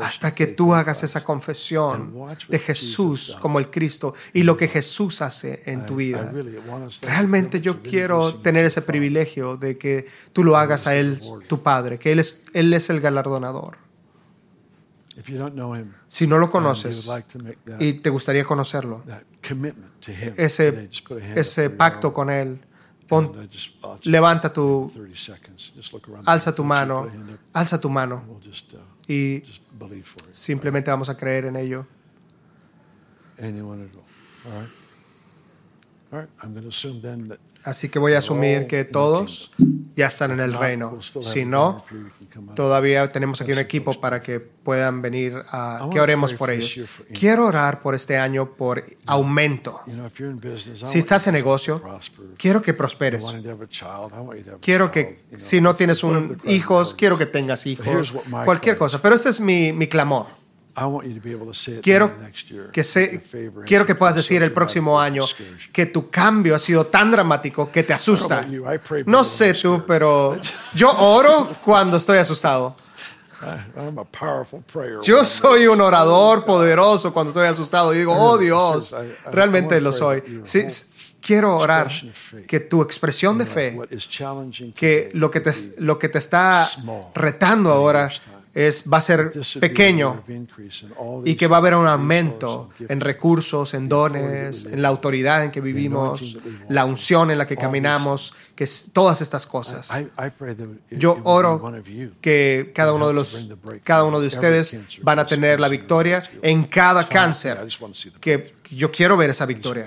hasta 0.00 0.34
que 0.34 0.48
tú 0.48 0.74
hagas 0.74 1.02
esa 1.02 1.22
confesión 1.24 2.12
de 2.48 2.58
Jesús 2.58 3.36
como 3.40 3.58
el 3.58 3.70
Cristo 3.70 4.14
y 4.32 4.42
lo 4.42 4.56
que 4.56 4.68
Jesús 4.68 5.22
hace 5.22 5.62
en 5.66 5.86
tu 5.86 5.96
vida. 5.96 6.32
Realmente 7.02 7.60
yo 7.60 7.82
quiero 7.82 8.34
tener 8.36 8.64
ese 8.64 8.82
privilegio 8.82 9.56
de 9.56 9.78
que 9.78 10.06
tú 10.32 10.44
lo 10.44 10.56
hagas 10.56 10.86
a 10.86 10.96
Él, 10.96 11.20
tu 11.48 11.62
Padre, 11.62 11.98
que 11.98 12.12
Él 12.12 12.18
es, 12.18 12.44
él 12.52 12.72
es 12.74 12.90
el 12.90 13.00
galardonador. 13.00 13.76
Si 16.08 16.26
no 16.26 16.38
lo 16.38 16.50
conoces 16.50 17.08
y 17.78 17.92
te 17.94 18.10
gustaría 18.10 18.44
conocerlo, 18.44 19.04
ese, 20.36 20.88
ese 21.34 21.70
pacto 21.70 22.12
con 22.12 22.30
Él, 22.30 22.60
levanta 24.04 24.52
tu, 24.52 24.90
alza 26.24 26.54
tu 26.54 26.64
mano, 26.64 27.10
alza 27.52 27.80
tu 27.80 27.88
mano. 27.90 28.40
Y 29.08 29.42
simplemente 30.30 30.90
vamos 30.90 31.08
a 31.08 31.16
creer 31.16 31.46
en 31.46 31.56
ello. 31.56 31.86
Así 37.64 37.88
que 37.88 37.98
voy 37.98 38.14
a 38.14 38.18
asumir 38.18 38.66
que 38.66 38.84
todos 38.84 39.50
ya 39.94 40.06
están 40.06 40.32
en 40.32 40.40
el 40.40 40.54
reino. 40.54 40.98
Si 41.00 41.44
no, 41.44 41.84
todavía 42.54 43.12
tenemos 43.12 43.40
aquí 43.40 43.52
un 43.52 43.58
equipo 43.58 44.00
para 44.00 44.20
que 44.20 44.40
puedan 44.40 45.02
venir 45.02 45.42
a 45.50 45.88
que 45.92 46.00
oremos 46.00 46.34
por 46.34 46.50
ellos. 46.50 46.88
Quiero 47.12 47.46
orar 47.46 47.80
por 47.80 47.94
este 47.94 48.18
año 48.18 48.54
por 48.54 48.84
aumento. 49.06 49.80
Si 50.74 50.98
estás 50.98 51.26
en 51.26 51.34
negocio, 51.34 51.82
quiero 52.36 52.62
que 52.62 52.74
prosperes. 52.74 53.24
Quiero 54.60 54.90
que 54.90 55.20
si 55.36 55.60
no 55.60 55.74
tienes 55.74 56.02
un 56.02 56.38
hijos, 56.44 56.94
quiero 56.94 57.16
que 57.16 57.26
tengas 57.26 57.66
hijos. 57.66 58.12
Cualquier 58.44 58.76
cosa. 58.76 59.00
Pero 59.00 59.14
este 59.14 59.28
es 59.28 59.40
mi, 59.40 59.72
mi 59.72 59.86
clamor. 59.86 60.41
Quiero 61.82 62.12
que, 62.72 63.20
quiero 63.66 63.86
que 63.86 63.94
puedas 63.94 64.16
decir 64.16 64.42
el 64.42 64.52
próximo 64.52 64.98
año 64.98 65.24
que 65.72 65.86
tu 65.86 66.10
cambio 66.10 66.54
ha 66.54 66.58
sido 66.58 66.86
tan 66.86 67.10
dramático 67.10 67.70
que 67.70 67.82
te 67.82 67.92
asusta. 67.92 68.46
No 69.06 69.24
sé 69.24 69.54
tú, 69.54 69.84
pero 69.86 70.38
yo 70.74 70.90
oro 70.90 71.56
cuando 71.64 71.96
estoy 71.96 72.18
asustado. 72.18 72.76
Yo 75.02 75.24
soy 75.24 75.66
un 75.66 75.80
orador 75.80 76.44
poderoso 76.44 77.12
cuando 77.12 77.30
estoy 77.30 77.48
asustado 77.48 77.90
digo, 77.90 78.14
oh 78.16 78.38
Dios, 78.38 78.94
realmente 79.30 79.80
lo 79.80 79.92
soy. 79.92 80.22
quiero 81.20 81.56
orar 81.56 81.90
que 82.46 82.60
tu 82.60 82.82
expresión 82.82 83.38
de 83.38 83.46
fe, 83.46 83.78
que 84.74 85.10
lo 85.14 85.30
que 85.30 85.40
te, 85.40 85.52
lo 85.78 85.98
que 85.98 86.08
te 86.08 86.18
está 86.18 86.68
retando 87.14 87.70
ahora, 87.70 88.10
es, 88.54 88.84
va 88.92 88.98
a 88.98 89.00
ser 89.00 89.32
pequeño 89.60 90.22
y 91.24 91.34
que 91.36 91.46
va 91.46 91.56
a 91.56 91.58
haber 91.58 91.74
un 91.74 91.86
aumento 91.86 92.68
en 92.88 93.00
recursos, 93.00 93.74
en 93.74 93.88
dones, 93.88 94.66
en 94.66 94.82
la 94.82 94.88
autoridad 94.88 95.44
en 95.44 95.50
que 95.50 95.60
vivimos, 95.60 96.36
la 96.68 96.84
unción 96.84 97.30
en 97.30 97.38
la 97.38 97.46
que 97.46 97.56
caminamos, 97.56 98.34
que 98.54 98.68
todas 98.92 99.20
estas 99.20 99.46
cosas. 99.46 99.90
Yo 100.90 101.18
oro 101.24 101.72
que 102.20 102.72
cada 102.74 102.92
uno 102.92 103.08
de 103.08 103.14
los 103.14 103.50
cada 103.84 104.04
uno 104.04 104.20
de 104.20 104.26
ustedes 104.26 104.76
van 105.02 105.18
a 105.18 105.26
tener 105.26 105.58
la 105.60 105.68
victoria 105.68 106.22
en 106.42 106.64
cada 106.64 107.06
cáncer 107.06 107.58
que 108.20 108.61
yo 108.76 108.90
quiero 108.90 109.16
ver 109.16 109.30
esa 109.30 109.46
victoria. 109.46 109.86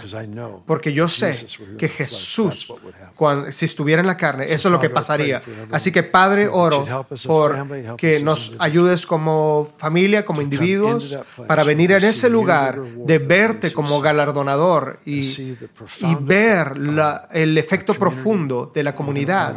Porque 0.66 0.94
yo 0.94 1.08
sé 1.08 1.46
que 1.78 1.90
Jesús, 1.90 2.74
cuando, 3.16 3.52
si 3.52 3.66
estuviera 3.66 4.00
en 4.00 4.08
la 4.08 4.18
carne, 4.18 4.46
eso 4.46 4.68
es 4.68 4.72
lo 4.72 4.80
que 4.80 4.90
pasaría. 4.90 5.42
Así 5.72 5.92
que 5.92 6.04
Padre, 6.04 6.48
oro 6.48 7.06
por 7.26 7.96
que 7.98 8.22
nos 8.22 8.56
ayudes 8.60 9.06
como 9.06 9.74
familia, 9.78 10.26
como 10.26 10.42
individuos, 10.42 11.18
para 11.48 11.64
venir 11.64 11.92
en 11.92 12.04
ese 12.04 12.30
lugar 12.30 12.82
de 12.82 13.18
verte 13.18 13.74
como 13.74 14.02
galardonador 14.02 15.00
y, 15.06 15.20
y 15.22 16.16
ver 16.22 16.78
la, 16.78 17.28
el 17.32 17.58
efecto 17.58 17.94
profundo 17.96 18.72
de 18.74 18.84
la 18.84 18.96
comunidad 18.96 19.56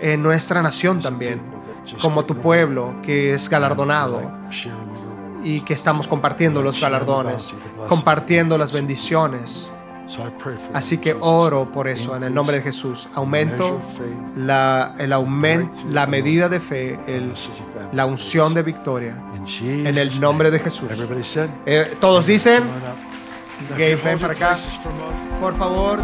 en 0.00 0.22
nuestra 0.22 0.62
nación 0.62 1.00
también, 1.00 1.42
como 2.00 2.24
tu 2.24 2.40
pueblo 2.40 3.00
que 3.02 3.34
es 3.34 3.48
galardonado 3.48 4.32
y 5.42 5.60
que 5.62 5.74
estamos 5.74 6.08
compartiendo 6.08 6.62
los 6.62 6.80
galardones, 6.80 7.52
compartiendo 7.88 8.58
las 8.58 8.72
bendiciones. 8.72 9.70
Así 10.74 10.98
que 10.98 11.16
oro 11.20 11.70
por 11.72 11.88
eso 11.88 12.14
en 12.16 12.24
el 12.24 12.34
nombre 12.34 12.56
de 12.56 12.62
Jesús. 12.62 13.08
Aumento 13.14 13.80
la, 14.36 14.94
el 14.98 15.12
aumento, 15.12 15.74
la 15.88 16.06
medida 16.06 16.48
de 16.48 16.60
fe, 16.60 16.98
el, 17.06 17.32
la 17.92 18.04
unción 18.04 18.52
de 18.52 18.62
victoria 18.62 19.16
en 19.62 19.96
el 19.96 20.20
nombre 20.20 20.50
de 20.50 20.58
Jesús. 20.58 20.90
Eh, 21.64 21.96
todos 22.00 22.26
dicen, 22.26 22.64
ven 23.76 24.18
para 24.18 24.32
acá. 24.34 24.58
Por 25.40 25.56
favor, 25.56 26.00